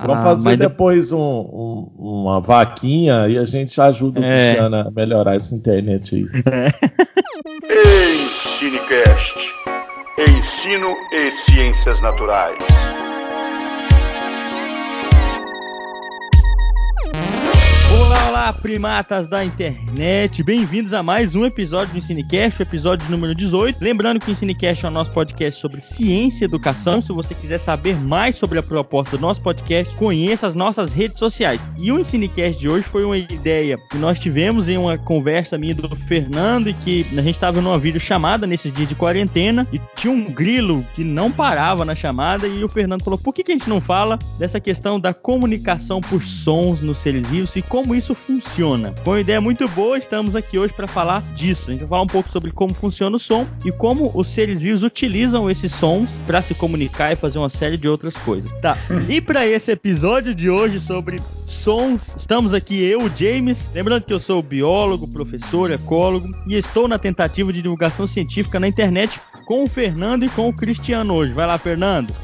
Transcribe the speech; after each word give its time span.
Vamos 0.00 0.18
ah, 0.18 0.22
fazer 0.22 0.56
depois 0.56 1.10
um, 1.10 1.18
um, 1.18 1.92
uma 1.98 2.40
vaquinha 2.40 3.26
e 3.28 3.36
a 3.36 3.44
gente 3.44 3.80
ajuda 3.80 4.20
o 4.20 4.24
é. 4.24 4.50
Cristiano 4.50 4.76
a 4.76 4.90
melhorar 4.90 5.34
essa 5.34 5.54
internet 5.54 6.14
aí. 6.14 6.26
É. 7.70 7.78
Ensinecast. 8.14 9.34
Ensino 10.18 10.94
e 11.12 11.30
Ciências 11.50 12.00
Naturais. 12.00 12.58
Olá, 18.10 18.54
primatas 18.54 19.28
da 19.28 19.44
internet! 19.44 20.42
Bem-vindos 20.42 20.94
a 20.94 21.02
mais 21.02 21.34
um 21.34 21.44
episódio 21.44 21.92
do 21.92 21.98
Ensinecast, 21.98 22.62
episódio 22.62 23.06
número 23.10 23.34
18. 23.34 23.76
Lembrando 23.84 24.18
que 24.18 24.30
o 24.30 24.32
Ensinecast 24.32 24.86
é 24.86 24.88
o 24.88 24.90
nosso 24.90 25.10
podcast 25.10 25.60
sobre 25.60 25.82
ciência 25.82 26.44
e 26.44 26.46
educação. 26.46 27.02
Se 27.02 27.12
você 27.12 27.34
quiser 27.34 27.58
saber 27.58 27.94
mais 27.96 28.36
sobre 28.36 28.58
a 28.58 28.62
proposta 28.62 29.18
do 29.18 29.20
nosso 29.20 29.42
podcast, 29.42 29.94
conheça 29.96 30.46
as 30.46 30.54
nossas 30.54 30.90
redes 30.90 31.18
sociais. 31.18 31.60
E 31.78 31.92
o 31.92 31.98
Ensinecast 31.98 32.58
de 32.58 32.70
hoje 32.70 32.84
foi 32.84 33.04
uma 33.04 33.18
ideia 33.18 33.76
que 33.90 33.98
nós 33.98 34.18
tivemos 34.18 34.70
em 34.70 34.78
uma 34.78 34.96
conversa 34.96 35.58
minha 35.58 35.74
do 35.74 35.94
Fernando 35.94 36.70
e 36.70 36.74
que 36.74 37.04
a 37.12 37.20
gente 37.20 37.34
estava 37.34 37.60
numa 37.60 37.78
videochamada 37.78 38.46
nesses 38.46 38.72
dias 38.72 38.88
de 38.88 38.94
quarentena 38.94 39.66
e 39.70 39.78
tinha 39.94 40.10
um 40.12 40.24
grilo 40.24 40.82
que 40.94 41.04
não 41.04 41.30
parava 41.30 41.84
na 41.84 41.94
chamada 41.94 42.48
e 42.48 42.64
o 42.64 42.68
Fernando 42.70 43.04
falou: 43.04 43.18
por 43.18 43.34
que, 43.34 43.44
que 43.44 43.52
a 43.52 43.58
gente 43.58 43.68
não 43.68 43.82
fala 43.82 44.18
dessa 44.38 44.58
questão 44.58 44.98
da 44.98 45.12
comunicação 45.12 46.00
por 46.00 46.22
sons 46.22 46.80
nos 46.80 46.96
seres 46.96 47.26
vivos 47.28 47.54
e 47.54 47.60
como 47.60 47.97
isso 47.98 48.14
funciona. 48.14 48.94
Com 49.04 49.10
uma 49.10 49.20
ideia 49.20 49.40
muito 49.40 49.68
boa, 49.68 49.98
estamos 49.98 50.34
aqui 50.34 50.58
hoje 50.58 50.72
para 50.72 50.86
falar 50.86 51.22
disso. 51.34 51.64
A 51.68 51.70
gente 51.72 51.80
vai 51.80 51.88
falar 51.88 52.02
um 52.02 52.06
pouco 52.06 52.30
sobre 52.30 52.50
como 52.50 52.72
funciona 52.72 53.16
o 53.16 53.18
som 53.18 53.46
e 53.64 53.72
como 53.72 54.10
os 54.14 54.28
seres 54.28 54.62
vivos 54.62 54.82
utilizam 54.82 55.50
esses 55.50 55.72
sons 55.72 56.20
para 56.26 56.40
se 56.40 56.54
comunicar 56.54 57.12
e 57.12 57.16
fazer 57.16 57.38
uma 57.38 57.50
série 57.50 57.76
de 57.76 57.88
outras 57.88 58.16
coisas. 58.16 58.50
Tá. 58.60 58.76
E 59.08 59.20
para 59.20 59.46
esse 59.46 59.72
episódio 59.72 60.34
de 60.34 60.48
hoje 60.48 60.80
sobre 60.80 61.20
sons, 61.46 62.14
estamos 62.16 62.54
aqui 62.54 62.82
eu, 62.82 63.00
James. 63.14 63.68
Lembrando 63.74 64.04
que 64.04 64.12
eu 64.12 64.20
sou 64.20 64.42
biólogo, 64.42 65.08
professor, 65.08 65.70
ecólogo 65.70 66.28
e 66.46 66.54
estou 66.54 66.88
na 66.88 66.98
tentativa 66.98 67.52
de 67.52 67.60
divulgação 67.60 68.06
científica 68.06 68.60
na 68.60 68.68
internet 68.68 69.20
com 69.44 69.64
o 69.64 69.66
Fernando 69.66 70.24
e 70.24 70.28
com 70.28 70.48
o 70.48 70.54
Cristiano 70.54 71.14
hoje. 71.14 71.32
Vai 71.32 71.46
lá, 71.46 71.58
Fernando. 71.58 72.14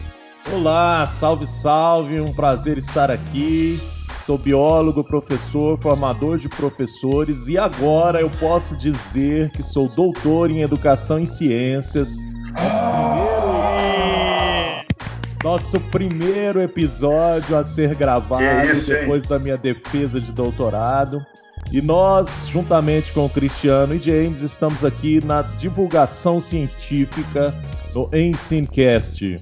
Olá, 0.52 1.06
salve, 1.06 1.46
salve, 1.46 2.20
um 2.20 2.32
prazer 2.32 2.76
estar 2.78 3.10
aqui. 3.10 3.80
Sou 4.24 4.38
biólogo, 4.38 5.04
professor, 5.04 5.78
formador 5.78 6.38
de 6.38 6.48
professores 6.48 7.46
e 7.46 7.58
agora 7.58 8.22
eu 8.22 8.30
posso 8.40 8.74
dizer 8.74 9.50
que 9.50 9.62
sou 9.62 9.86
doutor 9.86 10.50
em 10.50 10.62
educação 10.62 11.18
e 11.18 11.26
ciências. 11.26 12.16
Nosso 15.42 15.78
primeiro 15.78 16.62
episódio 16.62 17.54
a 17.54 17.66
ser 17.66 17.94
gravado 17.96 18.66
isso, 18.72 18.92
depois 18.92 19.26
da 19.26 19.38
minha 19.38 19.58
defesa 19.58 20.18
de 20.18 20.32
doutorado. 20.32 21.18
E 21.70 21.82
nós, 21.82 22.48
juntamente 22.48 23.12
com 23.12 23.26
o 23.26 23.28
Cristiano 23.30 23.94
e 23.94 23.98
James, 23.98 24.40
estamos 24.40 24.86
aqui 24.86 25.22
na 25.22 25.42
divulgação 25.42 26.40
científica 26.40 27.54
no 27.94 28.08
Ensinecast. 28.10 29.38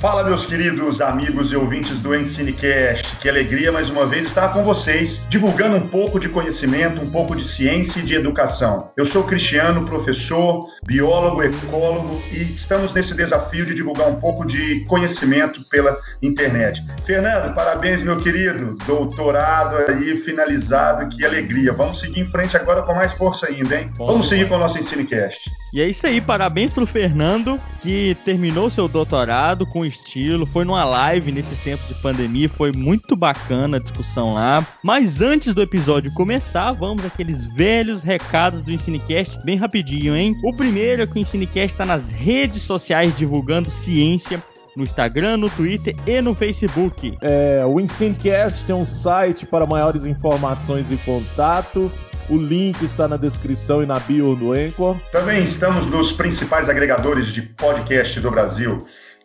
Fala, 0.00 0.24
meus 0.24 0.46
queridos 0.46 1.02
amigos 1.02 1.52
e 1.52 1.56
ouvintes 1.56 2.00
do 2.00 2.14
Ensinecast. 2.14 3.18
Que 3.18 3.28
alegria 3.28 3.70
mais 3.70 3.90
uma 3.90 4.06
vez 4.06 4.24
estar 4.24 4.48
com 4.48 4.64
vocês, 4.64 5.22
divulgando 5.28 5.76
um 5.76 5.86
pouco 5.86 6.18
de 6.18 6.26
conhecimento, 6.26 7.02
um 7.02 7.10
pouco 7.10 7.36
de 7.36 7.46
ciência 7.46 8.00
e 8.00 8.02
de 8.02 8.14
educação. 8.14 8.90
Eu 8.96 9.04
sou 9.04 9.24
Cristiano, 9.24 9.84
professor, 9.84 10.60
biólogo, 10.86 11.42
ecólogo 11.42 12.18
e 12.32 12.40
estamos 12.40 12.94
nesse 12.94 13.14
desafio 13.14 13.66
de 13.66 13.74
divulgar 13.74 14.08
um 14.08 14.18
pouco 14.18 14.46
de 14.46 14.82
conhecimento 14.86 15.62
pela 15.68 15.94
internet. 16.22 16.82
Fernando, 17.04 17.54
parabéns, 17.54 18.02
meu 18.02 18.16
querido. 18.16 18.78
Doutorado 18.86 19.76
aí 19.86 20.16
finalizado, 20.16 21.14
que 21.14 21.26
alegria. 21.26 21.74
Vamos 21.74 22.00
seguir 22.00 22.20
em 22.20 22.26
frente 22.26 22.56
agora 22.56 22.80
com 22.80 22.94
mais 22.94 23.12
força 23.12 23.48
ainda, 23.48 23.78
hein? 23.78 23.90
Bom, 23.98 24.06
Vamos 24.06 24.30
seguir 24.30 24.48
com 24.48 24.54
o 24.54 24.58
nosso 24.58 24.78
Ensinecast. 24.78 25.50
E 25.74 25.80
é 25.82 25.86
isso 25.86 26.04
aí, 26.06 26.20
parabéns 26.20 26.72
pro 26.72 26.86
Fernando, 26.86 27.56
que 27.82 28.16
terminou 28.24 28.70
seu 28.70 28.88
doutorado 28.88 29.64
com 29.66 29.89
estilo, 29.90 30.46
foi 30.46 30.64
numa 30.64 30.84
live 30.84 31.30
nesses 31.30 31.58
tempos 31.58 31.86
de 31.88 31.94
pandemia, 31.94 32.48
foi 32.48 32.72
muito 32.72 33.14
bacana 33.14 33.76
a 33.76 33.80
discussão 33.80 34.34
lá. 34.34 34.66
Mas 34.82 35.20
antes 35.20 35.52
do 35.52 35.60
episódio 35.60 36.12
começar, 36.14 36.72
vamos 36.72 37.04
aqueles 37.04 37.44
velhos 37.44 38.02
recados 38.02 38.62
do 38.62 38.72
Ensinecast, 38.72 39.44
bem 39.44 39.56
rapidinho, 39.56 40.16
hein? 40.16 40.34
O 40.42 40.52
primeiro 40.52 41.02
é 41.02 41.06
que 41.06 41.16
o 41.16 41.18
Ensinecast 41.18 41.74
está 41.74 41.84
nas 41.84 42.08
redes 42.08 42.62
sociais 42.62 43.16
divulgando 43.16 43.70
ciência, 43.70 44.42
no 44.76 44.84
Instagram, 44.84 45.36
no 45.36 45.50
Twitter 45.50 45.94
e 46.06 46.20
no 46.20 46.34
Facebook. 46.34 47.16
É, 47.20 47.64
o 47.66 47.80
Ensinecast 47.80 48.64
tem 48.64 48.74
um 48.74 48.84
site 48.84 49.44
para 49.44 49.66
maiores 49.66 50.04
informações 50.04 50.90
e 50.90 50.96
contato. 50.98 51.90
O 52.28 52.36
link 52.36 52.80
está 52.84 53.08
na 53.08 53.16
descrição 53.16 53.82
e 53.82 53.86
na 53.86 53.98
bio 53.98 54.36
do 54.36 54.52
Anchor. 54.52 54.96
Também 55.10 55.42
estamos 55.42 55.86
nos 55.86 56.12
principais 56.12 56.68
agregadores 56.68 57.26
de 57.26 57.42
podcast 57.42 58.20
do 58.20 58.30
Brasil. 58.30 58.78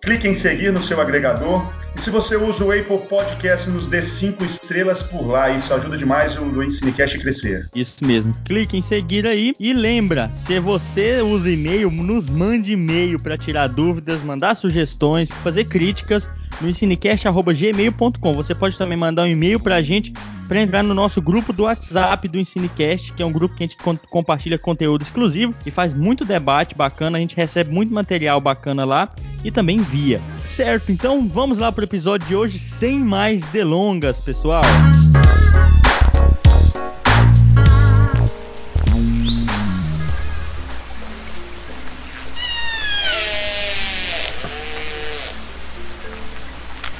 Clique 0.05 0.27
em 0.27 0.35
seguir 0.35 0.71
no 0.71 0.79
seu 0.83 1.01
agregador. 1.01 1.67
E 1.95 1.99
se 1.99 2.11
você 2.11 2.35
usa 2.35 2.63
o 2.63 2.71
Apple 2.71 2.99
Podcast, 3.09 3.67
nos 3.67 3.87
dê 3.87 4.03
cinco 4.03 4.45
estrelas 4.45 5.01
por 5.01 5.25
lá. 5.25 5.49
Isso 5.49 5.73
ajuda 5.73 5.97
demais 5.97 6.37
o, 6.37 6.61
Ensinecast 6.61 7.17
a 7.17 7.19
crescer. 7.19 7.67
Isso 7.73 8.05
mesmo. 8.05 8.31
Clique 8.45 8.77
em 8.77 8.83
seguir 8.83 9.25
aí. 9.25 9.53
E 9.59 9.73
lembra, 9.73 10.29
se 10.45 10.59
você 10.59 11.21
usa 11.21 11.49
e-mail, 11.49 11.89
nos 11.89 12.29
mande 12.29 12.73
e-mail 12.73 13.19
para 13.19 13.35
tirar 13.35 13.67
dúvidas, 13.67 14.21
mandar 14.21 14.53
sugestões, 14.53 15.31
fazer 15.43 15.63
críticas 15.65 16.29
no 16.61 16.69
ensinecast.gmail.com. 16.69 18.33
Você 18.33 18.55
pode 18.55 18.77
também 18.77 18.97
mandar 18.97 19.23
um 19.23 19.27
e-mail 19.27 19.59
para 19.59 19.75
a 19.75 19.81
gente 19.81 20.13
para 20.47 20.61
entrar 20.61 20.83
no 20.83 20.93
nosso 20.93 21.21
grupo 21.21 21.51
do 21.51 21.63
WhatsApp 21.63 22.27
do 22.27 22.39
Ensinecast, 22.39 23.13
que 23.13 23.23
é 23.23 23.25
um 23.25 23.31
grupo 23.31 23.55
que 23.55 23.63
a 23.63 23.67
gente 23.67 23.77
compartilha 24.09 24.57
conteúdo 24.57 25.01
exclusivo 25.01 25.53
e 25.65 25.71
faz 25.71 25.93
muito 25.93 26.23
debate 26.23 26.75
bacana. 26.75 27.17
A 27.17 27.21
gente 27.21 27.35
recebe 27.35 27.71
muito 27.71 27.93
material 27.93 28.39
bacana 28.39 28.85
lá 28.85 29.09
e 29.43 29.51
também 29.51 29.77
via. 29.77 30.21
Certo, 30.37 30.91
então 30.91 31.27
vamos 31.27 31.57
lá 31.57 31.71
para 31.71 31.81
o 31.81 31.85
episódio 31.85 32.27
de 32.27 32.35
hoje 32.35 32.59
sem 32.59 32.99
mais 32.99 33.43
delongas, 33.45 34.21
pessoal. 34.21 34.63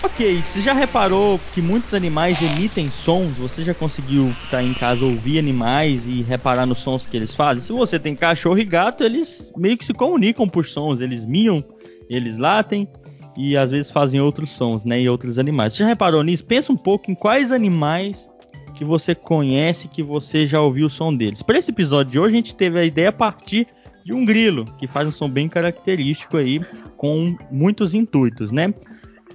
Ok, 0.06 0.44
você 0.44 0.62
já 0.62 0.72
reparou 0.72 1.40
que 1.40 1.64
muitos 1.64 1.92
animais 1.92 2.40
emitem 2.40 2.92
sons? 2.92 3.40
Você 3.40 3.66
já 3.66 3.74
conseguiu 3.74 4.38
estar 4.44 4.64
em 4.64 4.72
casa 4.72 5.04
ouvir 5.04 5.40
animais 5.40 6.06
e 6.06 6.22
reparar 6.22 6.68
nos 6.68 6.78
sons 6.78 7.08
que 7.08 7.18
eles 7.18 7.34
fazem? 7.34 7.64
Se 7.64 7.72
você 7.72 7.98
tem 7.98 8.16
cachorro 8.16 8.60
e 8.60 8.64
gato, 8.64 9.04
eles 9.04 9.52
meio 9.58 9.76
que 9.76 9.84
se 9.84 9.96
comunicam 9.96 10.48
por 10.48 10.64
sons, 10.64 11.02
eles 11.02 11.26
miam 11.26 11.66
eles 12.08 12.38
latem 12.38 12.88
e 13.36 13.58
às 13.58 13.72
vezes 13.72 13.90
fazem 13.90 14.22
outros 14.22 14.52
sons, 14.52 14.86
né? 14.86 15.02
E 15.02 15.10
outros 15.10 15.40
animais. 15.40 15.74
Você 15.74 15.80
já 15.80 15.88
reparou 15.88 16.22
nisso? 16.22 16.46
Pensa 16.46 16.72
um 16.72 16.78
pouco 16.78 17.10
em 17.10 17.16
quais 17.16 17.52
animais 17.52 18.30
que 18.76 18.86
você 18.86 19.16
conhece, 19.16 19.88
que 19.88 20.04
você 20.04 20.46
já 20.46 20.62
ouviu 20.62 20.86
o 20.86 20.90
som 20.90 21.16
deles. 21.16 21.42
Para 21.42 21.58
esse 21.58 21.72
episódio 21.72 22.12
de 22.12 22.20
hoje, 22.20 22.34
a 22.36 22.38
gente 22.38 22.56
teve 22.56 22.80
a 22.80 22.86
ideia 22.86 23.10
a 23.10 23.12
partir 23.12 23.68
de 24.06 24.14
um 24.14 24.24
grilo, 24.24 24.66
que 24.78 24.86
faz 24.86 25.08
um 25.08 25.12
som 25.12 25.28
bem 25.28 25.50
característico 25.50 26.38
aí, 26.38 26.62
com 26.96 27.36
muitos 27.50 27.96
intuitos, 27.96 28.52
né? 28.52 28.72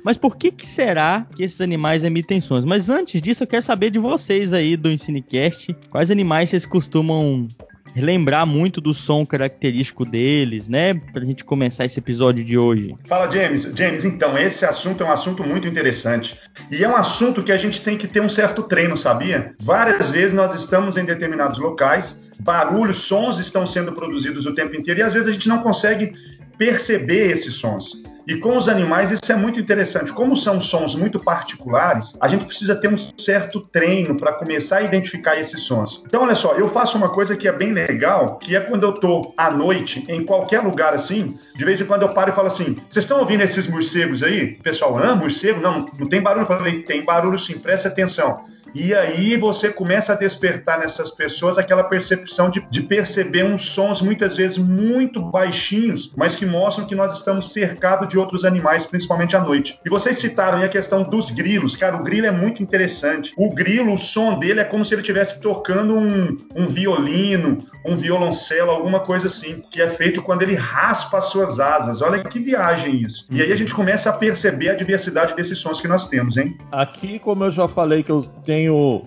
Mas 0.05 0.17
por 0.17 0.37
que, 0.37 0.51
que 0.51 0.67
será 0.67 1.27
que 1.35 1.43
esses 1.43 1.61
animais 1.61 2.03
emitem 2.03 2.41
sons? 2.41 2.65
Mas 2.65 2.89
antes 2.89 3.21
disso, 3.21 3.43
eu 3.43 3.47
quero 3.47 3.63
saber 3.63 3.91
de 3.91 3.99
vocês 3.99 4.53
aí 4.53 4.77
do 4.77 4.91
Ensinecast, 4.91 5.75
quais 5.91 6.11
animais 6.11 6.51
vocês 6.51 6.67
costumam 6.67 7.49
lembrar 7.97 8.47
muito 8.47 8.81
do 8.81 8.95
som 8.95 9.27
característico 9.27 10.05
deles, 10.05 10.69
né? 10.69 10.95
Pra 10.95 11.25
gente 11.25 11.45
começar 11.45 11.85
esse 11.85 11.99
episódio 11.99 12.45
de 12.45 12.57
hoje. 12.57 12.95
Fala, 13.07 13.31
James. 13.31 13.71
James, 13.75 14.05
então, 14.05 14.39
esse 14.39 14.65
assunto 14.65 15.03
é 15.03 15.07
um 15.07 15.11
assunto 15.11 15.43
muito 15.43 15.67
interessante. 15.67 16.39
E 16.71 16.85
é 16.85 16.89
um 16.89 16.97
assunto 16.97 17.43
que 17.43 17.53
a 17.53 17.57
gente 17.57 17.83
tem 17.83 17.97
que 17.97 18.07
ter 18.07 18.21
um 18.21 18.29
certo 18.29 18.63
treino, 18.63 18.97
sabia? 18.97 19.53
Várias 19.61 20.09
vezes 20.11 20.35
nós 20.35 20.55
estamos 20.55 20.97
em 20.97 21.05
determinados 21.05 21.59
locais, 21.59 22.31
barulhos, 22.39 22.99
sons 22.99 23.39
estão 23.39 23.67
sendo 23.67 23.93
produzidos 23.93 24.47
o 24.47 24.55
tempo 24.55 24.77
inteiro 24.77 25.01
e 25.01 25.03
às 25.03 25.13
vezes 25.13 25.29
a 25.29 25.33
gente 25.33 25.49
não 25.49 25.59
consegue 25.59 26.13
perceber 26.57 27.31
esses 27.31 27.55
sons. 27.55 28.03
E 28.27 28.37
com 28.37 28.57
os 28.57 28.69
animais 28.69 29.11
isso 29.11 29.31
é 29.31 29.37
muito 29.37 29.61
interessante. 29.61 30.13
Como 30.13 30.37
são 30.37 30.61
sons 30.61 30.95
muito 30.95 31.19
particulares, 31.19 32.17
a 32.21 32.29
gente 32.29 32.45
precisa 32.45 32.75
ter 32.75 32.89
um 32.89 32.97
certo 32.97 33.61
treino 33.61 34.17
para 34.17 34.33
começar 34.33 34.79
a 34.79 34.83
identificar 34.83 35.39
esses 35.39 35.63
sons. 35.63 36.03
Então, 36.07 36.23
olha 36.23 36.35
só, 36.35 36.55
eu 36.55 36.69
faço 36.69 36.97
uma 36.97 37.09
coisa 37.09 37.37
que 37.37 37.49
é 37.49 37.53
bem 37.53 37.73
legal, 37.73 38.39
que 38.39 38.55
é 38.55 38.61
quando 38.61 38.85
eu 38.85 38.93
tô 38.93 39.33
à 39.37 39.51
noite 39.51 40.05
em 40.09 40.25
qualquer 40.25 40.61
lugar 40.61 40.95
assim, 40.95 41.37
de 41.57 41.65
vez 41.65 41.81
em 41.81 41.85
quando 41.85 42.03
eu 42.03 42.15
paro 42.15 42.31
e 42.31 42.35
falo 42.35 42.47
assim: 42.47 42.77
"Vocês 42.89 43.05
estão 43.05 43.19
ouvindo 43.19 43.43
esses 43.43 43.67
morcegos 43.67 44.23
aí?" 44.23 44.57
O 44.61 44.63
pessoal, 44.63 44.99
"Ah, 44.99 45.15
morcego? 45.15 45.61
Não, 45.61 45.87
não 45.99 46.09
tem 46.09 46.21
barulho". 46.21 46.43
Eu 46.43 46.47
falei: 46.47 46.83
"Tem 46.83 47.05
barulho 47.05 47.39
sim, 47.39 47.59
presta 47.59 47.89
atenção". 47.89 48.41
E 48.75 48.95
aí 48.95 49.37
você 49.37 49.71
começa 49.71 50.13
a 50.13 50.17
despertar 50.17 50.79
nessas 50.79 51.11
pessoas 51.11 51.59
aquela 51.59 51.85
percepção 51.85 52.51
de, 52.51 52.61
de 52.71 52.83
perceber 52.83 53.45
uns 53.45 53.71
sons 53.71 54.01
muitas 54.01 54.37
vezes 54.37 54.59
muito 54.59 55.21
baixinhos, 55.21 56.13
mas 56.17 56.35
que 56.35 56.47
mostram 56.47 56.87
que 56.87 56.95
nós 56.95 57.15
estamos 57.15 57.53
cercados 57.53 58.09
de 58.09 58.19
outros 58.19 58.45
animais, 58.45 58.85
principalmente 58.85 59.37
à 59.37 59.41
noite. 59.41 59.79
E 59.85 59.91
vocês 59.91 60.19
citaram 60.19 60.59
aí 60.59 60.65
a 60.65 60.69
questão 60.69 61.03
dos 61.03 61.31
grilos. 61.31 61.77
Cara, 61.77 61.97
o 61.97 62.03
grilo 62.03 62.27
é 62.27 62.31
muito 62.31 62.63
interessante. 62.63 63.33
O 63.37 63.53
grilo, 63.53 63.95
o 63.95 63.99
som 63.99 64.39
dele 64.39 64.61
é 64.61 64.65
como 64.65 64.85
se 64.85 64.95
ele 64.95 65.03
estivesse 65.03 65.41
tocando 65.41 65.95
um, 65.95 66.39
um 66.55 66.67
violino, 66.67 67.65
um 67.85 67.97
violoncelo, 67.97 68.71
alguma 68.71 69.01
coisa 69.01 69.27
assim, 69.27 69.63
que 69.71 69.81
é 69.81 69.89
feito 69.89 70.23
quando 70.23 70.43
ele 70.43 70.55
raspa 70.55 71.19
as 71.19 71.25
suas 71.27 71.59
asas. 71.59 72.03
Olha 72.03 72.23
que 72.23 72.39
viagem 72.39 72.97
isso. 73.03 73.27
E 73.31 73.41
aí 73.41 73.53
a 73.53 73.57
gente 73.57 73.75
começa 73.75 74.11
a 74.11 74.13
perceber 74.13 74.71
a 74.71 74.75
diversidade 74.75 75.35
desses 75.35 75.59
sons 75.59 75.81
que 75.81 75.89
nós 75.89 76.07
temos, 76.09 76.37
hein? 76.37 76.57
Aqui, 76.71 77.19
como 77.19 77.45
eu 77.45 77.51
já 77.51 77.67
falei 77.67 78.03
que 78.03 78.13
eu 78.13 78.21
tenho 78.45 78.60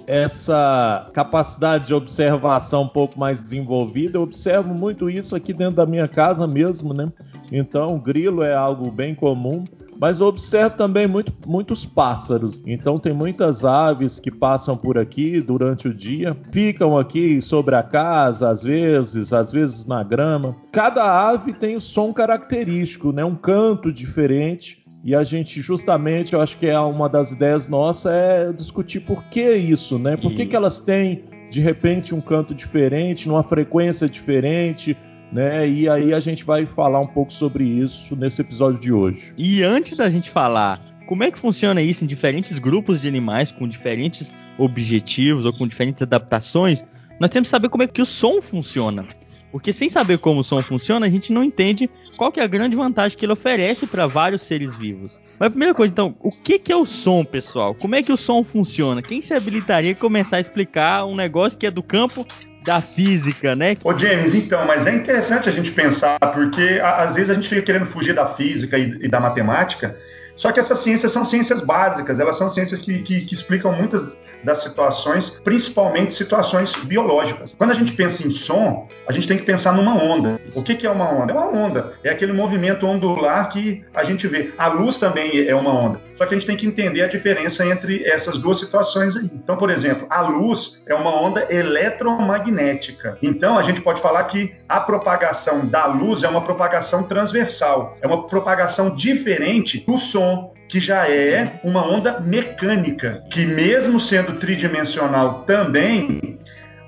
essa 0.08 1.10
capacidade 1.14 1.88
de 1.88 1.94
observação 1.94 2.84
um 2.84 2.88
pouco 2.88 3.20
mais 3.20 3.40
desenvolvida, 3.44 4.18
eu 4.18 4.24
observo 4.24 4.74
muito 4.74 5.10
isso 5.10 5.36
aqui 5.36 5.54
dentro 5.54 5.76
da 5.76 5.86
minha 5.86 6.08
casa 6.08 6.48
mesmo, 6.48 6.94
né? 6.94 7.12
Então, 7.52 8.00
grilo 8.00 8.42
é 8.42 8.54
algo 8.54 8.90
bem 8.90 9.14
comum. 9.14 9.66
Mas 10.00 10.20
eu 10.20 10.28
observo 10.28 10.76
também 10.76 11.08
muito, 11.08 11.32
muitos 11.46 11.86
pássaros. 11.86 12.62
Então 12.66 13.00
tem 13.00 13.14
muitas 13.14 13.64
aves 13.64 14.20
que 14.20 14.32
passam 14.32 14.76
por 14.76 14.98
aqui 14.98 15.40
durante 15.40 15.88
o 15.88 15.94
dia, 15.94 16.36
ficam 16.52 16.98
aqui 16.98 17.42
sobre 17.42 17.76
a 17.76 17.84
casa, 17.84 18.50
às 18.50 18.64
vezes, 18.64 19.32
às 19.32 19.52
vezes 19.52 19.86
na 19.86 20.04
grama. 20.04 20.56
Cada 20.72 21.30
ave 21.30 21.54
tem 21.54 21.78
um 21.78 21.80
som 21.80 22.12
característico, 22.12 23.12
né? 23.12 23.24
Um 23.24 23.36
canto 23.36 23.94
diferente. 23.94 24.83
E 25.04 25.14
a 25.14 25.24
gente, 25.24 25.62
justamente, 25.62 26.34
eu 26.34 26.40
acho 26.40 26.58
que 26.58 26.66
é 26.66 26.80
uma 26.80 27.10
das 27.10 27.32
ideias 27.32 27.68
nossas 27.68 28.14
é 28.14 28.54
discutir 28.54 29.02
por 29.02 29.26
que 29.26 29.52
isso, 29.52 30.00
né? 30.00 30.16
Por 30.16 30.34
que, 30.34 30.46
que 30.46 30.56
elas 30.56 30.80
têm, 30.80 31.26
de 31.50 31.60
repente, 31.60 32.16
um 32.16 32.22
canto 32.22 32.56
diferente, 32.56 33.28
numa 33.28 33.44
frequência 33.44 34.08
diferente, 34.08 34.96
né? 35.30 35.68
E 35.68 35.90
aí 35.90 36.14
a 36.14 36.22
gente 36.22 36.46
vai 36.46 36.66
falar 36.66 37.02
um 37.02 37.08
pouco 37.08 37.34
sobre 37.34 37.66
isso 37.66 38.16
nesse 38.16 38.42
episódio 38.42 38.80
de 38.80 38.94
hoje. 38.94 39.34
E 39.38 39.62
antes 39.62 39.98
da 39.98 40.10
gente 40.10 40.30
falar 40.30 40.80
como 41.06 41.22
é 41.22 41.30
que 41.30 41.38
funciona 41.38 41.82
isso 41.82 42.06
em 42.06 42.08
diferentes 42.08 42.58
grupos 42.58 43.02
de 43.02 43.08
animais 43.10 43.52
com 43.52 43.68
diferentes 43.68 44.32
objetivos 44.58 45.44
ou 45.44 45.52
com 45.52 45.68
diferentes 45.68 46.02
adaptações, 46.02 46.86
nós 47.20 47.30
temos 47.30 47.48
que 47.48 47.52
saber 47.52 47.68
como 47.68 47.84
é 47.84 47.88
que 47.88 48.02
o 48.02 48.06
som 48.06 48.42
funciona. 48.42 49.06
Porque 49.52 49.74
sem 49.74 49.90
saber 49.90 50.18
como 50.20 50.40
o 50.40 50.44
som 50.44 50.62
funciona, 50.62 51.06
a 51.06 51.10
gente 51.10 51.34
não 51.34 51.44
entende 51.44 51.90
qual 52.18 52.32
que 52.32 52.40
é 52.40 52.44
a 52.44 52.48
grande 52.48 52.76
vantagem 52.76 53.18
que 53.18 53.26
ele 53.26 53.34
oferece 53.34 53.88
para 53.88 54.08
vários 54.08 54.44
seres 54.44 54.76
vivos. 54.76 55.20
Mas 55.40 55.48
a 55.48 55.50
primeira 55.50 55.74
coisa, 55.74 55.92
então, 55.92 56.16
o 56.20 56.32
que, 56.32 56.60
que 56.60 56.72
é 56.72 56.76
o 56.76 56.86
som, 56.86 57.26
pessoal? 57.26 57.74
Como 57.76 57.96
é 57.96 58.04
que 58.04 58.12
o 58.12 58.18
som 58.18 58.44
funciona? 58.44 59.02
Quem 59.02 59.22
se 59.22 59.34
habilitaria 59.34 59.92
a 59.92 59.96
começar 59.96 60.38
a 60.38 60.40
explicar 60.40 61.06
um 61.06 61.16
negócio 61.16 61.58
que 61.58 61.66
é 61.66 61.72
do 61.72 61.84
campo 61.84 62.26
da 62.64 62.82
física, 62.82 63.56
né? 63.56 63.76
Ô 63.84 63.98
James, 63.98 64.34
então, 64.34 64.66
mas 64.66 64.88
é 64.88 64.96
interessante 64.96 65.50
a 65.50 65.52
gente 65.52 65.72
pensar, 65.72 66.18
porque 66.34 66.80
às 66.82 67.14
vezes 67.14 67.30
a 67.30 67.34
gente 67.34 67.50
fica 67.50 67.62
querendo 67.62 67.86
fugir 67.86 68.14
da 68.14 68.26
física 68.26 68.78
e, 68.78 68.98
e 69.02 69.08
da 69.08 69.20
matemática, 69.20 69.98
só 70.36 70.52
que 70.52 70.60
essas 70.60 70.80
ciências 70.80 71.12
são 71.12 71.24
ciências 71.24 71.62
básicas, 71.62 72.20
elas 72.20 72.38
são 72.38 72.50
ciências 72.50 72.80
que, 72.80 73.00
que, 73.04 73.22
que, 73.22 73.34
explicam 73.34 73.72
muitas 73.72 74.18
das 74.44 74.64
situações, 74.64 75.42
principalmente 75.44 76.14
situações 76.14 76.76
biológicas. 76.76 77.56
Quando 77.56 77.72
a 77.72 77.76
gente 77.76 77.94
pensa 77.94 78.28
em 78.28 78.32
som, 78.32 78.88
a 79.08 79.12
gente 79.12 79.28
tem 79.28 79.38
que 79.38 79.44
pensar 79.44 79.74
numa 79.74 79.96
onda. 79.96 80.42
O 80.56 80.64
que, 80.64 80.76
que 80.76 80.88
é 80.88 80.90
uma 80.90 81.10
onda? 81.10 81.32
É 81.32 81.36
uma 81.36 81.48
onda, 81.48 81.94
é 82.04 82.10
aquele 82.10 82.34
movimento 82.34 82.86
ondular 82.86 83.50
que 83.50 83.84
a 83.94 84.04
gente 84.04 84.28
vê. 84.28 84.54
A 84.58 84.68
luz 84.68 84.98
também 84.98 85.48
é 85.48 85.56
uma 85.56 85.72
onda. 85.72 86.02
Só 86.16 86.26
que 86.26 86.36
a 86.36 86.38
gente 86.38 86.48
tem 86.48 86.58
que 86.58 86.66
entender 86.66 87.02
a 87.02 87.08
diferença 87.08 87.66
entre 87.66 88.04
essas 88.06 88.38
duas 88.38 88.60
situações 88.60 89.16
aí. 89.16 89.30
Então, 89.34 89.58
por 89.58 89.70
exemplo, 89.70 90.06
a 90.10 90.22
luz 90.22 90.82
é 90.86 90.94
uma 90.94 91.10
onda 91.10 91.48
eletromagnética. 91.50 93.18
Então, 93.22 93.58
a 93.58 93.64
gente 93.64 93.82
pode 93.82 94.02
falar 94.02 94.24
que 94.26 94.54
a 94.68 94.80
propagação 94.80 95.66
da 95.66 95.86
luz 95.86 96.24
é 96.24 96.28
uma 96.28 96.42
propagação 96.42 97.04
transversal, 97.04 97.98
é 98.02 98.08
uma 98.08 98.28
propagação 98.28 98.96
diferente 98.96 99.84
do 99.86 99.98
som 99.98 100.54
que 100.68 100.80
já 100.80 101.08
é 101.08 101.60
uma 101.64 101.86
onda 101.86 102.20
mecânica, 102.20 103.24
que 103.30 103.46
mesmo 103.46 104.00
sendo 104.00 104.34
tridimensional 104.40 105.44
também, 105.44 106.40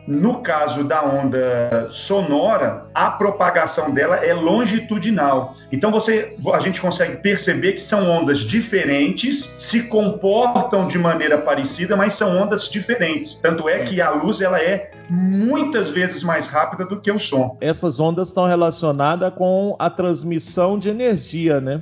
no 0.07 0.41
caso 0.41 0.83
da 0.83 1.03
onda 1.03 1.87
sonora, 1.91 2.85
a 2.93 3.11
propagação 3.11 3.91
dela 3.91 4.17
é 4.17 4.33
longitudinal. 4.33 5.55
Então 5.71 5.91
você, 5.91 6.35
a 6.53 6.59
gente 6.59 6.79
consegue 6.79 7.17
perceber 7.17 7.73
que 7.73 7.81
são 7.81 8.09
ondas 8.09 8.39
diferentes, 8.39 9.51
se 9.57 9.87
comportam 9.87 10.87
de 10.87 10.97
maneira 10.97 11.37
parecida, 11.37 11.95
mas 11.95 12.13
são 12.13 12.37
ondas 12.37 12.69
diferentes. 12.69 13.35
Tanto 13.35 13.67
é 13.67 13.83
que 13.83 14.01
a 14.01 14.11
luz 14.11 14.41
ela 14.41 14.59
é 14.59 14.91
muitas 15.09 15.89
vezes 15.89 16.23
mais 16.23 16.47
rápida 16.47 16.85
do 16.85 16.99
que 16.99 17.11
o 17.11 17.19
som. 17.19 17.57
Essas 17.61 17.99
ondas 17.99 18.29
estão 18.29 18.45
relacionadas 18.45 19.31
com 19.33 19.75
a 19.79 19.89
transmissão 19.89 20.77
de 20.77 20.89
energia, 20.89 21.61
né? 21.61 21.81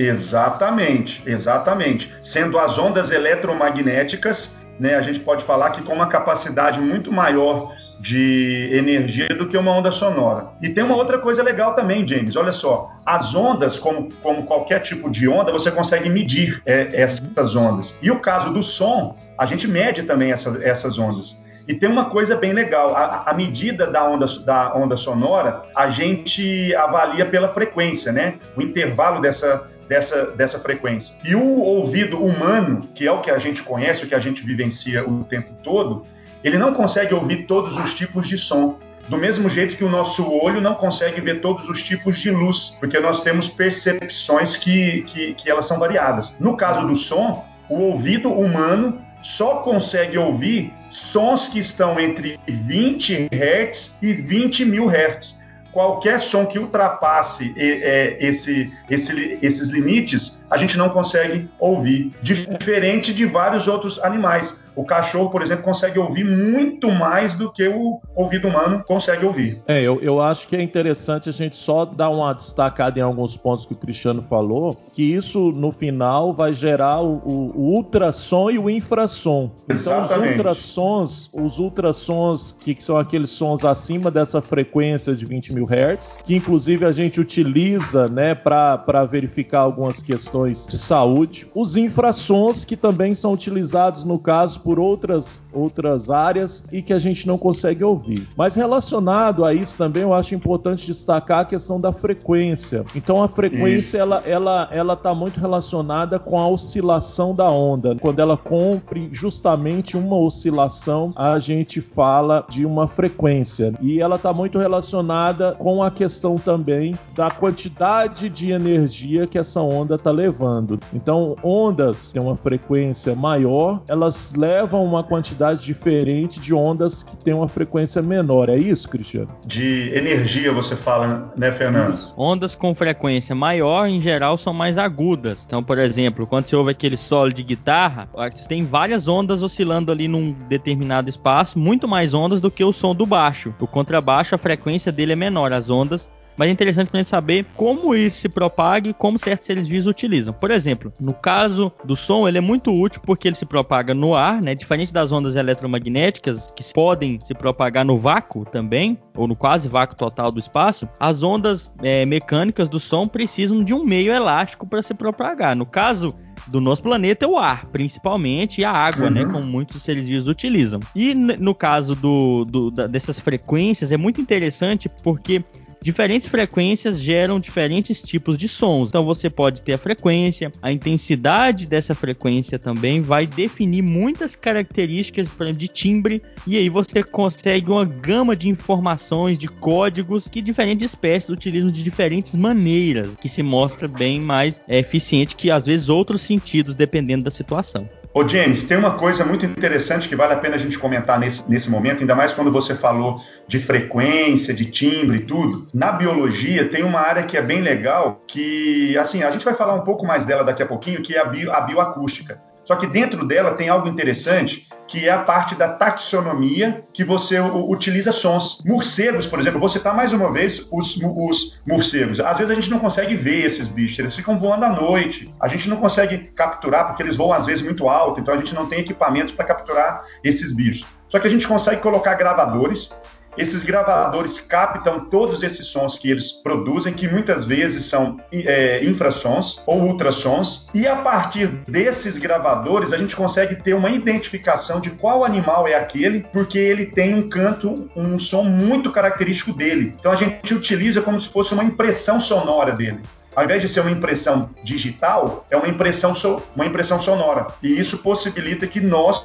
Exatamente, 0.00 1.22
exatamente. 1.26 2.10
Sendo 2.22 2.58
as 2.58 2.78
ondas 2.78 3.10
eletromagnéticas, 3.10 4.56
né, 4.78 4.94
a 4.94 5.02
gente 5.02 5.20
pode 5.20 5.44
falar 5.44 5.70
que 5.70 5.82
com 5.82 5.92
uma 5.92 6.06
capacidade 6.06 6.80
muito 6.80 7.12
maior 7.12 7.74
de 8.00 8.70
energia 8.72 9.28
do 9.28 9.46
que 9.46 9.58
uma 9.58 9.72
onda 9.72 9.92
sonora. 9.92 10.48
E 10.62 10.70
tem 10.70 10.82
uma 10.82 10.96
outra 10.96 11.18
coisa 11.18 11.42
legal 11.42 11.74
também, 11.74 12.08
James. 12.08 12.34
Olha 12.34 12.50
só, 12.50 12.90
as 13.04 13.34
ondas, 13.34 13.78
como, 13.78 14.10
como 14.22 14.46
qualquer 14.46 14.80
tipo 14.80 15.10
de 15.10 15.28
onda, 15.28 15.52
você 15.52 15.70
consegue 15.70 16.08
medir 16.08 16.62
é, 16.64 16.88
essas 16.94 17.54
ondas. 17.54 17.94
E 18.00 18.10
o 18.10 18.18
caso 18.18 18.54
do 18.54 18.62
som, 18.62 19.18
a 19.36 19.44
gente 19.44 19.68
mede 19.68 20.04
também 20.04 20.32
essa, 20.32 20.58
essas 20.64 20.98
ondas. 20.98 21.38
E 21.70 21.74
tem 21.74 21.88
uma 21.88 22.06
coisa 22.06 22.34
bem 22.34 22.52
legal: 22.52 22.96
a, 22.96 23.22
a, 23.26 23.32
medida 23.32 23.86
da 23.86 24.04
onda, 24.04 24.26
da 24.44 24.74
onda 24.74 24.96
sonora, 24.96 25.62
a 25.72 25.88
gente 25.88 26.74
avalia 26.74 27.24
pela 27.24 27.46
frequência, 27.46 28.10
né? 28.10 28.34
O 28.56 28.60
intervalo 28.60 29.20
dessa, 29.20 29.68
dessa, 29.88 30.32
dessa 30.32 30.58
frequência. 30.58 31.14
E 31.22 31.36
o 31.36 31.60
ouvido 31.60 32.18
humano, 32.18 32.80
que 32.92 33.06
é 33.06 33.12
o 33.12 33.20
que 33.20 33.30
a 33.30 33.38
gente 33.38 33.62
conhece, 33.62 34.04
o 34.04 34.08
que 34.08 34.16
a 34.16 34.18
gente 34.18 34.44
vivencia 34.44 35.08
o 35.08 35.22
tempo 35.22 35.52
todo, 35.62 36.04
ele 36.42 36.58
não 36.58 36.74
consegue 36.74 37.14
ouvir 37.14 37.46
todos 37.46 37.76
os 37.76 37.94
tipos 37.94 38.26
de 38.26 38.36
som. 38.36 38.80
Do 39.08 39.16
mesmo 39.16 39.48
jeito 39.48 39.76
que 39.76 39.84
o 39.84 39.88
nosso 39.88 40.28
olho 40.28 40.60
não 40.60 40.74
consegue 40.74 41.20
ver 41.20 41.40
todos 41.40 41.68
os 41.68 41.84
tipos 41.84 42.18
de 42.18 42.32
luz, 42.32 42.76
porque 42.80 42.98
nós 42.98 43.20
temos 43.20 43.46
percepções 43.46 44.56
que, 44.56 45.02
que, 45.02 45.34
que 45.34 45.48
elas 45.48 45.66
são 45.66 45.78
variadas. 45.78 46.34
No 46.40 46.56
caso 46.56 46.84
do 46.84 46.96
som, 46.96 47.46
o 47.68 47.76
ouvido 47.76 48.28
humano 48.28 49.00
só 49.22 49.56
consegue 49.56 50.18
ouvir 50.18 50.72
sons 50.90 51.48
que 51.48 51.58
estão 51.58 51.98
entre 51.98 52.38
20 52.46 53.28
Hz 53.32 53.96
e 54.02 54.12
20 54.12 54.64
mil 54.64 54.88
Hz 54.88 55.40
qualquer 55.72 56.20
som 56.20 56.46
que 56.46 56.58
ultrapasse 56.58 57.54
é, 57.56 58.16
esse, 58.20 58.72
esse, 58.88 59.38
esses 59.40 59.68
limites, 59.68 60.42
a 60.50 60.56
gente 60.56 60.76
não 60.76 60.88
consegue 60.88 61.48
ouvir, 61.58 62.12
diferente 62.22 63.14
de 63.14 63.24
vários 63.24 63.68
outros 63.68 63.98
animais. 64.00 64.59
O 64.74 64.84
cachorro, 64.84 65.30
por 65.30 65.42
exemplo, 65.42 65.64
consegue 65.64 65.98
ouvir 65.98 66.24
muito 66.24 66.90
mais 66.90 67.34
do 67.34 67.50
que 67.50 67.66
o 67.68 68.00
ouvido 68.14 68.48
humano 68.48 68.82
consegue 68.86 69.24
ouvir. 69.24 69.62
É, 69.66 69.80
eu, 69.80 70.00
eu 70.00 70.20
acho 70.20 70.46
que 70.48 70.56
é 70.56 70.62
interessante 70.62 71.28
a 71.28 71.32
gente 71.32 71.56
só 71.56 71.84
dar 71.84 72.10
uma 72.10 72.32
destacada 72.32 72.98
em 72.98 73.02
alguns 73.02 73.36
pontos 73.36 73.66
que 73.66 73.72
o 73.72 73.76
Cristiano 73.76 74.22
falou, 74.22 74.76
que 74.92 75.02
isso 75.02 75.52
no 75.52 75.72
final 75.72 76.32
vai 76.32 76.54
gerar 76.54 77.00
o, 77.00 77.16
o, 77.24 77.52
o 77.54 77.74
ultrassom 77.76 78.50
e 78.50 78.58
o 78.58 78.68
infrassom. 78.68 79.50
Então 79.68 80.02
os 80.02 80.10
ultrassons, 80.16 81.30
os 81.32 81.58
ultrassons 81.58 82.56
que, 82.58 82.74
que 82.74 82.82
são 82.82 82.96
aqueles 82.96 83.30
sons 83.30 83.64
acima 83.64 84.10
dessa 84.10 84.40
frequência 84.40 85.14
de 85.14 85.24
20 85.24 85.52
mil 85.52 85.64
hertz, 85.64 86.18
que 86.24 86.34
inclusive 86.34 86.84
a 86.84 86.92
gente 86.92 87.20
utiliza, 87.20 88.08
né, 88.08 88.34
para 88.34 89.04
verificar 89.04 89.60
algumas 89.60 90.02
questões 90.02 90.66
de 90.66 90.78
saúde. 90.78 91.46
Os 91.54 91.76
infrassons 91.76 92.64
que 92.64 92.76
também 92.76 93.14
são 93.14 93.32
utilizados 93.32 94.04
no 94.04 94.18
caso 94.18 94.59
por 94.60 94.78
outras, 94.78 95.42
outras 95.52 96.10
áreas 96.10 96.64
e 96.70 96.82
que 96.82 96.92
a 96.92 96.98
gente 96.98 97.26
não 97.26 97.38
consegue 97.38 97.84
ouvir. 97.84 98.26
Mas 98.36 98.54
relacionado 98.54 99.44
a 99.44 99.54
isso 99.54 99.76
também, 99.76 100.02
eu 100.02 100.14
acho 100.14 100.34
importante 100.34 100.86
destacar 100.86 101.40
a 101.40 101.44
questão 101.44 101.80
da 101.80 101.92
frequência. 101.92 102.84
Então 102.94 103.22
a 103.22 103.28
frequência 103.28 103.98
ela 103.98 104.22
ela 104.26 104.68
ela 104.70 104.94
está 104.94 105.14
muito 105.14 105.40
relacionada 105.40 106.18
com 106.18 106.38
a 106.38 106.48
oscilação 106.48 107.34
da 107.34 107.50
onda. 107.50 107.96
Quando 108.00 108.20
ela 108.20 108.36
cumpre 108.36 109.08
justamente 109.12 109.96
uma 109.96 110.16
oscilação, 110.16 111.12
a 111.16 111.38
gente 111.38 111.80
fala 111.80 112.44
de 112.48 112.64
uma 112.64 112.86
frequência. 112.86 113.72
E 113.80 114.00
ela 114.00 114.16
está 114.16 114.32
muito 114.32 114.58
relacionada 114.58 115.52
com 115.58 115.82
a 115.82 115.90
questão 115.90 116.36
também 116.36 116.98
da 117.14 117.30
quantidade 117.30 118.28
de 118.28 118.50
energia 118.50 119.26
que 119.26 119.38
essa 119.38 119.60
onda 119.60 119.94
está 119.94 120.10
levando. 120.10 120.78
Então, 120.92 121.36
ondas 121.42 122.12
têm 122.12 122.22
uma 122.22 122.36
frequência 122.36 123.14
maior, 123.14 123.80
elas 123.88 124.32
levam 124.34 124.49
uma 124.72 125.02
quantidade 125.02 125.64
diferente 125.64 126.40
de 126.40 126.54
ondas 126.54 127.02
que 127.02 127.16
têm 127.16 127.34
uma 127.34 127.48
frequência 127.48 128.02
menor. 128.02 128.48
É 128.48 128.56
isso, 128.56 128.88
Cristiano? 128.88 129.28
De 129.46 129.90
energia, 129.94 130.52
você 130.52 130.76
fala, 130.76 131.32
né, 131.36 131.50
Fernando? 131.50 131.94
Isso. 131.94 132.14
Ondas 132.16 132.54
com 132.54 132.74
frequência 132.74 133.34
maior, 133.34 133.86
em 133.86 134.00
geral, 134.00 134.36
são 134.38 134.52
mais 134.52 134.78
agudas. 134.78 135.44
Então, 135.46 135.62
por 135.62 135.78
exemplo, 135.78 136.26
quando 136.26 136.46
você 136.46 136.56
ouve 136.56 136.70
aquele 136.70 136.96
solo 136.96 137.32
de 137.32 137.42
guitarra, 137.42 138.08
tem 138.48 138.64
várias 138.64 139.08
ondas 139.08 139.42
oscilando 139.42 139.90
ali 139.92 140.08
num 140.08 140.32
determinado 140.48 141.08
espaço, 141.08 141.58
muito 141.58 141.86
mais 141.86 142.14
ondas 142.14 142.40
do 142.40 142.50
que 142.50 142.64
o 142.64 142.72
som 142.72 142.94
do 142.94 143.06
baixo. 143.06 143.54
O 143.60 143.66
contrabaixo, 143.66 144.34
a 144.34 144.38
frequência 144.38 144.90
dele 144.92 145.12
é 145.12 145.16
menor, 145.16 145.52
as 145.52 145.70
ondas 145.70 146.08
mas 146.40 146.48
é 146.48 146.52
interessante 146.52 146.88
para 146.88 147.00
gente 147.00 147.08
saber 147.10 147.44
como 147.54 147.94
isso 147.94 148.16
se 148.16 148.26
propaga 148.26 148.88
e 148.88 148.94
como 148.94 149.18
certos 149.18 149.44
seres 149.44 149.68
vivos 149.68 149.86
utilizam. 149.86 150.32
Por 150.32 150.50
exemplo, 150.50 150.90
no 150.98 151.12
caso 151.12 151.70
do 151.84 151.94
som, 151.94 152.26
ele 152.26 152.38
é 152.38 152.40
muito 152.40 152.72
útil 152.72 153.02
porque 153.04 153.28
ele 153.28 153.36
se 153.36 153.44
propaga 153.44 153.92
no 153.92 154.14
ar, 154.14 154.40
né? 154.42 154.54
Diferente 154.54 154.90
das 154.90 155.12
ondas 155.12 155.36
eletromagnéticas 155.36 156.50
que 156.52 156.64
podem 156.72 157.20
se 157.20 157.34
propagar 157.34 157.84
no 157.84 157.98
vácuo 157.98 158.46
também, 158.46 158.96
ou 159.14 159.28
no 159.28 159.36
quase 159.36 159.68
vácuo 159.68 159.94
total 159.94 160.32
do 160.32 160.40
espaço, 160.40 160.88
as 160.98 161.22
ondas 161.22 161.74
é, 161.82 162.06
mecânicas 162.06 162.70
do 162.70 162.80
som 162.80 163.06
precisam 163.06 163.62
de 163.62 163.74
um 163.74 163.84
meio 163.84 164.10
elástico 164.10 164.66
para 164.66 164.82
se 164.82 164.94
propagar. 164.94 165.54
No 165.54 165.66
caso 165.66 166.08
do 166.46 166.60
nosso 166.60 166.82
planeta 166.82 167.24
é 167.24 167.28
o 167.28 167.36
ar, 167.36 167.66
principalmente, 167.66 168.60
e 168.60 168.64
a 168.64 168.72
água, 168.72 169.10
né, 169.10 169.22
uhum. 169.22 169.26
né? 169.26 169.32
Como 169.32 169.46
muitos 169.46 169.82
seres 169.82 170.06
vivos 170.06 170.26
utilizam. 170.26 170.80
E 170.94 171.14
no 171.14 171.54
caso 171.54 171.94
do, 171.94 172.44
do 172.44 172.70
da, 172.70 172.86
dessas 172.86 173.20
frequências, 173.20 173.92
é 173.92 173.96
muito 173.96 174.20
interessante 174.20 174.88
porque 175.02 175.44
Diferentes 175.82 176.28
frequências 176.28 177.00
geram 177.00 177.40
diferentes 177.40 178.02
tipos 178.02 178.36
de 178.36 178.46
sons. 178.46 178.90
Então 178.90 179.02
você 179.02 179.30
pode 179.30 179.62
ter 179.62 179.72
a 179.72 179.78
frequência, 179.78 180.52
a 180.60 180.70
intensidade 180.70 181.66
dessa 181.66 181.94
frequência 181.94 182.58
também 182.58 183.00
vai 183.00 183.26
definir 183.26 183.80
muitas 183.80 184.36
características 184.36 185.32
de 185.56 185.68
timbre 185.68 186.22
e 186.46 186.58
aí 186.58 186.68
você 186.68 187.02
consegue 187.02 187.70
uma 187.70 187.84
gama 187.84 188.36
de 188.36 188.48
informações, 188.48 189.38
de 189.38 189.48
códigos 189.48 190.28
que 190.28 190.42
diferentes 190.42 190.84
espécies 190.84 191.30
utilizam 191.30 191.70
de 191.70 191.82
diferentes 191.82 192.34
maneiras, 192.34 193.08
que 193.18 193.28
se 193.28 193.42
mostra 193.42 193.88
bem 193.88 194.20
mais 194.20 194.60
eficiente 194.68 195.34
que 195.34 195.50
às 195.50 195.64
vezes 195.64 195.88
outros 195.88 196.20
sentidos 196.20 196.74
dependendo 196.74 197.24
da 197.24 197.30
situação. 197.30 197.88
Ô 198.12 198.26
James, 198.26 198.64
tem 198.64 198.76
uma 198.76 198.94
coisa 198.94 199.24
muito 199.24 199.46
interessante 199.46 200.08
que 200.08 200.16
vale 200.16 200.32
a 200.32 200.36
pena 200.36 200.56
a 200.56 200.58
gente 200.58 200.76
comentar 200.76 201.16
nesse, 201.16 201.48
nesse 201.48 201.70
momento, 201.70 202.00
ainda 202.00 202.14
mais 202.16 202.32
quando 202.32 202.50
você 202.50 202.74
falou 202.74 203.20
de 203.46 203.60
frequência, 203.60 204.52
de 204.52 204.64
timbre 204.64 205.18
e 205.18 205.20
tudo. 205.20 205.68
Na 205.72 205.92
biologia 205.92 206.68
tem 206.68 206.82
uma 206.82 206.98
área 206.98 207.22
que 207.22 207.36
é 207.36 207.42
bem 207.42 207.60
legal, 207.60 208.20
que 208.26 208.98
assim, 208.98 209.22
a 209.22 209.30
gente 209.30 209.44
vai 209.44 209.54
falar 209.54 209.74
um 209.74 209.84
pouco 209.84 210.04
mais 210.04 210.26
dela 210.26 210.42
daqui 210.42 210.60
a 210.60 210.66
pouquinho, 210.66 211.02
que 211.02 211.14
é 211.14 211.20
a, 211.20 211.24
bio, 211.24 211.52
a 211.52 211.60
bioacústica. 211.60 212.36
Só 212.64 212.74
que 212.74 212.86
dentro 212.86 213.24
dela 213.24 213.54
tem 213.54 213.68
algo 213.68 213.88
interessante 213.88 214.66
que 214.90 215.08
é 215.08 215.12
a 215.12 215.20
parte 215.20 215.54
da 215.54 215.68
taxonomia 215.68 216.82
que 216.92 217.04
você 217.04 217.38
utiliza 217.38 218.10
sons. 218.10 218.60
Morcegos, 218.66 219.24
por 219.24 219.38
exemplo, 219.38 219.60
você 219.60 219.78
citar 219.78 219.94
mais 219.94 220.12
uma 220.12 220.32
vez 220.32 220.66
os, 220.70 220.96
os 221.00 221.60
morcegos. 221.64 222.18
Às 222.18 222.38
vezes 222.38 222.50
a 222.50 222.54
gente 222.56 222.68
não 222.68 222.80
consegue 222.80 223.14
ver 223.14 223.44
esses 223.44 223.68
bichos, 223.68 224.00
eles 224.00 224.16
ficam 224.16 224.36
voando 224.36 224.64
à 224.64 224.68
noite. 224.68 225.32
A 225.40 225.46
gente 225.46 225.68
não 225.68 225.76
consegue 225.76 226.18
capturar 226.34 226.88
porque 226.88 227.04
eles 227.04 227.16
voam 227.16 227.32
às 227.32 227.46
vezes 227.46 227.62
muito 227.62 227.88
alto, 227.88 228.20
então 228.20 228.34
a 228.34 228.36
gente 228.36 228.52
não 228.52 228.66
tem 228.66 228.80
equipamentos 228.80 229.32
para 229.32 229.44
capturar 229.44 230.04
esses 230.24 230.50
bichos. 230.50 230.84
Só 231.08 231.20
que 231.20 231.26
a 231.26 231.30
gente 231.30 231.46
consegue 231.46 231.80
colocar 231.80 232.14
gravadores 232.14 232.92
esses 233.36 233.62
gravadores 233.62 234.40
captam 234.40 235.00
todos 235.00 235.42
esses 235.42 235.66
sons 235.66 235.98
que 235.98 236.10
eles 236.10 236.32
produzem, 236.32 236.92
que 236.92 237.08
muitas 237.08 237.46
vezes 237.46 237.84
são 237.86 238.16
é, 238.32 238.84
infrassons 238.84 239.62
ou 239.66 239.80
ultrassons, 239.82 240.68
e 240.74 240.86
a 240.86 240.96
partir 240.96 241.46
desses 241.68 242.18
gravadores 242.18 242.92
a 242.92 242.96
gente 242.96 243.14
consegue 243.14 243.56
ter 243.56 243.74
uma 243.74 243.90
identificação 243.90 244.80
de 244.80 244.90
qual 244.90 245.24
animal 245.24 245.66
é 245.66 245.74
aquele, 245.74 246.20
porque 246.32 246.58
ele 246.58 246.86
tem 246.86 247.14
um 247.14 247.28
canto, 247.28 247.88
um 247.96 248.18
som 248.18 248.44
muito 248.44 248.90
característico 248.90 249.52
dele. 249.52 249.94
Então 249.98 250.12
a 250.12 250.16
gente 250.16 250.54
utiliza 250.54 251.00
como 251.00 251.20
se 251.20 251.28
fosse 251.28 251.54
uma 251.54 251.64
impressão 251.64 252.20
sonora 252.20 252.72
dele. 252.72 253.00
Ao 253.34 253.44
invés 253.44 253.62
de 253.62 253.68
ser 253.68 253.80
uma 253.80 253.90
impressão 253.90 254.50
digital, 254.64 255.46
é 255.50 255.56
uma 255.56 255.68
impressão, 255.68 256.14
so, 256.14 256.42
uma 256.56 256.66
impressão 256.66 257.00
sonora. 257.00 257.46
E 257.62 257.78
isso 257.78 257.98
possibilita 257.98 258.66
que 258.66 258.80
nós 258.80 259.24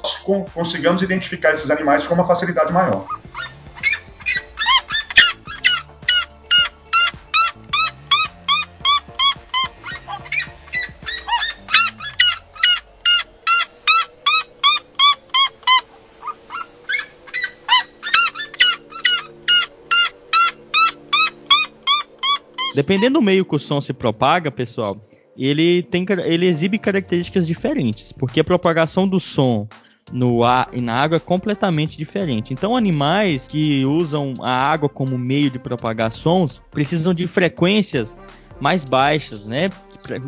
consigamos 0.54 1.02
identificar 1.02 1.52
esses 1.52 1.70
animais 1.70 2.06
com 2.06 2.14
uma 2.14 2.24
facilidade 2.24 2.72
maior. 2.72 3.04
Dependendo 22.76 23.18
do 23.18 23.22
meio 23.22 23.42
que 23.42 23.56
o 23.56 23.58
som 23.58 23.80
se 23.80 23.94
propaga, 23.94 24.50
pessoal, 24.50 25.00
ele 25.34 25.82
tem 25.84 26.04
ele 26.26 26.44
exibe 26.46 26.78
características 26.78 27.46
diferentes, 27.46 28.12
porque 28.12 28.40
a 28.40 28.44
propagação 28.44 29.08
do 29.08 29.18
som 29.18 29.66
no 30.12 30.44
ar 30.44 30.68
e 30.74 30.82
na 30.82 30.92
água 30.92 31.16
é 31.16 31.18
completamente 31.18 31.96
diferente. 31.96 32.52
Então, 32.52 32.76
animais 32.76 33.48
que 33.48 33.82
usam 33.86 34.34
a 34.42 34.50
água 34.50 34.90
como 34.90 35.16
meio 35.16 35.48
de 35.50 35.58
propagar 35.58 36.12
sons 36.12 36.60
precisam 36.70 37.14
de 37.14 37.26
frequências 37.26 38.14
mais 38.60 38.84
baixas, 38.84 39.46
né? 39.46 39.70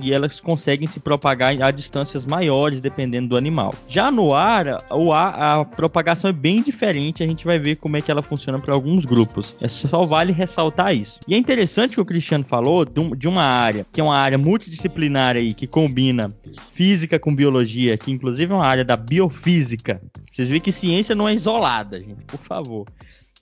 E 0.01 0.13
elas 0.13 0.41
conseguem 0.41 0.87
se 0.87 1.01
propagar 1.01 1.61
a 1.61 1.71
distâncias 1.71 2.27
maiores 2.27 2.81
dependendo 2.81 3.29
do 3.29 3.37
animal. 3.37 3.75
Já 3.87 4.11
no 4.11 4.35
ar, 4.35 4.67
o 4.91 5.13
ar, 5.13 5.35
a 5.35 5.65
propagação 5.65 6.31
é 6.31 6.33
bem 6.33 6.63
diferente, 6.63 7.23
a 7.23 7.27
gente 7.27 7.45
vai 7.45 7.59
ver 7.59 7.77
como 7.77 7.97
é 7.97 8.01
que 8.01 8.11
ela 8.11 8.23
funciona 8.23 8.59
para 8.59 8.75
alguns 8.75 9.05
grupos. 9.05 9.57
É 9.61 9.69
só 9.69 10.05
vale 10.05 10.33
ressaltar 10.33 10.95
isso. 10.95 11.21
E 11.27 11.35
é 11.35 11.39
interessante 11.39 11.95
que 11.95 12.01
o 12.01 12.05
Cristiano 12.05 12.45
falou 12.45 12.85
de 12.85 13.29
uma 13.29 13.43
área, 13.43 13.87
que 13.93 14.01
é 14.01 14.05
uma 14.05 14.17
área 14.17 14.39
multidisciplinar 14.39 15.37
aí, 15.37 15.55
que 15.55 15.67
combina 15.67 16.35
física 16.75 17.19
com 17.19 17.35
biologia, 17.35 17.97
que 17.97 18.11
inclusive 18.11 18.53
é 18.53 18.57
uma 18.57 18.67
área 18.67 18.85
da 18.85 18.97
biofísica. 18.97 20.01
Vocês 20.33 20.49
veem 20.49 20.61
que 20.61 20.73
ciência 20.73 21.15
não 21.15 21.29
é 21.29 21.35
isolada, 21.35 21.99
gente, 21.99 22.25
por 22.27 22.39
favor 22.39 22.87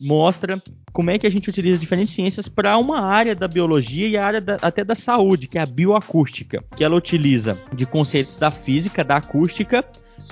mostra 0.00 0.62
como 0.92 1.10
é 1.10 1.18
que 1.18 1.26
a 1.26 1.30
gente 1.30 1.48
utiliza 1.48 1.78
diferentes 1.78 2.14
ciências 2.14 2.48
para 2.48 2.76
uma 2.78 3.00
área 3.00 3.34
da 3.34 3.46
biologia 3.46 4.08
e 4.08 4.16
a 4.16 4.24
área 4.24 4.40
da, 4.40 4.56
até 4.62 4.84
da 4.84 4.94
saúde, 4.94 5.46
que 5.46 5.58
é 5.58 5.62
a 5.62 5.66
bioacústica, 5.66 6.64
que 6.76 6.82
ela 6.82 6.96
utiliza 6.96 7.58
de 7.74 7.84
conceitos 7.84 8.36
da 8.36 8.50
física, 8.50 9.04
da 9.04 9.16
acústica, 9.16 9.84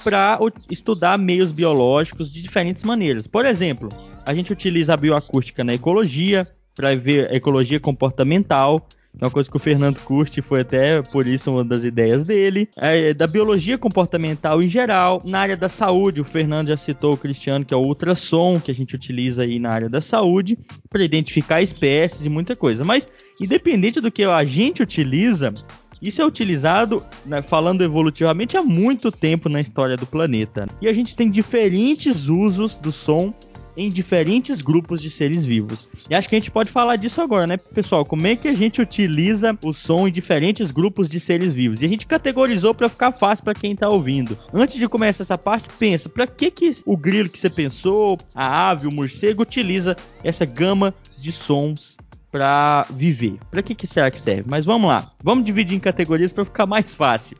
para 0.02 0.38
estudar 0.70 1.18
meios 1.18 1.52
biológicos 1.52 2.30
de 2.30 2.42
diferentes 2.42 2.82
maneiras. 2.82 3.26
Por 3.26 3.44
exemplo, 3.44 3.88
a 4.24 4.34
gente 4.34 4.52
utiliza 4.52 4.94
a 4.94 4.96
bioacústica 4.96 5.62
na 5.62 5.74
ecologia, 5.74 6.48
para 6.74 6.94
ver 6.96 7.32
ecologia 7.32 7.78
comportamental, 7.78 8.86
é 9.20 9.24
uma 9.24 9.30
coisa 9.30 9.50
que 9.50 9.56
o 9.56 9.60
Fernando 9.60 10.00
curte, 10.00 10.42
foi 10.42 10.62
até 10.62 11.00
por 11.02 11.26
isso 11.26 11.50
uma 11.50 11.64
das 11.64 11.84
ideias 11.84 12.24
dele. 12.24 12.68
É, 12.76 13.14
da 13.14 13.26
biologia 13.26 13.78
comportamental 13.78 14.60
em 14.60 14.68
geral, 14.68 15.20
na 15.24 15.40
área 15.40 15.56
da 15.56 15.68
saúde, 15.68 16.20
o 16.20 16.24
Fernando 16.24 16.68
já 16.68 16.76
citou 16.76 17.14
o 17.14 17.16
Cristiano, 17.16 17.64
que 17.64 17.72
é 17.72 17.76
o 17.76 17.82
ultrassom, 17.82 18.60
que 18.60 18.70
a 18.70 18.74
gente 18.74 18.94
utiliza 18.94 19.42
aí 19.42 19.58
na 19.58 19.70
área 19.70 19.88
da 19.88 20.00
saúde, 20.00 20.58
para 20.90 21.04
identificar 21.04 21.62
espécies 21.62 22.26
e 22.26 22.28
muita 22.28 22.56
coisa. 22.56 22.84
Mas, 22.84 23.08
independente 23.40 24.00
do 24.00 24.10
que 24.10 24.24
a 24.24 24.44
gente 24.44 24.82
utiliza, 24.82 25.54
isso 26.02 26.20
é 26.20 26.26
utilizado, 26.26 27.02
né, 27.24 27.40
falando 27.40 27.82
evolutivamente, 27.82 28.56
há 28.56 28.62
muito 28.62 29.10
tempo 29.10 29.48
na 29.48 29.60
história 29.60 29.96
do 29.96 30.06
planeta. 30.06 30.66
E 30.82 30.88
a 30.88 30.92
gente 30.92 31.16
tem 31.16 31.30
diferentes 31.30 32.28
usos 32.28 32.76
do 32.76 32.92
som 32.92 33.32
em 33.76 33.88
diferentes 33.88 34.60
grupos 34.60 35.00
de 35.00 35.10
seres 35.10 35.44
vivos. 35.44 35.88
E 36.08 36.14
acho 36.14 36.28
que 36.28 36.36
a 36.36 36.38
gente 36.38 36.50
pode 36.50 36.70
falar 36.70 36.96
disso 36.96 37.20
agora, 37.20 37.46
né, 37.46 37.56
pessoal? 37.56 38.04
Como 38.04 38.26
é 38.26 38.36
que 38.36 38.48
a 38.48 38.54
gente 38.54 38.80
utiliza 38.80 39.56
o 39.64 39.72
som 39.72 40.08
em 40.08 40.12
diferentes 40.12 40.70
grupos 40.70 41.08
de 41.08 41.18
seres 41.20 41.52
vivos? 41.52 41.82
E 41.82 41.86
a 41.86 41.88
gente 41.88 42.06
categorizou 42.06 42.74
para 42.74 42.88
ficar 42.88 43.12
fácil 43.12 43.44
para 43.44 43.54
quem 43.54 43.74
tá 43.74 43.88
ouvindo. 43.88 44.36
Antes 44.52 44.76
de 44.76 44.88
começar 44.88 45.22
essa 45.22 45.38
parte, 45.38 45.68
pensa, 45.78 46.08
para 46.08 46.26
que 46.26 46.50
que 46.50 46.70
o 46.86 46.96
grilo 46.96 47.28
que 47.28 47.38
você 47.38 47.50
pensou, 47.50 48.16
a 48.34 48.70
ave, 48.70 48.88
o 48.88 48.94
morcego 48.94 49.42
utiliza 49.42 49.96
essa 50.22 50.44
gama 50.44 50.94
de 51.20 51.32
sons 51.32 51.96
para 52.30 52.84
viver? 52.90 53.38
Para 53.50 53.62
que 53.62 53.74
que 53.74 53.86
será 53.86 54.10
que 54.10 54.18
serve? 54.18 54.44
Mas 54.46 54.64
vamos 54.64 54.88
lá. 54.88 55.12
Vamos 55.22 55.44
dividir 55.44 55.76
em 55.76 55.80
categorias 55.80 56.32
para 56.32 56.44
ficar 56.44 56.66
mais 56.66 56.94
fácil. 56.94 57.36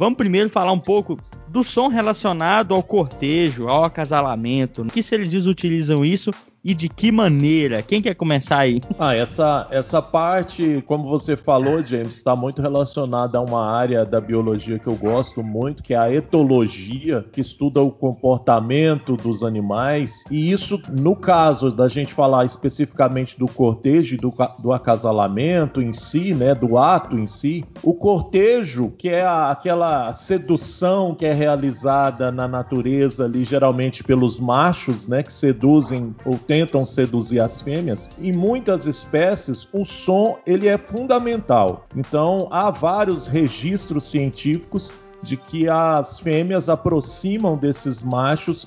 Vamos 0.00 0.16
primeiro 0.16 0.48
falar 0.48 0.72
um 0.72 0.78
pouco 0.78 1.18
do 1.46 1.62
som 1.62 1.88
relacionado 1.88 2.74
ao 2.74 2.82
cortejo, 2.82 3.68
ao 3.68 3.84
acasalamento. 3.84 4.82
Que 4.86 5.02
se 5.02 5.14
eles 5.14 5.44
utilizam 5.44 6.02
isso 6.02 6.30
e 6.62 6.74
de 6.74 6.88
que 6.88 7.10
maneira? 7.10 7.82
Quem 7.82 8.02
quer 8.02 8.14
começar 8.14 8.58
aí? 8.58 8.80
Ah, 8.98 9.14
essa, 9.14 9.66
essa 9.70 10.02
parte, 10.02 10.84
como 10.86 11.08
você 11.08 11.36
falou, 11.36 11.82
James, 11.82 12.16
está 12.16 12.36
muito 12.36 12.60
relacionada 12.60 13.38
a 13.38 13.40
uma 13.40 13.64
área 13.64 14.04
da 14.04 14.20
biologia 14.20 14.78
que 14.78 14.86
eu 14.86 14.94
gosto 14.94 15.42
muito, 15.42 15.82
que 15.82 15.94
é 15.94 15.96
a 15.96 16.12
etologia, 16.12 17.24
que 17.32 17.40
estuda 17.40 17.80
o 17.80 17.90
comportamento 17.90 19.16
dos 19.16 19.42
animais. 19.42 20.22
E 20.30 20.52
isso, 20.52 20.80
no 20.90 21.16
caso 21.16 21.70
da 21.70 21.88
gente 21.88 22.12
falar 22.12 22.44
especificamente 22.44 23.38
do 23.38 23.46
cortejo 23.46 24.18
do, 24.18 24.32
do 24.58 24.72
acasalamento 24.72 25.80
em 25.80 25.92
si, 25.92 26.34
né, 26.34 26.54
do 26.54 26.76
ato 26.76 27.18
em 27.18 27.26
si, 27.26 27.64
o 27.82 27.94
cortejo, 27.94 28.92
que 28.98 29.08
é 29.08 29.22
a, 29.22 29.50
aquela 29.50 30.12
sedução 30.12 31.14
que 31.14 31.24
é 31.24 31.32
realizada 31.32 32.30
na 32.30 32.46
natureza 32.46 33.24
ali, 33.24 33.44
geralmente 33.44 34.04
pelos 34.04 34.38
machos, 34.38 35.06
né, 35.06 35.22
que 35.22 35.32
seduzem 35.32 36.14
ou 36.24 36.38
tentam 36.50 36.84
seduzir 36.84 37.40
as 37.40 37.62
fêmeas, 37.62 38.08
em 38.20 38.32
muitas 38.32 38.88
espécies 38.88 39.68
o 39.72 39.84
som 39.84 40.36
ele 40.44 40.66
é 40.66 40.76
fundamental. 40.76 41.86
Então 41.94 42.48
há 42.50 42.72
vários 42.72 43.28
registros 43.28 44.10
científicos 44.10 44.92
de 45.22 45.36
que 45.36 45.68
as 45.68 46.18
fêmeas 46.18 46.68
aproximam 46.68 47.56
desses 47.56 48.02
machos 48.02 48.66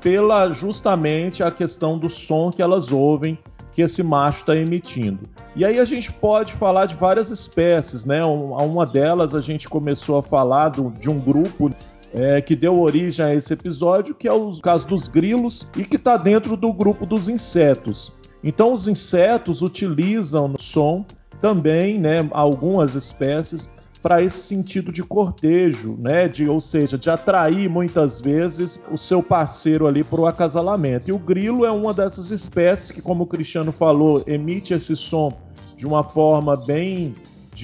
pela 0.00 0.52
justamente 0.52 1.42
a 1.42 1.50
questão 1.50 1.98
do 1.98 2.08
som 2.08 2.50
que 2.50 2.62
elas 2.62 2.92
ouvem 2.92 3.36
que 3.72 3.82
esse 3.82 4.04
macho 4.04 4.42
está 4.42 4.54
emitindo. 4.54 5.28
E 5.56 5.64
aí 5.64 5.80
a 5.80 5.84
gente 5.84 6.12
pode 6.12 6.52
falar 6.52 6.86
de 6.86 6.94
várias 6.94 7.30
espécies, 7.30 8.04
né? 8.04 8.24
Uma 8.24 8.86
delas 8.86 9.34
a 9.34 9.40
gente 9.40 9.68
começou 9.68 10.18
a 10.18 10.22
falar 10.22 10.68
do, 10.68 10.90
de 11.00 11.10
um 11.10 11.18
grupo 11.18 11.68
é, 12.14 12.40
que 12.40 12.54
deu 12.54 12.80
origem 12.80 13.26
a 13.26 13.34
esse 13.34 13.52
episódio, 13.52 14.14
que 14.14 14.28
é 14.28 14.32
o 14.32 14.52
caso 14.60 14.86
dos 14.86 15.08
grilos 15.08 15.66
e 15.76 15.84
que 15.84 15.96
está 15.96 16.16
dentro 16.16 16.56
do 16.56 16.72
grupo 16.72 17.04
dos 17.04 17.28
insetos. 17.28 18.12
Então, 18.42 18.72
os 18.72 18.86
insetos 18.86 19.62
utilizam 19.62 20.48
no 20.48 20.60
som 20.60 21.04
também, 21.40 21.98
né, 21.98 22.26
algumas 22.30 22.94
espécies 22.94 23.68
para 24.02 24.22
esse 24.22 24.38
sentido 24.38 24.92
de 24.92 25.02
cortejo, 25.02 25.96
né, 25.98 26.28
de, 26.28 26.48
ou 26.48 26.60
seja, 26.60 26.98
de 26.98 27.08
atrair 27.08 27.70
muitas 27.70 28.20
vezes 28.20 28.80
o 28.92 28.98
seu 28.98 29.22
parceiro 29.22 29.86
ali 29.86 30.04
para 30.04 30.20
o 30.20 30.26
acasalamento. 30.26 31.08
E 31.08 31.12
o 31.12 31.18
grilo 31.18 31.64
é 31.64 31.72
uma 31.72 31.94
dessas 31.94 32.30
espécies 32.30 32.90
que, 32.90 33.00
como 33.00 33.24
o 33.24 33.26
Cristiano 33.26 33.72
falou, 33.72 34.22
emite 34.26 34.74
esse 34.74 34.94
som 34.94 35.32
de 35.74 35.86
uma 35.86 36.04
forma 36.04 36.54
bem 36.66 37.14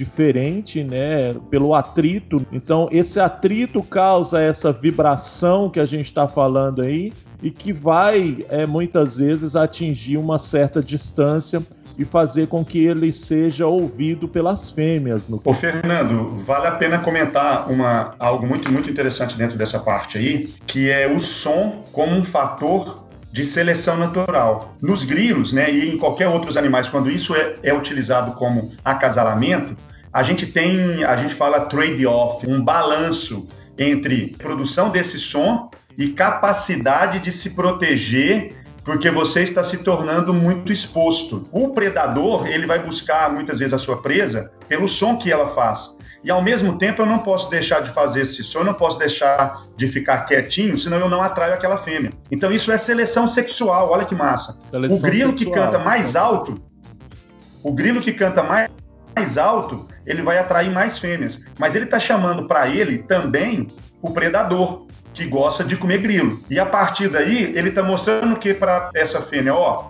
diferente, 0.01 0.83
né, 0.83 1.35
pelo 1.51 1.75
atrito. 1.75 2.43
Então, 2.51 2.89
esse 2.91 3.19
atrito 3.19 3.83
causa 3.83 4.41
essa 4.41 4.71
vibração 4.71 5.69
que 5.69 5.79
a 5.79 5.85
gente 5.85 6.05
está 6.05 6.27
falando 6.27 6.81
aí 6.81 7.13
e 7.41 7.51
que 7.51 7.71
vai 7.71 8.43
é, 8.49 8.65
muitas 8.65 9.17
vezes 9.17 9.55
atingir 9.55 10.17
uma 10.17 10.39
certa 10.39 10.81
distância 10.81 11.61
e 11.99 12.03
fazer 12.03 12.47
com 12.47 12.65
que 12.65 12.83
ele 12.83 13.13
seja 13.13 13.67
ouvido 13.67 14.27
pelas 14.27 14.71
fêmeas. 14.71 15.27
No... 15.27 15.39
Ô, 15.45 15.53
Fernando, 15.53 16.35
vale 16.43 16.65
a 16.65 16.71
pena 16.71 16.97
comentar 16.97 17.69
uma, 17.69 18.15
algo 18.17 18.47
muito, 18.47 18.71
muito 18.71 18.89
interessante 18.89 19.37
dentro 19.37 19.55
dessa 19.55 19.77
parte 19.77 20.17
aí, 20.17 20.51
que 20.65 20.89
é 20.89 21.07
o 21.07 21.19
som 21.19 21.83
como 21.91 22.15
um 22.15 22.25
fator 22.25 23.03
de 23.31 23.45
seleção 23.45 23.97
natural. 23.97 24.75
Nos 24.81 25.03
grilos, 25.03 25.53
né, 25.53 25.71
e 25.71 25.93
em 25.93 25.97
qualquer 25.97 26.27
outros 26.27 26.57
animais, 26.57 26.89
quando 26.89 27.09
isso 27.09 27.35
é, 27.35 27.53
é 27.63 27.73
utilizado 27.73 28.31
como 28.31 28.71
acasalamento, 28.83 29.75
a 30.13 30.23
gente 30.23 30.45
tem, 30.45 31.03
a 31.03 31.15
gente 31.15 31.33
fala 31.33 31.61
trade-off, 31.61 32.47
um 32.49 32.61
balanço 32.61 33.47
entre 33.77 34.35
produção 34.37 34.89
desse 34.89 35.17
som 35.17 35.69
e 35.97 36.09
capacidade 36.09 37.19
de 37.19 37.31
se 37.31 37.55
proteger 37.55 38.55
porque 38.83 39.11
você 39.11 39.43
está 39.43 39.63
se 39.63 39.83
tornando 39.83 40.33
muito 40.33 40.71
exposto. 40.71 41.47
O 41.51 41.69
predador, 41.69 42.47
ele 42.47 42.65
vai 42.65 42.83
buscar 42.83 43.31
muitas 43.31 43.59
vezes 43.59 43.73
a 43.73 43.77
sua 43.77 44.01
presa 44.01 44.51
pelo 44.67 44.87
som 44.87 45.17
que 45.17 45.31
ela 45.31 45.49
faz. 45.49 45.95
E 46.23 46.29
ao 46.29 46.41
mesmo 46.41 46.77
tempo 46.77 47.01
eu 47.01 47.05
não 47.05 47.19
posso 47.19 47.49
deixar 47.49 47.81
de 47.81 47.91
fazer 47.91 48.21
esse 48.21 48.43
som, 48.43 48.59
eu 48.59 48.65
não 48.65 48.73
posso 48.73 48.97
deixar 48.99 49.63
de 49.75 49.87
ficar 49.87 50.25
quietinho, 50.25 50.77
senão 50.77 50.97
eu 50.97 51.09
não 51.09 51.21
atraio 51.21 51.53
aquela 51.53 51.77
fêmea. 51.77 52.11
Então 52.29 52.51
isso 52.51 52.71
é 52.71 52.77
seleção 52.77 53.27
sexual, 53.27 53.89
olha 53.89 54.05
que 54.05 54.13
massa. 54.13 54.59
Seleção 54.69 54.97
o 54.97 55.01
grilo 55.01 55.31
sexual. 55.31 55.53
que 55.53 55.59
canta 55.59 55.79
mais 55.79 56.15
alto, 56.15 56.61
o 57.63 57.71
grilo 57.71 58.01
que 58.01 58.13
canta 58.13 58.43
mais, 58.43 58.69
mais 59.15 59.37
alto, 59.37 59.87
ele 60.05 60.21
vai 60.21 60.37
atrair 60.37 60.71
mais 60.71 60.97
fêmeas. 60.97 61.43
Mas 61.57 61.75
ele 61.75 61.85
está 61.85 61.99
chamando 61.99 62.47
para 62.47 62.67
ele 62.67 62.99
também 62.99 63.71
o 64.01 64.11
predador, 64.11 64.87
que 65.13 65.25
gosta 65.25 65.63
de 65.63 65.75
comer 65.75 65.99
grilo. 65.99 66.41
E 66.49 66.59
a 66.59 66.65
partir 66.65 67.09
daí, 67.09 67.53
ele 67.55 67.69
está 67.69 67.83
mostrando 67.83 68.37
que 68.37 68.53
para 68.53 68.89
essa 68.95 69.21
fêmea, 69.21 69.53
ó, 69.53 69.89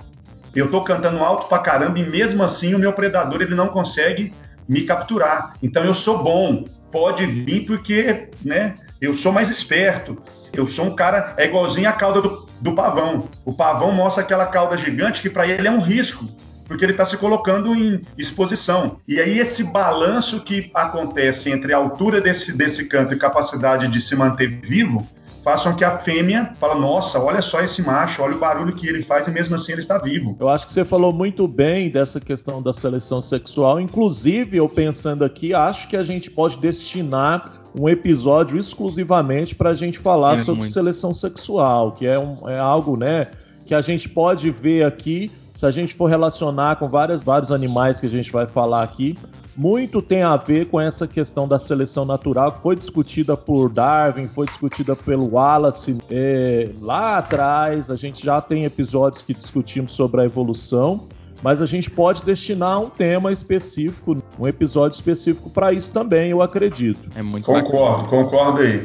eu 0.55 0.65
estou 0.65 0.83
cantando 0.83 1.23
alto 1.23 1.47
pra 1.47 1.59
caramba 1.59 1.99
e 1.99 2.09
mesmo 2.09 2.43
assim 2.43 2.73
o 2.73 2.79
meu 2.79 2.91
predador 2.91 3.41
ele 3.41 3.55
não 3.55 3.67
consegue 3.67 4.33
me 4.67 4.81
capturar. 4.83 5.53
Então 5.61 5.83
eu 5.83 5.93
sou 5.93 6.21
bom, 6.23 6.65
pode 6.91 7.25
vir 7.25 7.65
porque, 7.65 8.29
né, 8.43 8.75
eu 8.99 9.13
sou 9.13 9.31
mais 9.31 9.49
esperto. 9.49 10.21
Eu 10.53 10.67
sou 10.67 10.85
um 10.85 10.95
cara, 10.95 11.33
é 11.37 11.45
igualzinho 11.45 11.87
a 11.87 11.93
cauda 11.93 12.21
do, 12.21 12.49
do 12.59 12.75
pavão. 12.75 13.29
O 13.45 13.53
pavão 13.53 13.91
mostra 13.91 14.23
aquela 14.23 14.45
cauda 14.45 14.77
gigante 14.77 15.21
que 15.21 15.29
para 15.29 15.47
ele 15.47 15.67
é 15.67 15.71
um 15.71 15.79
risco, 15.79 16.27
porque 16.71 16.85
ele 16.85 16.93
está 16.93 17.03
se 17.03 17.17
colocando 17.17 17.75
em 17.75 17.99
exposição. 18.17 18.95
E 19.05 19.19
aí 19.19 19.39
esse 19.39 19.61
balanço 19.61 20.39
que 20.39 20.71
acontece 20.73 21.51
entre 21.51 21.73
a 21.73 21.77
altura 21.77 22.21
desse, 22.21 22.55
desse 22.55 22.87
canto 22.87 23.13
e 23.13 23.17
capacidade 23.17 23.89
de 23.89 23.99
se 23.99 24.15
manter 24.15 24.61
vivo 24.61 25.05
façam 25.43 25.75
que 25.75 25.83
a 25.83 25.97
fêmea 25.97 26.53
fala, 26.57 26.75
nossa, 26.75 27.19
olha 27.19 27.41
só 27.41 27.59
esse 27.59 27.81
macho, 27.81 28.21
olha 28.23 28.37
o 28.37 28.39
barulho 28.39 28.73
que 28.73 28.87
ele 28.87 29.03
faz 29.03 29.27
e 29.27 29.31
mesmo 29.31 29.55
assim 29.55 29.73
ele 29.73 29.81
está 29.81 29.97
vivo. 29.97 30.37
Eu 30.39 30.47
acho 30.47 30.65
que 30.65 30.71
você 30.71 30.85
falou 30.85 31.11
muito 31.11 31.45
bem 31.45 31.89
dessa 31.89 32.21
questão 32.21 32.61
da 32.61 32.71
seleção 32.71 33.19
sexual. 33.19 33.77
Inclusive, 33.77 34.55
eu 34.55 34.69
pensando 34.69 35.25
aqui, 35.25 35.53
acho 35.53 35.89
que 35.89 35.97
a 35.97 36.03
gente 36.03 36.31
pode 36.31 36.55
destinar 36.57 37.63
um 37.77 37.89
episódio 37.89 38.57
exclusivamente 38.57 39.55
para 39.55 39.71
a 39.71 39.75
gente 39.75 39.99
falar 39.99 40.35
é, 40.35 40.43
sobre 40.43 40.61
muito. 40.61 40.73
seleção 40.73 41.13
sexual, 41.13 41.91
que 41.91 42.05
é, 42.05 42.17
um, 42.17 42.47
é 42.47 42.57
algo, 42.57 42.95
né, 42.95 43.27
que 43.65 43.75
a 43.75 43.81
gente 43.81 44.07
pode 44.07 44.49
ver 44.51 44.85
aqui 44.85 45.29
se 45.61 45.65
a 45.67 45.69
gente 45.69 45.93
for 45.93 46.07
relacionar 46.07 46.77
com 46.77 46.89
várias, 46.89 47.23
vários 47.23 47.51
animais 47.51 48.01
que 48.01 48.07
a 48.07 48.09
gente 48.09 48.31
vai 48.31 48.47
falar 48.47 48.81
aqui, 48.81 49.15
muito 49.55 50.01
tem 50.01 50.23
a 50.23 50.35
ver 50.35 50.65
com 50.65 50.81
essa 50.81 51.07
questão 51.07 51.47
da 51.47 51.59
seleção 51.59 52.03
natural 52.03 52.53
que 52.53 52.63
foi 52.63 52.75
discutida 52.75 53.37
por 53.37 53.69
Darwin, 53.69 54.27
foi 54.27 54.47
discutida 54.47 54.95
pelo 54.95 55.33
Wallace 55.33 55.99
é, 56.09 56.71
lá 56.79 57.19
atrás. 57.19 57.91
A 57.91 57.95
gente 57.95 58.25
já 58.25 58.41
tem 58.41 58.65
episódios 58.65 59.21
que 59.21 59.35
discutimos 59.35 59.91
sobre 59.91 60.21
a 60.21 60.25
evolução, 60.25 61.07
mas 61.43 61.61
a 61.61 61.67
gente 61.67 61.91
pode 61.91 62.23
destinar 62.23 62.81
um 62.81 62.89
tema 62.89 63.31
específico, 63.31 64.17
um 64.39 64.47
episódio 64.47 64.95
específico 64.95 65.47
para 65.51 65.71
isso 65.71 65.93
também, 65.93 66.31
eu 66.31 66.41
acredito. 66.41 67.07
É 67.13 67.21
muito 67.21 67.45
concordo, 67.45 68.05
bacana. 68.05 68.23
concordo 68.23 68.61
aí. 68.61 68.83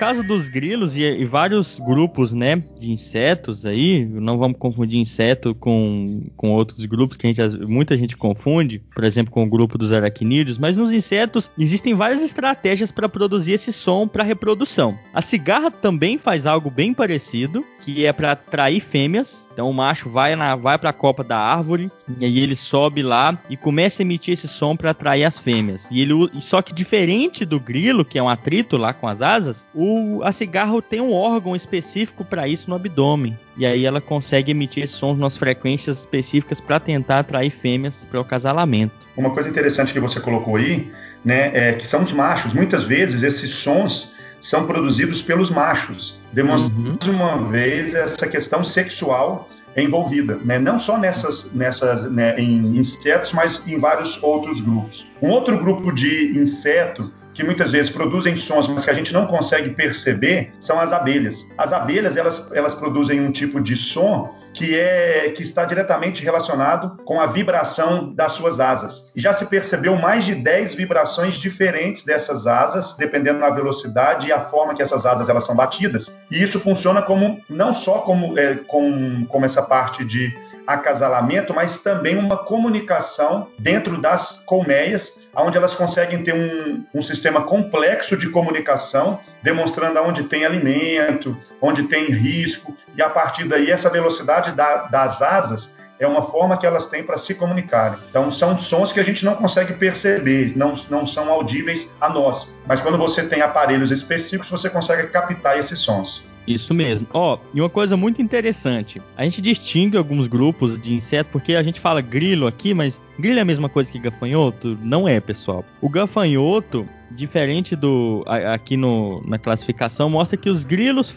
Caso 0.00 0.22
dos 0.22 0.48
grilos 0.48 0.96
e, 0.96 1.02
e, 1.02 1.26
vários 1.26 1.78
grupos, 1.78 2.32
né, 2.32 2.62
de 2.78 2.90
insetos 2.90 3.66
aí, 3.66 4.02
não 4.06 4.38
vamos 4.38 4.56
confundir 4.56 4.98
inseto 4.98 5.54
com, 5.54 6.22
com 6.38 6.52
outros 6.52 6.86
grupos 6.86 7.18
que 7.18 7.30
gente, 7.30 7.42
muita 7.66 7.94
gente 7.98 8.16
confunde, 8.16 8.78
por 8.94 9.04
exemplo, 9.04 9.30
com 9.30 9.44
o 9.44 9.46
grupo 9.46 9.76
dos 9.76 9.92
aracnídeos, 9.92 10.56
mas 10.56 10.74
nos 10.74 10.90
insetos 10.90 11.50
existem 11.58 11.92
várias 11.92 12.22
estratégias 12.22 12.90
para 12.90 13.10
produzir 13.10 13.52
esse 13.52 13.74
som 13.74 14.08
para 14.08 14.24
reprodução. 14.24 14.98
A 15.12 15.20
cigarra 15.20 15.70
também 15.70 16.16
faz 16.16 16.46
algo 16.46 16.70
bem 16.70 16.94
parecido, 16.94 17.62
que 17.94 18.06
é 18.06 18.12
para 18.12 18.32
atrair 18.32 18.80
fêmeas. 18.80 19.46
Então 19.52 19.68
o 19.68 19.74
macho 19.74 20.08
vai 20.08 20.36
na 20.36 20.54
vai 20.54 20.78
para 20.78 20.90
a 20.90 20.92
copa 20.92 21.22
da 21.22 21.36
árvore 21.36 21.90
e 22.18 22.24
aí 22.24 22.38
ele 22.38 22.56
sobe 22.56 23.02
lá 23.02 23.36
e 23.50 23.56
começa 23.56 24.00
a 24.00 24.04
emitir 24.04 24.34
esse 24.34 24.48
som 24.48 24.76
para 24.76 24.90
atrair 24.90 25.24
as 25.24 25.38
fêmeas. 25.38 25.86
E 25.90 26.00
ele 26.00 26.14
só 26.40 26.62
que 26.62 26.72
diferente 26.72 27.44
do 27.44 27.58
grilo, 27.58 28.04
que 28.04 28.18
é 28.18 28.22
um 28.22 28.28
atrito 28.28 28.76
lá 28.76 28.92
com 28.92 29.06
as 29.06 29.20
asas, 29.20 29.66
o 29.74 30.20
a 30.22 30.32
cigarra 30.32 30.80
tem 30.80 31.00
um 31.00 31.12
órgão 31.12 31.54
específico 31.54 32.24
para 32.24 32.48
isso 32.48 32.70
no 32.70 32.76
abdômen. 32.76 33.36
E 33.56 33.66
aí 33.66 33.84
ela 33.84 34.00
consegue 34.00 34.52
emitir 34.52 34.84
esses 34.84 34.96
sons 34.96 35.18
nas 35.18 35.36
frequências 35.36 35.98
específicas 35.98 36.60
para 36.60 36.80
tentar 36.80 37.18
atrair 37.18 37.50
fêmeas 37.50 38.06
para 38.08 38.18
o 38.18 38.22
acasalamento. 38.22 38.94
Uma 39.16 39.30
coisa 39.30 39.48
interessante 39.48 39.92
que 39.92 40.00
você 40.00 40.20
colocou 40.20 40.56
aí, 40.56 40.90
né, 41.24 41.50
é 41.52 41.72
que 41.74 41.86
são 41.86 42.02
os 42.02 42.12
machos. 42.12 42.54
Muitas 42.54 42.84
vezes 42.84 43.22
esses 43.22 43.50
sons 43.50 44.14
são 44.40 44.66
produzidos 44.66 45.20
pelos 45.20 45.50
machos, 45.50 46.20
demonstrando 46.32 47.10
uhum. 47.10 47.16
uma 47.16 47.50
vez 47.50 47.94
essa 47.94 48.26
questão 48.26 48.64
sexual 48.64 49.48
envolvida, 49.76 50.36
né? 50.44 50.58
não 50.58 50.78
só 50.78 50.98
nessas, 50.98 51.52
nessas 51.52 52.10
né, 52.10 52.38
em 52.38 52.76
insetos, 52.76 53.32
mas 53.32 53.66
em 53.66 53.78
vários 53.78 54.20
outros 54.22 54.60
grupos. 54.60 55.06
Um 55.22 55.30
outro 55.30 55.58
grupo 55.58 55.92
de 55.92 56.36
inseto 56.36 57.12
que 57.32 57.44
muitas 57.44 57.70
vezes 57.70 57.90
produzem 57.90 58.36
sons, 58.36 58.66
mas 58.66 58.84
que 58.84 58.90
a 58.90 58.94
gente 58.94 59.12
não 59.12 59.26
consegue 59.26 59.70
perceber, 59.70 60.50
são 60.58 60.80
as 60.80 60.92
abelhas. 60.92 61.48
As 61.56 61.72
abelhas, 61.72 62.16
elas, 62.16 62.50
elas 62.52 62.74
produzem 62.74 63.20
um 63.20 63.30
tipo 63.30 63.60
de 63.60 63.76
som 63.76 64.34
que 64.54 64.78
é 64.78 65.30
que 65.30 65.42
está 65.42 65.64
diretamente 65.64 66.22
relacionado 66.22 66.96
com 67.04 67.20
a 67.20 67.26
vibração 67.26 68.12
das 68.12 68.32
suas 68.32 68.60
asas. 68.60 69.10
Já 69.14 69.32
se 69.32 69.46
percebeu 69.46 69.96
mais 69.96 70.24
de 70.24 70.34
10 70.34 70.74
vibrações 70.74 71.36
diferentes 71.36 72.04
dessas 72.04 72.46
asas, 72.46 72.96
dependendo 72.96 73.40
da 73.40 73.50
velocidade 73.50 74.28
e 74.28 74.32
a 74.32 74.40
forma 74.40 74.74
que 74.74 74.82
essas 74.82 75.06
asas 75.06 75.28
elas 75.28 75.44
são 75.44 75.54
batidas. 75.54 76.16
E 76.30 76.42
isso 76.42 76.58
funciona 76.60 77.02
como 77.02 77.40
não 77.48 77.72
só 77.72 77.98
como, 77.98 78.38
é, 78.38 78.56
com, 78.56 79.24
como 79.28 79.44
essa 79.44 79.62
parte 79.62 80.04
de 80.04 80.32
acasalamento, 80.66 81.52
mas 81.52 81.78
também 81.78 82.16
uma 82.16 82.36
comunicação 82.36 83.48
dentro 83.58 84.00
das 84.00 84.42
colmeias, 84.46 85.19
onde 85.34 85.56
elas 85.56 85.74
conseguem 85.74 86.22
ter 86.22 86.34
um, 86.34 86.84
um 86.94 87.02
sistema 87.02 87.42
complexo 87.42 88.16
de 88.16 88.28
comunicação, 88.30 89.20
demonstrando 89.42 90.00
onde 90.00 90.24
tem 90.24 90.44
alimento, 90.44 91.36
onde 91.60 91.84
tem 91.84 92.06
risco, 92.06 92.76
e 92.96 93.02
a 93.02 93.08
partir 93.08 93.44
daí 93.44 93.70
essa 93.70 93.88
velocidade 93.88 94.52
da, 94.52 94.88
das 94.88 95.22
asas 95.22 95.74
é 96.00 96.06
uma 96.06 96.22
forma 96.22 96.56
que 96.56 96.64
elas 96.64 96.86
têm 96.86 97.04
para 97.04 97.18
se 97.18 97.34
comunicarem. 97.34 97.98
Então, 98.08 98.32
são 98.32 98.56
sons 98.56 98.90
que 98.90 98.98
a 98.98 99.02
gente 99.02 99.22
não 99.22 99.34
consegue 99.34 99.74
perceber, 99.74 100.56
não, 100.56 100.74
não 100.88 101.06
são 101.06 101.30
audíveis 101.30 101.90
a 102.00 102.08
nós. 102.08 102.52
Mas 102.66 102.80
quando 102.80 102.96
você 102.96 103.22
tem 103.22 103.42
aparelhos 103.42 103.90
específicos, 103.90 104.48
você 104.48 104.70
consegue 104.70 105.08
captar 105.08 105.58
esses 105.58 105.78
sons. 105.78 106.24
Isso 106.54 106.74
mesmo. 106.74 107.06
Ó, 107.12 107.34
oh, 107.34 107.38
e 107.54 107.60
uma 107.60 107.70
coisa 107.70 107.96
muito 107.96 108.20
interessante. 108.20 109.00
A 109.16 109.24
gente 109.24 109.40
distingue 109.40 109.96
alguns 109.96 110.26
grupos 110.26 110.80
de 110.80 110.94
insetos 110.94 111.32
porque 111.32 111.54
a 111.54 111.62
gente 111.62 111.80
fala 111.80 112.00
grilo 112.00 112.46
aqui, 112.46 112.74
mas 112.74 113.00
grilo 113.18 113.38
é 113.38 113.42
a 113.42 113.44
mesma 113.44 113.68
coisa 113.68 113.90
que 113.90 113.98
gafanhoto? 113.98 114.78
Não 114.82 115.08
é, 115.08 115.20
pessoal. 115.20 115.64
O 115.80 115.88
gafanhoto, 115.88 116.86
diferente 117.10 117.76
do 117.76 118.24
aqui 118.26 118.76
no, 118.76 119.22
na 119.26 119.38
classificação, 119.38 120.10
mostra 120.10 120.36
que 120.36 120.50
os 120.50 120.64
grilos 120.64 121.14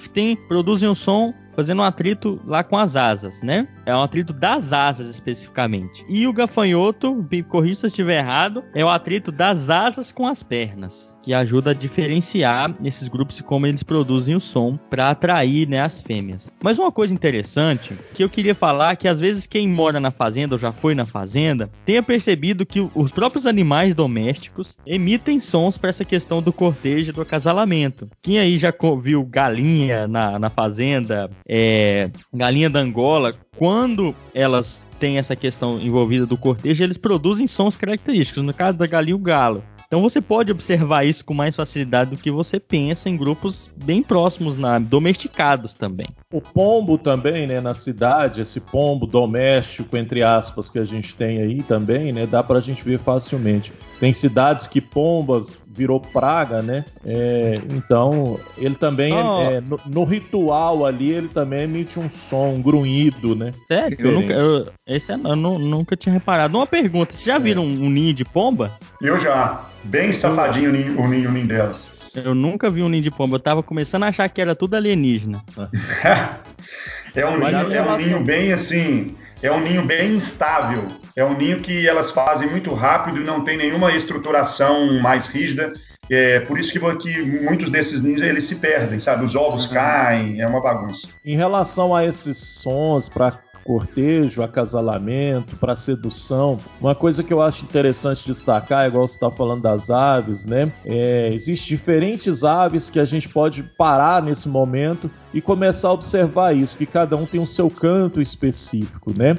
produzem 0.47 0.89
um 0.89 0.95
som 0.95 1.33
fazendo 1.55 1.79
um 1.79 1.83
atrito 1.83 2.39
lá 2.45 2.63
com 2.63 2.77
as 2.77 2.95
asas, 2.95 3.41
né? 3.41 3.67
É 3.85 3.95
um 3.95 4.01
atrito 4.01 4.33
das 4.33 4.73
asas 4.73 5.07
especificamente. 5.07 6.03
E 6.07 6.27
o 6.27 6.33
gafanhoto, 6.33 7.25
corrija 7.47 7.75
se 7.75 7.85
eu 7.85 7.87
estiver 7.87 8.19
errado, 8.19 8.63
é 8.73 8.83
o 8.83 8.89
atrito 8.89 9.31
das 9.31 9.69
asas 9.69 10.11
com 10.11 10.27
as 10.27 10.41
pernas, 10.43 11.12
que 11.23 11.33
ajuda 11.33 11.71
a 11.71 11.73
diferenciar 11.73 12.75
esses 12.83 13.07
grupos 13.07 13.39
e 13.39 13.43
como 13.43 13.65
eles 13.65 13.81
produzem 13.81 14.35
o 14.35 14.41
som 14.41 14.77
para 14.89 15.09
atrair 15.09 15.67
né, 15.67 15.81
as 15.81 16.01
fêmeas. 16.01 16.51
Mas 16.61 16.77
uma 16.77 16.91
coisa 16.91 17.13
interessante 17.13 17.95
que 18.13 18.23
eu 18.23 18.29
queria 18.29 18.53
falar 18.53 18.91
é 18.91 18.95
que 18.95 19.07
às 19.07 19.19
vezes 19.19 19.47
quem 19.47 19.67
mora 19.67 19.99
na 19.99 20.11
fazenda 20.11 20.55
ou 20.55 20.59
já 20.59 20.71
foi 20.71 20.93
na 20.93 21.05
fazenda 21.05 21.69
tenha 21.85 22.03
percebido 22.03 22.65
que 22.65 22.87
os 22.93 23.09
próprios 23.09 23.45
animais 23.45 23.95
domésticos 23.95 24.77
emitem 24.85 25.39
sons 25.39 25.77
para 25.77 25.89
essa 25.89 26.03
questão 26.03 26.41
do 26.41 26.51
cortejo 26.51 27.13
do 27.13 27.21
acasalamento. 27.21 28.09
Quem 28.21 28.37
aí 28.37 28.57
já 28.57 28.73
viu 29.01 29.23
galinha 29.23 30.07
na, 30.07 30.37
na 30.37 30.49
fazenda, 30.49 31.29
é, 31.47 32.11
galinha 32.33 32.69
da 32.69 32.79
Angola, 32.79 33.33
quando 33.55 34.13
elas 34.33 34.85
têm 34.99 35.17
essa 35.17 35.35
questão 35.35 35.79
envolvida 35.79 36.25
do 36.25 36.37
cortejo, 36.37 36.83
eles 36.83 36.97
produzem 36.97 37.47
sons 37.47 37.75
característicos. 37.75 38.43
No 38.43 38.53
caso 38.53 38.77
da 38.77 38.87
galinha, 38.87 39.15
o 39.15 39.19
galo. 39.19 39.63
Então 39.93 40.01
você 40.01 40.19
pode 40.19 40.51
observar 40.51 41.05
isso 41.05 41.23
com 41.23 41.35
mais 41.35 41.55
facilidade 41.55 42.09
do 42.09 42.17
que 42.17 42.31
você 42.31 42.59
pensa 42.59 43.09
em 43.09 43.15
grupos 43.15 43.69
bem 43.75 44.01
próximos, 44.01 44.57
na, 44.57 44.79
domesticados 44.79 45.75
também. 45.75 46.07
O 46.33 46.41
pombo 46.41 46.97
também, 46.97 47.45
né, 47.45 47.61
na 47.61 47.75
cidade, 47.75 48.41
esse 48.41 48.59
pombo 48.59 49.05
doméstico, 49.05 49.95
entre 49.95 50.23
aspas, 50.23 50.67
que 50.67 50.79
a 50.79 50.83
gente 50.83 51.15
tem 51.15 51.39
aí 51.39 51.61
também, 51.61 52.11
né, 52.11 52.25
dá 52.25 52.41
pra 52.41 52.59
gente 52.59 52.83
ver 52.83 52.97
facilmente. 52.97 53.71
Tem 53.99 54.11
cidades 54.11 54.67
que 54.67 54.81
pombas 54.81 55.55
virou 55.73 55.99
praga, 55.99 56.61
né? 56.61 56.85
É, 57.05 57.53
então, 57.71 58.39
ele 58.57 58.75
também, 58.75 59.13
oh. 59.13 59.41
é, 59.41 59.61
no, 59.61 59.79
no, 59.85 60.03
ritual 60.03 60.85
ali, 60.85 61.11
ele 61.11 61.27
também 61.27 61.61
emite 61.61 61.99
um 61.99 62.09
som, 62.09 62.49
um 62.49 62.61
grunhido, 62.61 63.35
né? 63.35 63.51
Sério? 63.67 63.97
Eu 63.99 64.11
nunca, 64.11 64.33
eu, 64.33 64.63
esse 64.87 65.11
é, 65.11 65.15
eu 65.15 65.35
nunca 65.35 65.95
tinha 65.95 66.13
reparado. 66.13 66.57
Uma 66.57 66.67
pergunta, 66.67 67.13
vocês 67.13 67.25
já 67.25 67.35
é. 67.35 67.39
viram 67.39 67.63
um, 67.63 67.85
um, 67.85 67.89
ninho 67.89 68.13
de 68.13 68.25
pomba? 68.25 68.71
Eu 68.99 69.19
já. 69.19 69.63
Bem 69.83 70.13
safadinho 70.13 70.69
o 70.69 70.73
ninho, 70.73 70.99
o 70.99 71.07
ninho, 71.07 71.29
o 71.29 71.31
ninho 71.31 71.47
delas. 71.47 71.92
Eu 72.15 72.35
nunca 72.35 72.69
vi 72.69 72.83
um 72.83 72.89
ninho 72.89 73.03
de 73.03 73.11
pomba. 73.11 73.35
Eu 73.35 73.39
tava 73.39 73.63
começando 73.63 74.03
a 74.03 74.07
achar 74.07 74.29
que 74.29 74.41
era 74.41 74.55
tudo 74.55 74.75
alienígena. 74.75 75.41
é 77.15 77.25
um, 77.25 77.37
ninho, 77.37 77.73
é 77.73 77.81
um 77.81 77.97
ninho 77.97 78.23
bem 78.23 78.51
assim 78.51 79.15
é 79.43 79.51
um 79.51 79.59
ninho 79.59 79.83
bem 79.83 80.15
instável. 80.15 80.87
É 81.17 81.23
um 81.23 81.37
ninho 81.37 81.59
que 81.59 81.85
elas 81.85 82.11
fazem 82.11 82.49
muito 82.49 82.73
rápido 82.73 83.19
e 83.19 83.25
não 83.25 83.43
tem 83.43 83.57
nenhuma 83.57 83.91
estruturação 83.93 85.01
mais 85.01 85.27
rígida. 85.27 85.73
É 86.09 86.39
por 86.39 86.57
isso 86.57 86.71
que, 86.71 86.79
que 86.97 87.21
muitos 87.21 87.69
desses 87.69 88.01
ninhos 88.01 88.21
eles 88.21 88.45
se 88.45 88.55
perdem, 88.55 89.01
sabe? 89.01 89.25
Os 89.25 89.35
ovos 89.35 89.65
uhum. 89.65 89.73
caem, 89.73 90.41
é 90.41 90.47
uma 90.47 90.61
bagunça. 90.61 91.09
Em 91.25 91.35
relação 91.35 91.93
a 91.93 92.05
esses 92.05 92.37
sons 92.37 93.09
para 93.09 93.37
cortejo, 93.63 94.43
acasalamento, 94.43 95.57
para 95.57 95.75
sedução. 95.75 96.57
Uma 96.79 96.93
coisa 96.93 97.23
que 97.23 97.33
eu 97.33 97.41
acho 97.41 97.63
interessante 97.63 98.25
destacar, 98.25 98.87
igual 98.87 99.07
você 99.07 99.15
está 99.15 99.31
falando 99.31 99.61
das 99.61 99.89
aves, 99.89 100.45
né? 100.45 100.71
É, 100.85 101.29
Existem 101.33 101.77
diferentes 101.77 102.43
aves 102.43 102.89
que 102.89 102.99
a 102.99 103.05
gente 103.05 103.29
pode 103.29 103.63
parar 103.63 104.21
nesse 104.21 104.47
momento 104.47 105.09
e 105.33 105.41
começar 105.41 105.89
a 105.89 105.93
observar 105.93 106.55
isso, 106.55 106.77
que 106.77 106.85
cada 106.85 107.15
um 107.15 107.25
tem 107.25 107.39
o 107.39 107.47
seu 107.47 107.69
canto 107.69 108.21
específico, 108.21 109.13
né? 109.17 109.35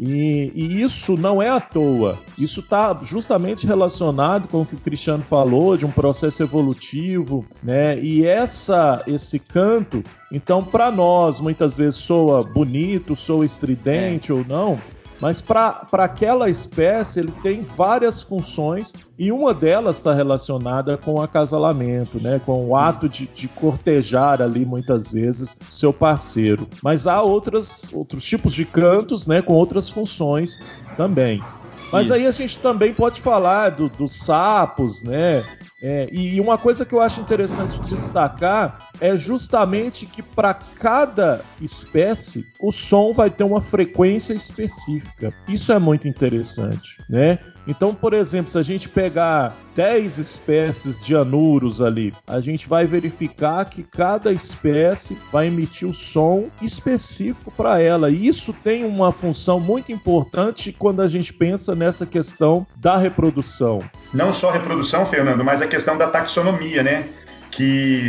E, 0.00 0.52
e, 0.54 0.82
isso 0.82 1.16
não 1.16 1.40
é 1.40 1.48
à 1.48 1.60
toa. 1.60 2.18
Isso 2.38 2.60
está 2.60 2.98
justamente 3.02 3.66
relacionado 3.66 4.48
com 4.48 4.62
o 4.62 4.66
que 4.66 4.74
o 4.74 4.78
Cristiano 4.78 5.24
falou 5.28 5.76
de 5.76 5.86
um 5.86 5.90
processo 5.90 6.42
evolutivo, 6.42 7.44
né? 7.62 7.98
E 7.98 8.26
essa, 8.26 9.02
esse 9.06 9.38
canto, 9.38 10.02
então 10.32 10.62
para 10.62 10.90
nós 10.90 11.40
muitas 11.40 11.76
vezes 11.76 11.96
soa 11.96 12.42
bonito, 12.42 13.16
soa 13.16 13.46
estridente 13.46 14.30
é. 14.30 14.34
ou 14.34 14.44
não, 14.46 14.78
mas 15.20 15.40
para 15.40 15.86
aquela 15.92 16.48
espécie 16.50 17.20
ele 17.20 17.32
tem 17.42 17.62
várias 17.62 18.22
funções 18.22 18.92
e 19.18 19.32
uma 19.32 19.54
delas 19.54 19.96
está 19.96 20.12
relacionada 20.12 20.96
com 20.96 21.14
o 21.14 21.22
acasalamento, 21.22 22.20
né? 22.20 22.40
com 22.44 22.66
o 22.66 22.76
ato 22.76 23.08
de, 23.08 23.26
de, 23.26 23.48
cortejar 23.48 24.42
ali 24.42 24.64
muitas 24.64 25.10
vezes 25.10 25.56
seu 25.70 25.92
parceiro. 25.92 26.68
Mas 26.82 27.06
há 27.06 27.22
outras, 27.22 27.86
outros 27.92 28.24
tipos 28.24 28.54
de 28.54 28.64
cantos 28.64 29.26
né? 29.26 29.40
com 29.40 29.54
outras 29.54 29.88
funções 29.88 30.58
também. 30.96 31.42
Mas 31.90 32.06
Isso. 32.06 32.14
aí 32.14 32.26
a 32.26 32.30
gente 32.30 32.58
também 32.58 32.92
pode 32.92 33.20
falar 33.20 33.70
do, 33.70 33.88
dos 33.88 34.16
sapos, 34.16 35.02
né? 35.02 35.44
É, 35.82 36.08
e 36.10 36.40
uma 36.40 36.56
coisa 36.56 36.86
que 36.86 36.94
eu 36.94 37.00
acho 37.00 37.20
interessante 37.20 37.80
destacar 37.82 38.78
é 38.98 39.14
justamente 39.14 40.06
que 40.06 40.22
para 40.22 40.54
cada 40.54 41.44
espécie 41.60 42.46
o 42.58 42.72
som 42.72 43.12
vai 43.12 43.28
ter 43.28 43.44
uma 43.44 43.60
frequência 43.60 44.32
específica. 44.32 45.34
Isso 45.46 45.72
é 45.72 45.78
muito 45.78 46.08
interessante, 46.08 46.96
né? 47.08 47.38
Então, 47.66 47.94
por 47.94 48.14
exemplo, 48.14 48.50
se 48.50 48.58
a 48.58 48.62
gente 48.62 48.88
pegar 48.88 49.56
10 49.74 50.18
espécies 50.18 51.04
de 51.04 51.14
anuros 51.14 51.82
ali, 51.82 52.12
a 52.26 52.40
gente 52.40 52.68
vai 52.68 52.86
verificar 52.86 53.64
que 53.64 53.82
cada 53.82 54.32
espécie 54.32 55.18
vai 55.32 55.48
emitir 55.48 55.88
o 55.88 55.92
som 55.92 56.44
específico 56.62 57.50
para 57.50 57.80
ela. 57.80 58.10
E 58.10 58.26
isso 58.26 58.52
tem 58.52 58.84
uma 58.84 59.12
função 59.12 59.58
muito 59.58 59.90
importante 59.90 60.72
quando 60.72 61.02
a 61.02 61.08
gente 61.08 61.32
pensa 61.32 61.74
nessa 61.74 62.06
questão 62.06 62.66
da 62.76 62.96
reprodução. 62.96 63.82
Não 64.14 64.32
só 64.32 64.50
reprodução, 64.50 65.04
Fernando, 65.04 65.44
mas 65.44 65.60
a 65.60 65.66
questão 65.66 65.98
da 65.98 66.08
taxonomia, 66.08 66.82
né? 66.82 67.08
que 67.50 68.08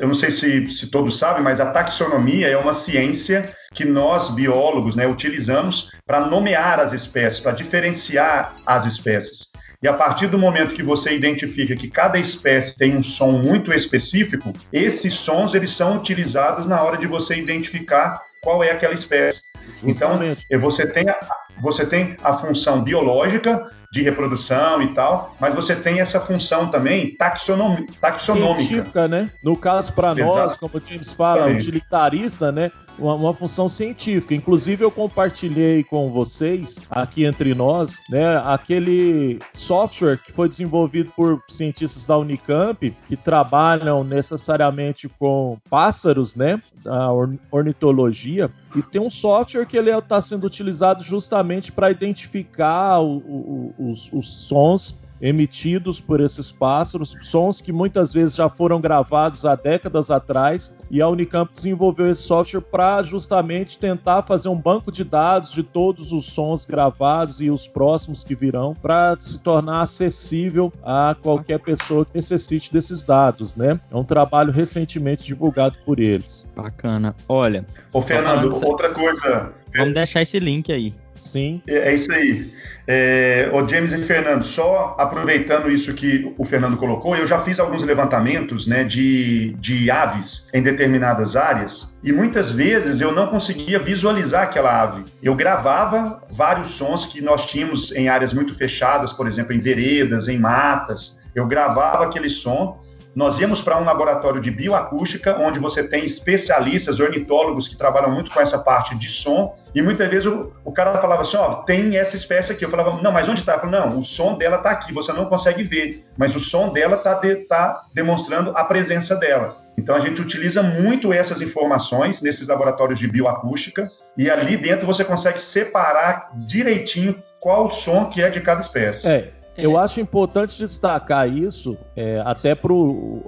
eu 0.00 0.08
não 0.08 0.14
sei 0.14 0.30
se, 0.30 0.70
se, 0.70 0.86
todos 0.86 1.18
sabem, 1.18 1.42
mas 1.42 1.60
a 1.60 1.66
taxonomia 1.66 2.48
é 2.48 2.56
uma 2.56 2.72
ciência 2.72 3.54
que 3.74 3.84
nós, 3.84 4.28
biólogos, 4.28 4.96
né, 4.96 5.06
utilizamos 5.06 5.90
para 6.06 6.26
nomear 6.26 6.80
as 6.80 6.92
espécies, 6.92 7.40
para 7.40 7.52
diferenciar 7.52 8.54
as 8.66 8.86
espécies. 8.86 9.52
E 9.82 9.88
a 9.88 9.92
partir 9.92 10.28
do 10.28 10.38
momento 10.38 10.74
que 10.74 10.82
você 10.82 11.12
identifica 11.12 11.74
que 11.74 11.90
cada 11.90 12.16
espécie 12.16 12.76
tem 12.76 12.96
um 12.96 13.02
som 13.02 13.32
muito 13.32 13.72
específico, 13.72 14.52
esses 14.72 15.14
sons 15.14 15.54
eles 15.54 15.70
são 15.70 15.96
utilizados 15.96 16.68
na 16.68 16.80
hora 16.80 16.96
de 16.96 17.06
você 17.06 17.34
identificar 17.34 18.22
qual 18.40 18.62
é 18.62 18.70
aquela 18.70 18.94
espécie. 18.94 19.42
Justamente. 19.82 20.46
Então, 20.48 20.60
você 20.60 20.86
tem, 20.86 21.08
a, 21.08 21.18
você 21.60 21.86
tem 21.86 22.16
a 22.22 22.32
função 22.34 22.82
biológica, 22.82 23.70
de 23.92 24.00
reprodução 24.00 24.80
e 24.80 24.94
tal, 24.94 25.36
mas 25.38 25.54
você 25.54 25.76
tem 25.76 26.00
essa 26.00 26.18
função 26.18 26.68
também 26.68 27.14
taxonômica. 27.14 27.92
Científica, 28.18 29.06
né? 29.06 29.28
No 29.44 29.54
caso, 29.54 29.92
para 29.92 30.14
nós, 30.14 30.56
como 30.56 30.78
o 30.78 30.80
James 30.80 31.12
fala, 31.12 31.46
utilitarista, 31.48 32.50
né? 32.50 32.72
Uma, 32.98 33.14
uma, 33.14 33.34
função 33.34 33.68
científica. 33.68 34.34
Inclusive, 34.34 34.82
eu 34.82 34.90
compartilhei 34.90 35.84
com 35.84 36.08
vocês, 36.08 36.78
aqui 36.90 37.24
entre 37.24 37.54
nós, 37.54 37.98
né, 38.10 38.40
aquele 38.44 39.38
software 39.54 40.18
que 40.18 40.30
foi 40.30 40.46
desenvolvido 40.46 41.10
por 41.16 41.42
cientistas 41.48 42.04
da 42.04 42.18
Unicamp, 42.18 42.94
que 43.08 43.16
trabalham 43.16 44.04
necessariamente 44.04 45.08
com 45.18 45.58
pássaros, 45.70 46.36
né? 46.36 46.60
A 46.86 47.10
ornitologia, 47.50 48.50
e 48.74 48.82
tem 48.82 49.00
um 49.00 49.10
software 49.10 49.66
que 49.66 49.76
ele 49.76 49.90
está 49.90 50.20
sendo 50.20 50.46
utilizado 50.46 51.02
justamente 51.02 51.70
para 51.70 51.90
identificar 51.90 53.00
o, 53.00 53.18
o, 53.18 53.74
os, 53.90 54.10
os 54.12 54.32
sons 54.32 54.98
emitidos 55.22 56.00
por 56.00 56.20
esses 56.20 56.50
pássaros, 56.50 57.16
sons 57.22 57.60
que 57.60 57.72
muitas 57.72 58.12
vezes 58.12 58.34
já 58.34 58.48
foram 58.48 58.80
gravados 58.80 59.46
há 59.46 59.54
décadas 59.54 60.10
atrás, 60.10 60.74
e 60.90 61.00
a 61.00 61.08
Unicamp 61.08 61.50
desenvolveu 61.50 62.10
esse 62.10 62.22
software 62.22 62.60
para 62.60 63.02
justamente 63.04 63.78
tentar 63.78 64.24
fazer 64.24 64.48
um 64.48 64.56
banco 64.56 64.90
de 64.90 65.04
dados 65.04 65.52
de 65.52 65.62
todos 65.62 66.12
os 66.12 66.26
sons 66.26 66.66
gravados 66.66 67.40
e 67.40 67.48
os 67.48 67.68
próximos 67.68 68.24
que 68.24 68.34
virão, 68.34 68.74
para 68.74 69.16
se 69.20 69.38
tornar 69.38 69.82
acessível 69.82 70.72
a 70.82 71.16
qualquer 71.22 71.60
pessoa 71.60 72.04
que 72.04 72.16
necessite 72.16 72.72
desses 72.72 73.04
dados, 73.04 73.54
né? 73.54 73.80
É 73.90 73.96
um 73.96 74.04
trabalho 74.04 74.52
recentemente 74.52 75.24
divulgado 75.24 75.76
por 75.86 76.00
eles. 76.00 76.46
Bacana. 76.56 77.14
Olha. 77.28 77.64
Ô, 77.92 78.02
Fernando, 78.02 78.52
outra 78.64 78.90
coisa. 78.90 79.52
Vamos 79.76 79.94
deixar 79.94 80.22
esse 80.22 80.38
link 80.38 80.72
aí. 80.72 80.92
Sim. 81.22 81.62
É, 81.66 81.90
é 81.90 81.94
isso 81.94 82.12
aí. 82.12 82.52
É, 82.86 83.48
o 83.52 83.66
James 83.68 83.92
e 83.92 83.98
Fernando, 83.98 84.44
só 84.44 84.96
aproveitando 84.98 85.70
isso 85.70 85.94
que 85.94 86.34
o 86.36 86.44
Fernando 86.44 86.76
colocou, 86.76 87.16
eu 87.16 87.26
já 87.26 87.40
fiz 87.40 87.60
alguns 87.60 87.82
levantamentos 87.84 88.66
né, 88.66 88.82
de, 88.82 89.54
de 89.60 89.90
aves 89.90 90.48
em 90.52 90.62
determinadas 90.62 91.36
áreas 91.36 91.96
e 92.02 92.12
muitas 92.12 92.50
vezes 92.50 93.00
eu 93.00 93.12
não 93.12 93.28
conseguia 93.28 93.78
visualizar 93.78 94.42
aquela 94.42 94.82
ave. 94.82 95.04
Eu 95.22 95.34
gravava 95.34 96.22
vários 96.30 96.72
sons 96.72 97.06
que 97.06 97.20
nós 97.20 97.46
tínhamos 97.46 97.94
em 97.94 98.08
áreas 98.08 98.32
muito 98.32 98.54
fechadas, 98.54 99.12
por 99.12 99.28
exemplo, 99.28 99.52
em 99.52 99.60
veredas, 99.60 100.26
em 100.26 100.38
matas. 100.38 101.18
Eu 101.34 101.46
gravava 101.46 102.04
aquele 102.04 102.28
som 102.28 102.80
nós 103.14 103.38
íamos 103.38 103.60
para 103.60 103.78
um 103.78 103.84
laboratório 103.84 104.40
de 104.40 104.50
bioacústica, 104.50 105.36
onde 105.38 105.58
você 105.58 105.86
tem 105.86 106.04
especialistas, 106.04 106.98
ornitólogos 106.98 107.68
que 107.68 107.76
trabalham 107.76 108.10
muito 108.10 108.30
com 108.30 108.40
essa 108.40 108.58
parte 108.58 108.98
de 108.98 109.08
som, 109.08 109.56
e 109.74 109.82
muitas 109.82 110.08
vezes 110.08 110.26
o, 110.26 110.52
o 110.64 110.72
cara 110.72 110.94
falava 110.94 111.22
assim: 111.22 111.36
Ó, 111.36 111.50
oh, 111.50 111.54
tem 111.64 111.96
essa 111.96 112.16
espécie 112.16 112.52
aqui. 112.52 112.64
Eu 112.64 112.70
falava: 112.70 113.00
Não, 113.02 113.12
mas 113.12 113.28
onde 113.28 113.40
está? 113.40 113.54
Eu 113.54 113.60
falava: 113.60 113.86
Não, 113.90 113.98
o 113.98 114.04
som 114.04 114.36
dela 114.36 114.56
está 114.56 114.70
aqui, 114.70 114.92
você 114.92 115.12
não 115.12 115.26
consegue 115.26 115.62
ver, 115.62 116.06
mas 116.16 116.34
o 116.34 116.40
som 116.40 116.72
dela 116.72 116.96
está 116.96 117.14
de, 117.14 117.36
tá 117.36 117.84
demonstrando 117.92 118.52
a 118.56 118.64
presença 118.64 119.14
dela. 119.16 119.62
Então 119.76 119.96
a 119.96 120.00
gente 120.00 120.20
utiliza 120.20 120.62
muito 120.62 121.12
essas 121.12 121.40
informações 121.40 122.20
nesses 122.20 122.48
laboratórios 122.48 122.98
de 122.98 123.08
bioacústica, 123.08 123.90
e 124.16 124.30
ali 124.30 124.56
dentro 124.56 124.86
você 124.86 125.04
consegue 125.04 125.40
separar 125.40 126.30
direitinho 126.46 127.22
qual 127.40 127.64
o 127.64 127.70
som 127.70 128.06
que 128.06 128.22
é 128.22 128.30
de 128.30 128.40
cada 128.40 128.60
espécie. 128.60 129.08
É, 129.08 129.30
eu 129.56 129.76
acho 129.76 130.00
importante 130.00 130.58
destacar 130.58 131.28
isso, 131.28 131.76
é, 131.94 132.22
até 132.24 132.54
para 132.54 132.72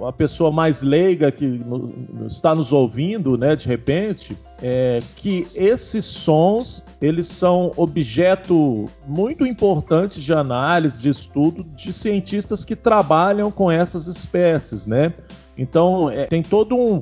a 0.07 0.11
pessoa 0.11 0.51
mais 0.51 0.81
leiga 0.81 1.31
que 1.31 1.45
no, 1.45 1.93
está 2.25 2.55
nos 2.55 2.73
ouvindo, 2.73 3.37
né, 3.37 3.55
de 3.55 3.67
repente, 3.67 4.35
é, 4.61 5.01
que 5.15 5.47
esses 5.53 6.03
sons 6.05 6.83
eles 6.99 7.27
são 7.27 7.71
objeto 7.77 8.87
muito 9.07 9.45
importante 9.45 10.19
de 10.19 10.33
análise, 10.33 11.01
de 11.01 11.09
estudo 11.09 11.63
de 11.63 11.93
cientistas 11.93 12.65
que 12.65 12.75
trabalham 12.75 13.51
com 13.51 13.69
essas 13.69 14.07
espécies, 14.07 14.85
né? 14.85 15.13
Então 15.57 16.09
é, 16.09 16.25
tem 16.25 16.41
todo 16.41 16.75
um, 16.75 16.99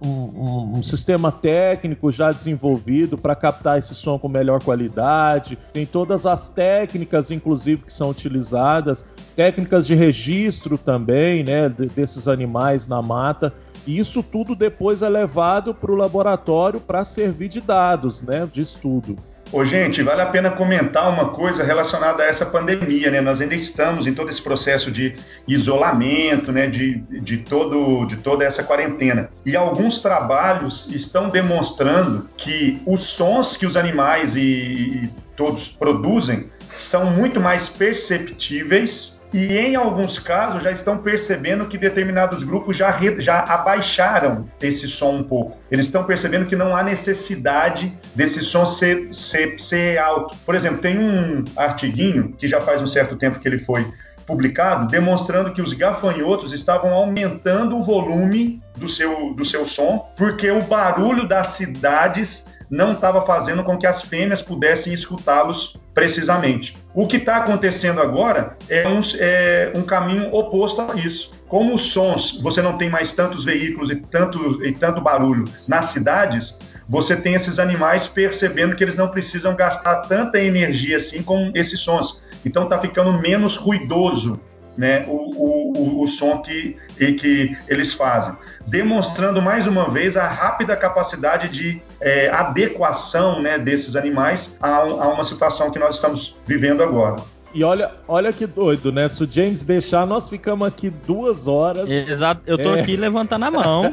um, 0.00 0.78
um, 0.78 0.82
sistema 0.82 1.32
técnico 1.32 2.10
já 2.10 2.32
desenvolvido 2.32 3.16
para 3.16 3.34
captar 3.34 3.78
esse 3.78 3.94
som 3.94 4.18
com 4.18 4.28
melhor 4.28 4.62
qualidade. 4.62 5.58
Tem 5.72 5.86
todas 5.86 6.26
as 6.26 6.48
técnicas, 6.48 7.30
inclusive, 7.30 7.82
que 7.82 7.92
são 7.92 8.10
utilizadas, 8.10 9.04
técnicas 9.34 9.86
de 9.86 9.94
registro 9.94 10.76
também, 10.76 11.42
né, 11.42 11.68
desses 11.68 12.28
animais 12.28 12.86
na 12.86 13.00
mata. 13.00 13.52
E 13.86 13.98
isso 13.98 14.22
tudo 14.22 14.54
depois 14.54 15.02
é 15.02 15.08
levado 15.08 15.74
para 15.74 15.90
o 15.90 15.96
laboratório 15.96 16.80
para 16.80 17.04
servir 17.04 17.48
de 17.48 17.60
dados, 17.60 18.22
né, 18.22 18.48
de 18.52 18.62
estudo. 18.62 19.16
Ô, 19.52 19.64
gente, 19.64 20.00
vale 20.00 20.22
a 20.22 20.26
pena 20.26 20.52
comentar 20.52 21.10
uma 21.10 21.30
coisa 21.30 21.64
relacionada 21.64 22.22
a 22.22 22.26
essa 22.26 22.46
pandemia, 22.46 23.10
né? 23.10 23.20
Nós 23.20 23.40
ainda 23.40 23.56
estamos 23.56 24.06
em 24.06 24.14
todo 24.14 24.30
esse 24.30 24.40
processo 24.40 24.92
de 24.92 25.16
isolamento, 25.46 26.52
né? 26.52 26.68
De, 26.68 26.98
de, 27.20 27.38
todo, 27.38 28.04
de 28.06 28.16
toda 28.16 28.44
essa 28.44 28.62
quarentena. 28.62 29.28
E 29.44 29.56
alguns 29.56 29.98
trabalhos 29.98 30.88
estão 30.92 31.28
demonstrando 31.28 32.28
que 32.36 32.80
os 32.86 33.02
sons 33.02 33.56
que 33.56 33.66
os 33.66 33.76
animais 33.76 34.36
e, 34.36 34.40
e 34.40 35.10
todos 35.36 35.66
produzem 35.66 36.46
são 36.76 37.06
muito 37.06 37.40
mais 37.40 37.68
perceptíveis 37.68 39.19
e 39.32 39.56
em 39.56 39.76
alguns 39.76 40.18
casos 40.18 40.62
já 40.62 40.70
estão 40.70 40.98
percebendo 40.98 41.66
que 41.66 41.78
determinados 41.78 42.42
grupos 42.42 42.76
já, 42.76 42.90
re, 42.90 43.20
já 43.20 43.40
abaixaram 43.40 44.44
esse 44.60 44.88
som 44.88 45.16
um 45.16 45.22
pouco. 45.22 45.56
Eles 45.70 45.86
estão 45.86 46.04
percebendo 46.04 46.46
que 46.46 46.56
não 46.56 46.74
há 46.74 46.82
necessidade 46.82 47.96
desse 48.14 48.40
som 48.40 48.66
ser, 48.66 49.12
ser, 49.14 49.60
ser 49.60 49.98
alto. 49.98 50.36
Por 50.44 50.54
exemplo, 50.54 50.80
tem 50.80 50.98
um 50.98 51.44
artiguinho 51.56 52.34
que 52.36 52.46
já 52.46 52.60
faz 52.60 52.82
um 52.82 52.86
certo 52.86 53.16
tempo 53.16 53.38
que 53.38 53.46
ele 53.46 53.58
foi 53.58 53.86
publicado, 54.26 54.86
demonstrando 54.86 55.52
que 55.52 55.60
os 55.60 55.72
gafanhotos 55.72 56.52
estavam 56.52 56.92
aumentando 56.92 57.76
o 57.76 57.82
volume 57.82 58.62
do 58.76 58.88
seu, 58.88 59.34
do 59.34 59.44
seu 59.44 59.66
som, 59.66 60.12
porque 60.16 60.50
o 60.50 60.62
barulho 60.62 61.26
das 61.26 61.48
cidades 61.48 62.46
não 62.70 62.92
estava 62.92 63.26
fazendo 63.26 63.64
com 63.64 63.76
que 63.76 63.86
as 63.86 64.02
fêmeas 64.02 64.40
pudessem 64.40 64.94
escutá-los 64.94 65.76
precisamente. 65.92 66.76
O 66.94 67.06
que 67.06 67.16
está 67.16 67.38
acontecendo 67.38 68.00
agora 68.00 68.56
é 68.68 68.86
um, 68.86 69.00
é 69.18 69.72
um, 69.74 69.82
caminho 69.82 70.32
oposto 70.32 70.80
a 70.80 70.94
isso. 70.94 71.32
Como 71.48 71.74
os 71.74 71.92
sons, 71.92 72.40
você 72.40 72.62
não 72.62 72.78
tem 72.78 72.88
mais 72.88 73.12
tantos 73.12 73.44
veículos 73.44 73.90
e 73.90 73.96
tanto, 73.96 74.64
e 74.64 74.72
tanto 74.72 75.00
barulho 75.00 75.44
nas 75.66 75.86
cidades, 75.86 76.58
você 76.88 77.16
tem 77.16 77.34
esses 77.34 77.58
animais 77.58 78.06
percebendo 78.06 78.76
que 78.76 78.84
eles 78.84 78.96
não 78.96 79.08
precisam 79.08 79.54
gastar 79.56 80.02
tanta 80.02 80.40
energia 80.40 80.96
assim 80.96 81.22
com 81.22 81.50
esses 81.54 81.80
sons. 81.80 82.22
Então 82.44 82.64
está 82.64 82.78
ficando 82.78 83.18
menos 83.18 83.56
ruidoso 83.56 84.40
né, 84.76 85.04
o, 85.06 85.12
o, 85.12 86.02
o 86.02 86.06
som 86.06 86.38
que, 86.42 86.74
que 86.96 87.56
eles 87.68 87.92
fazem, 87.92 88.34
demonstrando 88.66 89.42
mais 89.42 89.66
uma 89.66 89.88
vez 89.88 90.16
a 90.16 90.26
rápida 90.26 90.76
capacidade 90.76 91.48
de 91.48 91.82
é, 92.00 92.28
adequação 92.30 93.40
né, 93.40 93.58
desses 93.58 93.96
animais 93.96 94.56
a, 94.60 94.76
a 94.76 95.08
uma 95.08 95.24
situação 95.24 95.70
que 95.70 95.78
nós 95.78 95.96
estamos 95.96 96.36
vivendo 96.46 96.82
agora. 96.82 97.16
E 97.52 97.64
olha, 97.64 97.90
olha 98.06 98.32
que 98.32 98.46
doido, 98.46 98.92
né? 98.92 99.08
Se 99.08 99.24
o 99.24 99.28
James 99.28 99.64
deixar, 99.64 100.06
nós 100.06 100.28
ficamos 100.28 100.68
aqui 100.68 100.88
duas 100.88 101.48
horas. 101.48 101.90
Exato, 101.90 102.42
eu 102.46 102.56
tô 102.56 102.76
é... 102.76 102.80
aqui 102.80 102.94
levantando 102.94 103.44
a 103.44 103.50
mão. 103.50 103.82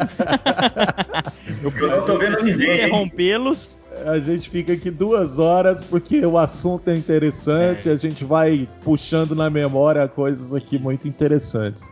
eu, 1.64 1.72
eu 1.76 1.88
não 1.90 2.06
tô 2.06 2.20
vendo 2.20 2.44
ninguém. 2.44 2.76
Interrompê-los 2.76 3.77
a 4.06 4.20
gente 4.20 4.50
fica 4.50 4.74
aqui 4.74 4.92
duas 4.92 5.40
horas 5.40 5.84
porque 5.84 6.26
o 6.26 6.38
assunto 6.38 6.90
é 6.90 6.96
interessante, 6.96 7.90
é. 7.90 7.92
a 7.92 7.96
gente 7.96 8.24
vai 8.24 8.68
puxando 8.84 9.36
na 9.36 9.50
memória 9.50 10.08
coisas 10.08 10.54
aqui 10.54 10.78
muito 10.78 11.08
interessantes. 11.08 11.84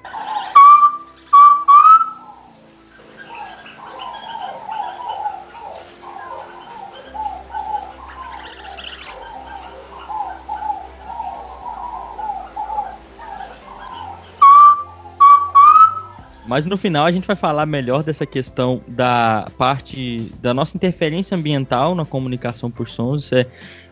Mas 16.47 16.65
no 16.65 16.77
final 16.77 17.05
a 17.05 17.11
gente 17.11 17.25
vai 17.25 17.35
falar 17.35 17.65
melhor 17.65 18.03
dessa 18.03 18.25
questão 18.25 18.81
da 18.87 19.47
parte 19.57 20.31
da 20.41 20.53
nossa 20.53 20.77
interferência 20.77 21.35
ambiental 21.35 21.95
na 21.95 22.05
comunicação 22.05 22.69
por 22.69 22.87
sons. 22.87 23.31
É, 23.31 23.45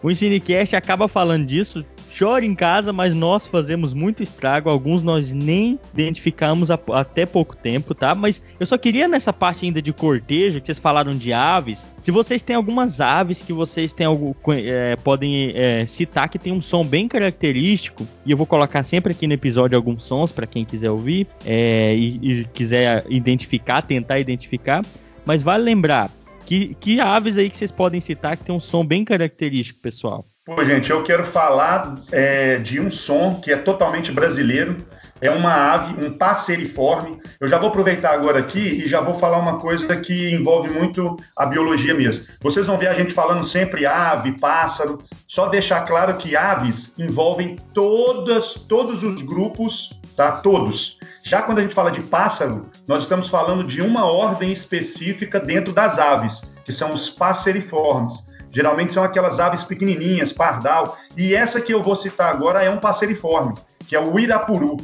o 0.03 0.11
Ensinecast 0.11 0.75
acaba 0.75 1.07
falando 1.07 1.45
disso, 1.45 1.83
chora 2.17 2.45
em 2.45 2.55
casa, 2.55 2.93
mas 2.93 3.15
nós 3.15 3.47
fazemos 3.47 3.93
muito 3.93 4.21
estrago. 4.21 4.69
Alguns 4.69 5.03
nós 5.03 5.31
nem 5.31 5.79
identificamos 5.93 6.69
há, 6.69 6.79
até 6.93 7.25
pouco 7.25 7.55
tempo, 7.55 7.95
tá? 7.95 8.13
Mas 8.13 8.43
eu 8.59 8.65
só 8.65 8.77
queria 8.77 9.07
nessa 9.07 9.33
parte 9.33 9.65
ainda 9.65 9.81
de 9.81 9.91
cortejo, 9.91 10.59
que 10.59 10.67
vocês 10.67 10.79
falaram 10.79 11.13
de 11.13 11.33
aves. 11.33 11.91
Se 12.01 12.11
vocês 12.11 12.41
têm 12.41 12.55
algumas 12.55 12.99
aves 12.99 13.41
que 13.41 13.53
vocês 13.53 13.93
têm 13.93 14.05
algo, 14.05 14.35
é, 14.49 14.95
podem 14.97 15.51
é, 15.55 15.85
citar 15.85 16.29
que 16.29 16.37
tem 16.37 16.51
um 16.51 16.61
som 16.61 16.85
bem 16.85 17.07
característico, 17.07 18.05
e 18.25 18.31
eu 18.31 18.37
vou 18.37 18.45
colocar 18.45 18.83
sempre 18.83 19.13
aqui 19.13 19.25
no 19.25 19.33
episódio 19.33 19.77
alguns 19.77 20.03
sons 20.03 20.31
para 20.31 20.45
quem 20.45 20.65
quiser 20.65 20.91
ouvir 20.91 21.27
é, 21.45 21.95
e, 21.95 22.41
e 22.41 22.45
quiser 22.45 23.05
identificar, 23.09 23.81
tentar 23.81 24.19
identificar. 24.19 24.83
Mas 25.25 25.41
vale 25.41 25.63
lembrar 25.63 26.11
que, 26.45 26.75
que 26.75 26.99
aves 26.99 27.37
aí 27.37 27.49
que 27.49 27.57
vocês 27.57 27.71
podem 27.71 28.01
citar 28.01 28.35
que 28.35 28.43
tem 28.43 28.53
um 28.53 28.59
som 28.59 28.85
bem 28.85 29.05
característico, 29.05 29.79
pessoal? 29.79 30.25
Pô, 30.45 30.61
gente, 30.65 30.91
eu 30.91 31.01
quero 31.03 31.23
falar 31.23 31.95
é, 32.11 32.57
de 32.57 32.77
um 32.77 32.89
som 32.89 33.39
que 33.39 33.49
é 33.49 33.55
totalmente 33.55 34.11
brasileiro. 34.11 34.85
É 35.21 35.31
uma 35.31 35.53
ave, 35.53 36.05
um 36.05 36.17
passeriforme. 36.17 37.17
Eu 37.39 37.47
já 37.47 37.57
vou 37.57 37.69
aproveitar 37.69 38.13
agora 38.13 38.39
aqui 38.39 38.59
e 38.59 38.85
já 38.85 38.99
vou 38.99 39.15
falar 39.15 39.39
uma 39.39 39.57
coisa 39.57 39.95
que 39.95 40.31
envolve 40.35 40.69
muito 40.69 41.15
a 41.37 41.45
biologia 41.45 41.93
mesmo. 41.93 42.25
Vocês 42.41 42.67
vão 42.67 42.77
ver 42.77 42.87
a 42.87 42.93
gente 42.93 43.13
falando 43.13 43.45
sempre 43.45 43.85
ave, 43.85 44.37
pássaro. 44.37 44.99
Só 45.25 45.47
deixar 45.47 45.85
claro 45.85 46.17
que 46.17 46.35
aves 46.35 46.93
envolvem 46.99 47.55
todas, 47.73 48.53
todos 48.53 49.01
os 49.01 49.21
grupos, 49.21 49.97
tá? 50.17 50.33
Todos. 50.41 50.97
Já 51.23 51.41
quando 51.41 51.59
a 51.59 51.61
gente 51.61 51.73
fala 51.73 51.89
de 51.89 52.01
pássaro, 52.01 52.69
nós 52.85 53.03
estamos 53.03 53.29
falando 53.29 53.63
de 53.63 53.81
uma 53.81 54.11
ordem 54.11 54.51
específica 54.51 55.39
dentro 55.39 55.71
das 55.71 55.97
aves, 55.97 56.41
que 56.65 56.73
são 56.73 56.91
os 56.91 57.09
passeriformes. 57.09 58.32
Geralmente 58.53 58.93
são 58.93 59.03
aquelas 59.03 59.39
aves 59.39 59.63
pequenininhas, 59.63 60.31
pardal. 60.31 60.95
E 61.17 61.33
essa 61.33 61.59
que 61.59 61.73
eu 61.73 61.81
vou 61.81 61.95
citar 61.95 62.31
agora 62.31 62.61
é 62.61 62.69
um 62.69 62.77
passeriforme, 62.77 63.55
que 63.87 63.95
é 63.95 63.99
o 63.99 64.19
irapuru. 64.19 64.77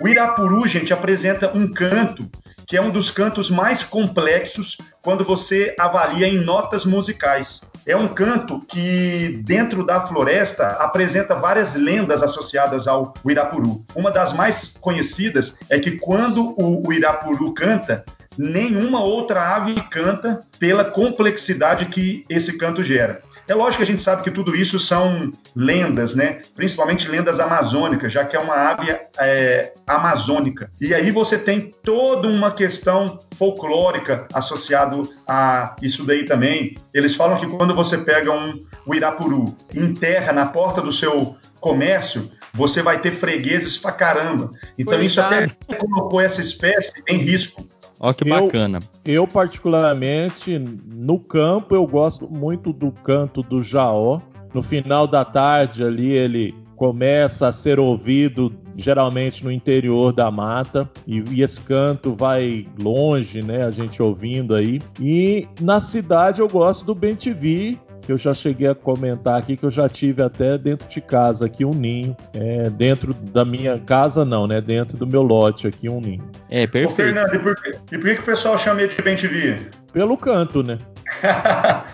O 0.00 0.08
irapuru, 0.08 0.66
gente, 0.66 0.92
apresenta 0.92 1.56
um 1.56 1.68
canto 1.68 2.28
que 2.66 2.76
é 2.76 2.82
um 2.82 2.90
dos 2.90 3.10
cantos 3.10 3.48
mais 3.48 3.84
complexos 3.84 4.76
quando 5.00 5.24
você 5.24 5.74
avalia 5.78 6.26
em 6.26 6.38
notas 6.38 6.84
musicais. 6.84 7.62
É 7.88 7.96
um 7.96 8.06
canto 8.06 8.60
que, 8.68 9.40
dentro 9.46 9.82
da 9.82 10.06
floresta, 10.06 10.66
apresenta 10.72 11.34
várias 11.34 11.74
lendas 11.74 12.22
associadas 12.22 12.86
ao 12.86 13.14
Irapuru. 13.26 13.82
Uma 13.96 14.10
das 14.10 14.34
mais 14.34 14.76
conhecidas 14.78 15.56
é 15.70 15.78
que 15.78 15.92
quando 15.92 16.54
o 16.58 16.92
Irapuru 16.92 17.54
canta, 17.54 18.04
nenhuma 18.36 19.02
outra 19.02 19.56
ave 19.56 19.74
canta 19.90 20.40
pela 20.58 20.84
complexidade 20.84 21.86
que 21.86 22.26
esse 22.28 22.58
canto 22.58 22.82
gera. 22.82 23.22
É 23.48 23.54
lógico 23.54 23.78
que 23.78 23.82
a 23.82 23.86
gente 23.86 24.02
sabe 24.02 24.22
que 24.22 24.30
tudo 24.30 24.54
isso 24.54 24.78
são 24.78 25.32
lendas, 25.56 26.14
né? 26.14 26.42
Principalmente 26.54 27.08
lendas 27.08 27.40
amazônicas, 27.40 28.12
já 28.12 28.24
que 28.24 28.36
é 28.36 28.38
uma 28.38 28.54
ave 28.54 28.94
é, 29.18 29.72
amazônica. 29.86 30.70
E 30.78 30.94
aí 30.94 31.10
você 31.10 31.38
tem 31.38 31.72
toda 31.82 32.28
uma 32.28 32.52
questão 32.52 33.20
folclórica 33.36 34.28
associado 34.34 35.10
a 35.26 35.74
isso 35.80 36.04
daí 36.04 36.26
também. 36.26 36.76
Eles 36.92 37.16
falam 37.16 37.40
que 37.40 37.46
quando 37.46 37.74
você 37.74 37.96
pega 37.96 38.30
um 38.30 38.66
uirapuru 38.86 39.56
e 39.72 39.80
enterra 39.80 40.30
na 40.32 40.44
porta 40.44 40.82
do 40.82 40.92
seu 40.92 41.34
comércio, 41.58 42.30
você 42.52 42.82
vai 42.82 43.00
ter 43.00 43.12
fregueses 43.12 43.78
pra 43.78 43.92
caramba. 43.92 44.50
Então 44.78 45.00
isso 45.00 45.20
até 45.20 45.48
colocou 45.76 46.20
essa 46.20 46.42
espécie 46.42 46.92
em 47.08 47.16
risco. 47.16 47.66
Ó 48.00 48.12
que 48.12 48.24
bacana. 48.24 48.78
Eu, 49.04 49.14
eu, 49.14 49.26
particularmente, 49.26 50.58
no 50.58 51.18
campo, 51.18 51.74
eu 51.74 51.86
gosto 51.86 52.28
muito 52.28 52.72
do 52.72 52.92
canto 52.92 53.42
do 53.42 53.62
jaó. 53.62 54.20
No 54.54 54.62
final 54.62 55.06
da 55.06 55.24
tarde 55.24 55.84
ali, 55.84 56.12
ele 56.12 56.54
começa 56.76 57.48
a 57.48 57.52
ser 57.52 57.80
ouvido 57.80 58.54
geralmente 58.76 59.44
no 59.44 59.50
interior 59.50 60.12
da 60.12 60.30
mata 60.30 60.88
e, 61.04 61.22
e, 61.32 61.42
esse 61.42 61.60
canto 61.60 62.14
vai 62.14 62.66
longe, 62.80 63.42
né? 63.42 63.64
A 63.64 63.70
gente 63.72 64.00
ouvindo 64.00 64.54
aí. 64.54 64.80
E 65.00 65.48
na 65.60 65.80
cidade 65.80 66.40
eu 66.40 66.48
gosto 66.48 66.86
do 66.86 66.94
Ben 66.94 67.16
TV, 67.16 67.76
que 68.08 68.12
eu 68.12 68.16
já 68.16 68.32
cheguei 68.32 68.66
a 68.66 68.74
comentar 68.74 69.38
aqui 69.38 69.54
que 69.54 69.66
eu 69.66 69.70
já 69.70 69.86
tive 69.86 70.22
até 70.22 70.56
dentro 70.56 70.88
de 70.88 70.98
casa 70.98 71.44
aqui 71.44 71.62
um 71.62 71.74
ninho. 71.74 72.16
É, 72.32 72.70
dentro 72.70 73.12
da 73.12 73.44
minha 73.44 73.78
casa, 73.80 74.24
não, 74.24 74.46
né? 74.46 74.62
Dentro 74.62 74.96
do 74.96 75.06
meu 75.06 75.20
lote 75.20 75.66
aqui 75.66 75.90
um 75.90 76.00
ninho. 76.00 76.24
É, 76.48 76.66
perfeito. 76.66 76.92
Ô, 76.92 76.96
Fernando, 76.96 77.34
e 77.34 77.38
por, 77.38 77.54
que, 77.54 77.68
e 77.68 77.98
por 77.98 78.14
que, 78.14 78.20
o 78.20 78.22
pessoal 78.22 78.56
chama 78.56 78.80
ele 78.80 78.94
de 78.94 79.02
bem 79.02 79.14
TV? 79.14 79.58
Pelo 79.92 80.16
canto, 80.16 80.62
né? 80.62 80.78
Ah, 81.22 81.84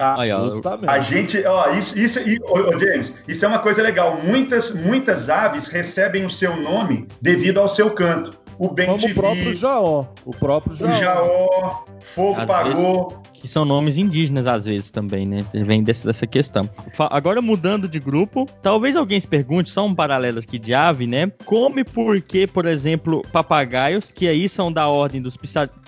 Aí, 0.18 0.32
ó, 0.32 0.50
a 0.88 0.98
gente, 0.98 1.46
ó, 1.46 1.70
isso, 1.70 1.96
isso, 1.96 2.20
ó, 2.48 2.76
James, 2.76 3.14
isso 3.28 3.44
é 3.44 3.48
uma 3.48 3.60
coisa 3.60 3.80
legal. 3.80 4.20
Muitas, 4.24 4.74
muitas 4.74 5.30
aves 5.30 5.68
recebem 5.68 6.26
o 6.26 6.30
seu 6.30 6.56
nome 6.56 7.06
devido 7.22 7.60
ao 7.60 7.68
seu 7.68 7.92
canto. 7.92 8.43
O 8.58 8.68
Ben 8.68 8.86
Como 8.86 9.06
o 9.06 9.14
próprio 9.14 9.54
Jaó. 9.54 10.04
O 10.24 10.30
próprio 10.30 10.76
Jaó. 10.76 10.88
O 10.88 10.98
Jaó, 10.98 11.84
Fogo 12.14 12.40
Às 12.40 12.46
Pagou. 12.46 13.08
Vezes, 13.08 13.24
que 13.44 13.48
são 13.48 13.64
nomes 13.64 13.98
indígenas 13.98 14.46
às 14.46 14.64
vezes 14.64 14.90
também, 14.90 15.26
né? 15.26 15.44
Vem 15.52 15.82
desse, 15.82 16.06
dessa 16.06 16.26
questão. 16.26 16.68
Agora 17.10 17.42
mudando 17.42 17.86
de 17.86 18.00
grupo, 18.00 18.46
talvez 18.62 18.96
alguém 18.96 19.20
se 19.20 19.28
pergunte, 19.28 19.68
só 19.68 19.84
um 19.84 19.94
paralelo 19.94 20.38
aqui 20.38 20.58
de 20.58 20.72
ave, 20.72 21.06
né? 21.06 21.30
Como 21.44 21.78
e 21.78 21.84
por 21.84 22.18
que, 22.22 22.46
por 22.46 22.64
exemplo, 22.64 23.20
papagaios, 23.30 24.10
que 24.10 24.26
aí 24.26 24.48
são 24.48 24.72
da 24.72 24.88
ordem 24.88 25.20
dos 25.20 25.36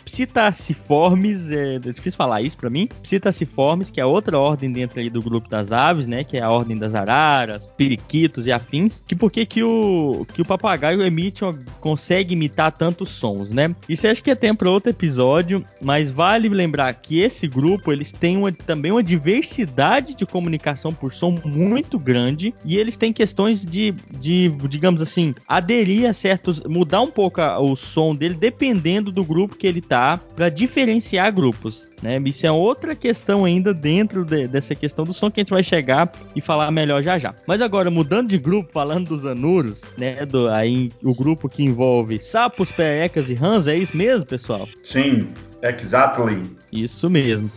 Psittaciformes, 0.07 1.51
é, 1.51 1.75
é 1.75 1.79
difícil 1.79 2.17
falar 2.17 2.41
isso 2.41 2.57
para 2.57 2.71
mim. 2.71 2.89
Psittaciformes, 3.03 3.91
que 3.91 4.01
é 4.01 4.07
outra 4.07 4.39
ordem 4.39 4.71
dentro 4.71 5.01
aí 5.01 5.11
do 5.11 5.21
grupo 5.21 5.49
das 5.51 5.73
aves, 5.73 6.07
né? 6.07 6.23
Que 6.23 6.37
é 6.37 6.43
a 6.43 6.51
ordem 6.51 6.79
das 6.79 6.95
araras, 6.95 7.69
periquitos 7.77 8.47
e 8.47 8.53
afins. 8.53 9.03
Que 9.07 9.17
por 9.17 9.33
que 9.33 9.45
que 9.45 9.65
o, 9.65 10.25
que 10.33 10.41
o 10.41 10.45
papagaio 10.45 11.03
emite, 11.03 11.41
consegue 11.81 12.35
imitar 12.35 12.71
tantos 12.71 13.11
sons, 13.11 13.51
né? 13.51 13.75
Isso 13.89 14.07
acho 14.07 14.23
que 14.23 14.31
é 14.31 14.35
tempo 14.37 14.61
para 14.61 14.71
outro 14.71 14.91
episódio, 14.91 15.65
mas 15.83 16.13
vale 16.13 16.49
lembrar 16.49 16.95
que 16.95 17.19
esse 17.19 17.49
grupo, 17.49 17.93
eles 17.93 18.13
têm 18.13 18.37
uma, 18.37 18.53
também 18.53 18.93
uma 18.93 19.03
diversidade 19.03 20.15
de 20.15 20.25
comunicação 20.25 20.93
por 20.93 21.13
som 21.13 21.37
muito 21.45 21.99
grande 21.99 22.55
e 22.65 22.79
eles 22.79 22.97
têm 22.97 23.13
questões 23.13 23.67
de, 23.67 23.93
de 24.19 24.49
digamos 24.69 25.03
assim, 25.03 25.35
aderir 25.49 26.09
a 26.09 26.13
certos, 26.13 26.63
mudar 26.63 27.01
um 27.01 27.11
pouco 27.11 27.41
a, 27.41 27.59
o 27.59 27.75
som 27.75 28.15
dele 28.15 28.35
dependendo 28.35 29.11
do 29.11 29.25
grupo 29.25 29.57
que 29.57 29.67
ele 29.67 29.81
tá 29.81 29.96
para 30.35 30.49
diferenciar 30.49 31.33
grupos. 31.33 31.89
Né? 32.03 32.21
Isso 32.27 32.47
é 32.47 32.51
outra 32.51 32.95
questão 32.95 33.45
ainda 33.45 33.73
dentro 33.73 34.25
de, 34.25 34.47
dessa 34.47 34.75
questão 34.75 35.05
do 35.05 35.15
som 35.15 35.31
que 35.31 35.41
a 35.41 35.43
gente 35.43 35.53
vai 35.53 35.63
chegar 35.63 36.13
e 36.35 36.41
falar 36.41 36.71
melhor 36.71 37.03
já 37.03 37.19
já. 37.19 37.35
Mas 37.47 37.61
agora, 37.61 37.91
mudando 37.91 38.29
de 38.29 38.39
grupo, 38.39 38.71
falando 38.73 39.09
dos 39.09 39.25
anuros, 39.25 39.83
né? 39.97 40.27
Do, 40.27 40.49
aí, 40.49 40.91
o 41.03 41.15
grupo 41.15 41.49
que 41.49 41.63
envolve 41.63 42.19
sapos, 42.21 42.71
perecas 42.71 43.31
e 43.31 43.35
rãs, 43.35 43.67
é 43.67 43.77
isso 43.77 43.97
mesmo, 43.97 44.27
pessoal? 44.27 44.69
Sim, 44.85 45.29
exactly. 45.63 46.43
Isso 46.71 47.09
mesmo. 47.09 47.51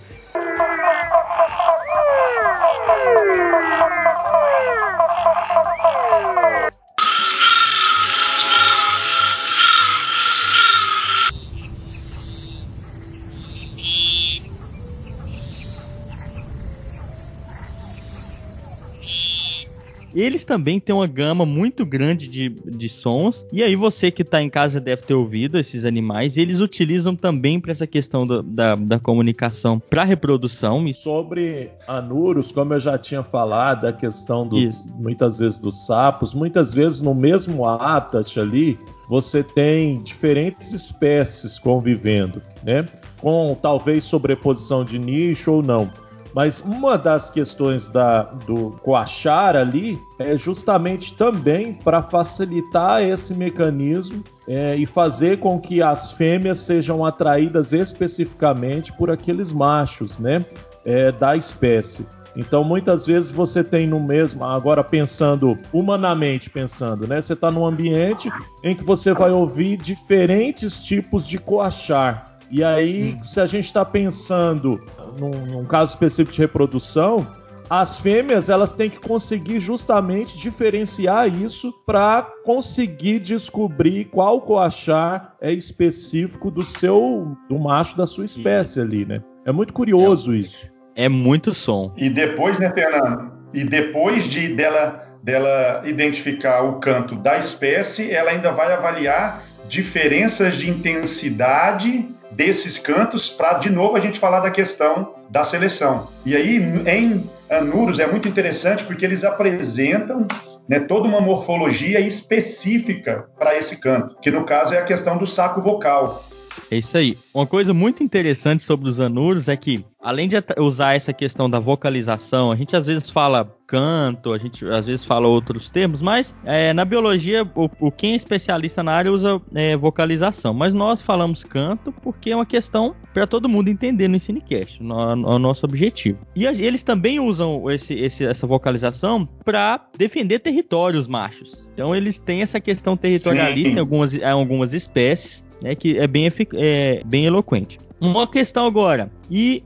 Eles 20.19 20.43
também 20.43 20.79
têm 20.79 20.93
uma 20.93 21.07
gama 21.07 21.45
muito 21.45 21.85
grande 21.85 22.27
de, 22.27 22.49
de 22.49 22.89
sons. 22.89 23.45
E 23.53 23.63
aí 23.63 23.75
você 23.75 24.11
que 24.11 24.21
está 24.21 24.41
em 24.41 24.49
casa 24.49 24.79
deve 24.79 25.03
ter 25.03 25.13
ouvido 25.13 25.57
esses 25.57 25.85
animais. 25.85 26.35
Eles 26.35 26.59
utilizam 26.59 27.15
também 27.15 27.59
para 27.59 27.71
essa 27.71 27.87
questão 27.87 28.25
do, 28.25 28.43
da, 28.43 28.75
da 28.75 28.99
comunicação 28.99 29.79
para 29.79 30.03
reprodução. 30.03 30.85
E 30.87 30.93
sobre 30.93 31.71
anuros, 31.87 32.51
como 32.51 32.73
eu 32.73 32.79
já 32.79 32.97
tinha 32.97 33.23
falado, 33.23 33.85
a 33.85 33.93
questão 33.93 34.45
do, 34.45 34.57
muitas 34.95 35.39
vezes 35.39 35.57
dos 35.57 35.85
sapos, 35.85 36.33
muitas 36.33 36.73
vezes 36.73 36.99
no 36.99 37.15
mesmo 37.15 37.65
habitat 37.65 38.39
ali, 38.39 38.77
você 39.07 39.41
tem 39.41 40.01
diferentes 40.03 40.73
espécies 40.73 41.57
convivendo, 41.57 42.41
né? 42.63 42.85
Com 43.19 43.57
talvez 43.61 44.03
sobreposição 44.03 44.83
de 44.83 44.99
nicho 44.99 45.51
ou 45.51 45.63
não. 45.63 45.89
Mas 46.33 46.61
uma 46.61 46.97
das 46.97 47.29
questões 47.29 47.87
da, 47.87 48.23
do 48.23 48.71
coachar 48.83 49.55
ali 49.55 49.99
é 50.17 50.37
justamente 50.37 51.13
também 51.15 51.73
para 51.73 52.03
facilitar 52.03 53.01
esse 53.01 53.33
mecanismo 53.33 54.23
é, 54.47 54.75
e 54.75 54.85
fazer 54.85 55.39
com 55.39 55.59
que 55.59 55.81
as 55.81 56.11
fêmeas 56.11 56.59
sejam 56.59 57.03
atraídas 57.03 57.73
especificamente 57.73 58.93
por 58.93 59.09
aqueles 59.09 59.51
machos 59.51 60.19
né, 60.19 60.45
é, 60.85 61.11
da 61.11 61.35
espécie. 61.35 62.05
Então, 62.35 62.63
muitas 62.63 63.05
vezes 63.05 63.31
você 63.31 63.63
tem 63.63 63.87
no 63.87 63.99
mesmo, 63.99 64.45
agora 64.45 64.83
pensando 64.83 65.57
humanamente 65.73 66.49
pensando, 66.49 67.07
né? 67.07 67.21
Você 67.21 67.33
está 67.33 67.49
num 67.49 67.65
ambiente 67.65 68.31
em 68.63 68.75
que 68.75 68.83
você 68.83 69.13
vai 69.13 69.31
ouvir 69.31 69.77
diferentes 69.77 70.83
tipos 70.83 71.27
de 71.27 71.37
coachar. 71.37 72.28
E 72.51 72.63
aí, 72.63 73.15
hum. 73.15 73.23
se 73.23 73.39
a 73.39 73.45
gente 73.45 73.65
está 73.65 73.85
pensando 73.85 74.79
num, 75.19 75.45
num, 75.45 75.65
caso 75.65 75.93
específico 75.93 76.33
de 76.33 76.41
reprodução, 76.41 77.27
as 77.69 77.99
fêmeas 77.99 78.49
elas 78.49 78.73
têm 78.73 78.89
que 78.89 78.99
conseguir 78.99 79.59
justamente 79.59 80.35
diferenciar 80.37 81.27
isso 81.27 81.71
para 81.85 82.23
conseguir 82.43 83.19
descobrir 83.19 84.05
qual 84.05 84.41
coachar 84.41 85.35
é 85.39 85.51
específico 85.51 86.49
do 86.49 86.65
seu 86.65 87.37
do 87.47 87.59
macho 87.59 87.95
da 87.95 88.07
sua 88.07 88.25
espécie 88.25 88.81
ali, 88.81 89.05
né? 89.05 89.21
É 89.45 89.51
muito 89.51 89.71
curioso 89.71 90.33
é, 90.33 90.37
isso. 90.37 90.67
É 90.95 91.07
muito 91.07 91.53
som. 91.53 91.93
E 91.95 92.09
depois, 92.09 92.57
né, 92.57 92.71
Fernando? 92.71 93.31
E 93.53 93.63
depois 93.63 94.27
de 94.27 94.55
dela 94.55 95.05
dela 95.21 95.83
identificar 95.85 96.61
o 96.63 96.79
canto 96.79 97.15
da 97.15 97.37
espécie, 97.37 98.11
ela 98.11 98.31
ainda 98.31 98.51
vai 98.51 98.71
avaliar 98.71 99.43
diferenças 99.67 100.55
de 100.55 100.69
intensidade 100.69 102.07
desses 102.31 102.77
cantos 102.77 103.29
para 103.29 103.53
de 103.57 103.69
novo 103.69 103.95
a 103.95 103.99
gente 103.99 104.19
falar 104.19 104.39
da 104.39 104.51
questão 104.51 105.15
da 105.29 105.43
seleção. 105.43 106.07
E 106.25 106.35
aí 106.35 106.57
em 106.57 107.29
anuros 107.49 107.99
é 107.99 108.07
muito 108.07 108.27
interessante 108.27 108.83
porque 108.83 109.05
eles 109.05 109.23
apresentam 109.23 110.27
né, 110.67 110.79
toda 110.79 111.07
uma 111.07 111.19
morfologia 111.19 111.99
específica 111.99 113.27
para 113.37 113.57
esse 113.57 113.77
canto, 113.77 114.15
que 114.21 114.29
no 114.29 114.43
caso 114.43 114.75
é 114.75 114.77
a 114.77 114.83
questão 114.83 115.17
do 115.17 115.25
saco 115.25 115.61
vocal. 115.61 116.23
É 116.71 116.77
isso 116.77 116.97
aí. 116.97 117.17
Uma 117.33 117.47
coisa 117.47 117.73
muito 117.73 118.03
interessante 118.03 118.63
sobre 118.63 118.89
os 118.89 118.99
anuros 118.99 119.47
é 119.47 119.55
que, 119.55 119.83
além 120.01 120.27
de 120.27 120.35
usar 120.57 120.95
essa 120.95 121.13
questão 121.13 121.49
da 121.49 121.59
vocalização, 121.59 122.51
a 122.51 122.55
gente 122.55 122.75
às 122.75 122.87
vezes 122.87 123.09
fala 123.09 123.55
canto, 123.67 124.33
a 124.33 124.37
gente 124.37 124.65
às 124.65 124.85
vezes 124.85 125.05
fala 125.05 125.27
outros 125.27 125.69
termos, 125.69 126.01
mas 126.01 126.35
é, 126.43 126.73
na 126.73 126.83
biologia, 126.83 127.47
o, 127.55 127.69
o, 127.79 127.91
quem 127.91 128.13
é 128.13 128.15
especialista 128.15 128.81
na 128.81 128.93
área 128.93 129.11
usa 129.11 129.39
é, 129.53 129.77
vocalização. 129.77 130.53
Mas 130.53 130.73
nós 130.73 131.01
falamos 131.01 131.43
canto 131.43 131.91
porque 131.91 132.31
é 132.31 132.35
uma 132.35 132.45
questão 132.45 132.95
para 133.13 133.27
todo 133.27 133.49
mundo 133.49 133.69
entender 133.69 134.07
no 134.07 134.15
Ensinecast, 134.15 134.81
no, 134.81 135.15
no, 135.15 135.29
o 135.29 135.39
nosso 135.39 135.65
objetivo. 135.65 136.19
E 136.35 136.47
a, 136.47 136.51
eles 136.51 136.81
também 136.81 137.19
usam 137.19 137.69
esse, 137.69 137.93
esse, 137.93 138.25
essa 138.25 138.47
vocalização 138.47 139.27
para 139.45 139.87
defender 139.97 140.39
territórios 140.39 141.07
machos. 141.07 141.67
Então 141.73 141.95
eles 141.95 142.17
têm 142.17 142.41
essa 142.41 142.59
questão 142.59 142.97
territorialista 142.97 143.77
em 143.77 143.79
algumas, 143.79 144.13
em 144.13 144.23
algumas 144.23 144.73
espécies 144.73 145.47
né, 145.63 145.75
que 145.75 145.97
é 145.97 146.07
bem, 146.07 146.31
é 146.53 147.01
bem 147.05 147.25
eloquente. 147.25 147.77
Uma 148.01 148.25
questão 148.25 148.65
agora, 148.65 149.11
e 149.29 149.61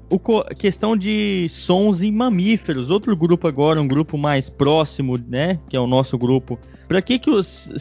a 0.49 0.55
questão 0.55 0.97
de 0.97 1.47
sons 1.49 2.01
em 2.01 2.11
mamíferos, 2.11 2.89
outro 2.89 3.15
grupo 3.15 3.47
agora, 3.47 3.79
um 3.79 3.87
grupo 3.87 4.17
mais 4.17 4.49
próximo, 4.49 5.19
né, 5.29 5.59
que 5.69 5.77
é 5.77 5.79
o 5.79 5.85
nosso 5.85 6.17
grupo. 6.17 6.57
Para 6.87 6.99
que 6.99 7.19
que 7.19 7.29
os, 7.29 7.71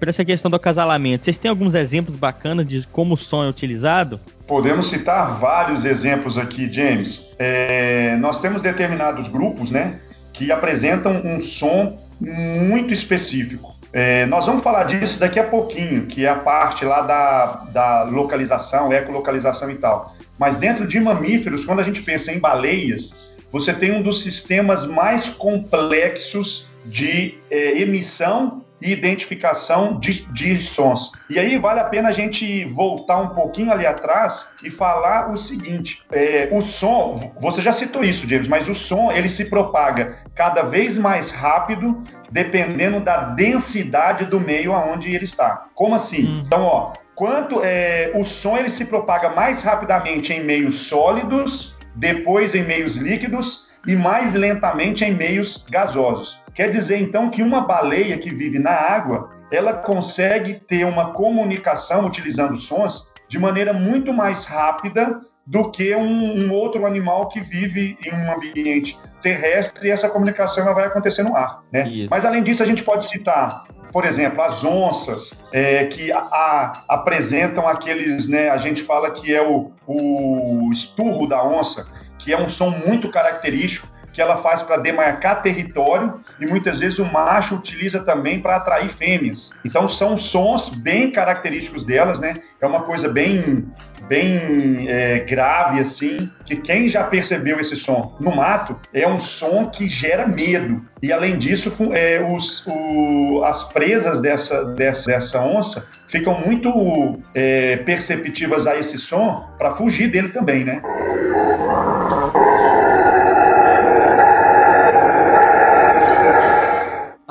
para 0.00 0.10
essa 0.10 0.24
questão 0.24 0.50
do 0.50 0.56
acasalamento, 0.56 1.24
vocês 1.24 1.38
têm 1.38 1.48
alguns 1.48 1.74
exemplos 1.74 2.16
bacanas 2.16 2.66
de 2.66 2.84
como 2.88 3.14
o 3.14 3.16
som 3.16 3.44
é 3.44 3.48
utilizado? 3.48 4.18
Podemos 4.46 4.90
citar 4.90 5.38
vários 5.38 5.84
exemplos 5.84 6.36
aqui, 6.36 6.70
James. 6.70 7.24
É, 7.38 8.16
nós 8.16 8.40
temos 8.40 8.60
determinados 8.60 9.28
grupos, 9.28 9.70
né, 9.70 10.00
que 10.32 10.50
apresentam 10.50 11.22
um 11.24 11.38
som 11.38 11.96
muito 12.20 12.92
específico. 12.92 13.72
É, 13.92 14.24
nós 14.26 14.46
vamos 14.46 14.62
falar 14.62 14.84
disso 14.84 15.20
daqui 15.20 15.38
a 15.38 15.44
pouquinho, 15.44 16.06
que 16.06 16.24
é 16.24 16.28
a 16.28 16.36
parte 16.36 16.84
lá 16.84 17.02
da, 17.02 17.46
da 17.70 18.02
localização, 18.04 18.92
ecolocalização 18.92 19.70
e 19.70 19.74
tal. 19.74 20.16
Mas 20.38 20.56
dentro 20.56 20.86
de 20.86 20.98
mamíferos, 20.98 21.64
quando 21.64 21.80
a 21.80 21.82
gente 21.82 22.02
pensa 22.02 22.32
em 22.32 22.38
baleias, 22.38 23.14
você 23.50 23.72
tem 23.72 23.92
um 23.92 24.02
dos 24.02 24.22
sistemas 24.22 24.86
mais 24.86 25.28
complexos 25.28 26.66
de 26.84 27.34
é, 27.50 27.80
emissão 27.80 28.62
e 28.82 28.90
identificação 28.90 29.98
de, 29.98 30.24
de, 30.32 30.58
sons. 30.60 31.12
E 31.30 31.38
aí 31.38 31.56
vale 31.56 31.80
a 31.80 31.84
pena 31.84 32.08
a 32.08 32.12
gente 32.12 32.64
voltar 32.64 33.18
um 33.18 33.28
pouquinho 33.28 33.70
ali 33.70 33.86
atrás 33.86 34.48
e 34.62 34.70
falar 34.70 35.30
o 35.30 35.36
seguinte: 35.36 36.02
é, 36.10 36.48
o 36.50 36.60
som, 36.60 37.32
você 37.40 37.62
já 37.62 37.72
citou 37.72 38.04
isso, 38.04 38.28
James, 38.28 38.48
mas 38.48 38.68
o 38.68 38.74
som 38.74 39.12
ele 39.12 39.28
se 39.28 39.48
propaga 39.48 40.18
cada 40.34 40.62
vez 40.62 40.98
mais 40.98 41.30
rápido 41.30 42.02
dependendo 42.30 42.98
da 43.00 43.24
densidade 43.26 44.24
do 44.24 44.40
meio 44.40 44.72
aonde 44.72 45.14
ele 45.14 45.24
está. 45.24 45.66
Como 45.74 45.94
assim? 45.94 46.26
Hum. 46.26 46.42
Então, 46.46 46.62
ó, 46.62 46.92
quanto 47.14 47.62
é, 47.62 48.10
o 48.14 48.24
som 48.24 48.56
ele 48.56 48.70
se 48.70 48.86
propaga 48.86 49.28
mais 49.30 49.62
rapidamente 49.62 50.32
em 50.32 50.42
meios 50.42 50.80
sólidos, 50.86 51.76
depois 51.94 52.54
em 52.54 52.62
meios 52.62 52.96
líquidos 52.96 53.70
e 53.86 53.96
mais 53.96 54.34
lentamente 54.34 55.04
em 55.04 55.14
meios 55.14 55.64
gasosos. 55.70 56.40
Quer 56.54 56.70
dizer 56.70 57.00
então 57.00 57.30
que 57.30 57.42
uma 57.42 57.62
baleia 57.62 58.18
que 58.18 58.34
vive 58.34 58.58
na 58.58 58.72
água, 58.72 59.30
ela 59.50 59.72
consegue 59.72 60.54
ter 60.54 60.84
uma 60.84 61.12
comunicação 61.12 62.06
utilizando 62.06 62.56
sons 62.56 63.10
de 63.28 63.38
maneira 63.38 63.72
muito 63.72 64.12
mais 64.12 64.44
rápida 64.44 65.20
do 65.46 65.70
que 65.70 65.94
um, 65.94 66.44
um, 66.44 66.52
outro 66.52 66.86
animal 66.86 67.28
que 67.28 67.40
vive 67.40 67.98
em 68.04 68.14
um 68.14 68.32
ambiente 68.32 68.98
terrestre 69.20 69.88
e 69.88 69.90
essa 69.90 70.08
comunicação 70.08 70.64
ela 70.64 70.74
vai 70.74 70.86
acontecer 70.86 71.22
no 71.22 71.34
ar. 71.34 71.62
Né? 71.72 72.06
Mas 72.10 72.24
além 72.24 72.42
disso, 72.42 72.62
a 72.62 72.66
gente 72.66 72.82
pode 72.82 73.04
citar, 73.04 73.64
por 73.90 74.04
exemplo, 74.04 74.40
as 74.42 74.64
onças 74.64 75.42
é, 75.52 75.86
que 75.86 76.12
a, 76.12 76.18
a, 76.18 76.84
apresentam 76.88 77.66
aqueles, 77.66 78.28
né, 78.28 78.50
a 78.50 78.56
gente 78.56 78.82
fala 78.82 79.10
que 79.10 79.34
é 79.34 79.42
o, 79.42 79.72
o 79.86 80.70
esturro 80.72 81.26
da 81.28 81.44
onça, 81.44 81.88
que 82.22 82.32
é 82.32 82.40
um 82.40 82.48
som 82.48 82.70
muito 82.70 83.08
característico 83.08 83.86
que 84.12 84.20
ela 84.20 84.36
faz 84.36 84.62
para 84.62 84.76
demarcar 84.76 85.42
território 85.42 86.20
e 86.38 86.46
muitas 86.46 86.80
vezes 86.80 86.98
o 86.98 87.04
macho 87.04 87.56
utiliza 87.56 88.00
também 88.00 88.40
para 88.40 88.56
atrair 88.56 88.88
fêmeas. 88.88 89.52
Então 89.64 89.88
são 89.88 90.16
sons 90.16 90.68
bem 90.68 91.10
característicos 91.10 91.84
delas, 91.84 92.20
né? 92.20 92.34
É 92.60 92.66
uma 92.66 92.82
coisa 92.82 93.08
bem 93.08 93.66
bem 94.08 94.88
é, 94.88 95.20
grave 95.20 95.80
assim, 95.80 96.30
que 96.44 96.56
quem 96.56 96.88
já 96.88 97.04
percebeu 97.04 97.60
esse 97.60 97.76
som 97.76 98.16
no 98.20 98.34
mato 98.34 98.76
é 98.92 99.06
um 99.06 99.18
som 99.18 99.70
que 99.70 99.86
gera 99.86 100.26
medo. 100.26 100.84
E 101.00 101.12
além 101.12 101.38
disso, 101.38 101.72
é, 101.92 102.20
os, 102.20 102.66
o, 102.66 103.42
as 103.44 103.72
presas 103.72 104.20
dessa, 104.20 104.64
dessa, 104.64 105.06
dessa 105.06 105.40
onça 105.42 105.86
ficam 106.08 106.38
muito 106.40 107.20
é, 107.34 107.78
perceptivas 107.78 108.66
a 108.66 108.76
esse 108.76 108.98
som 108.98 109.48
para 109.56 109.74
fugir 109.74 110.10
dele 110.10 110.28
também, 110.28 110.64
né? 110.64 110.82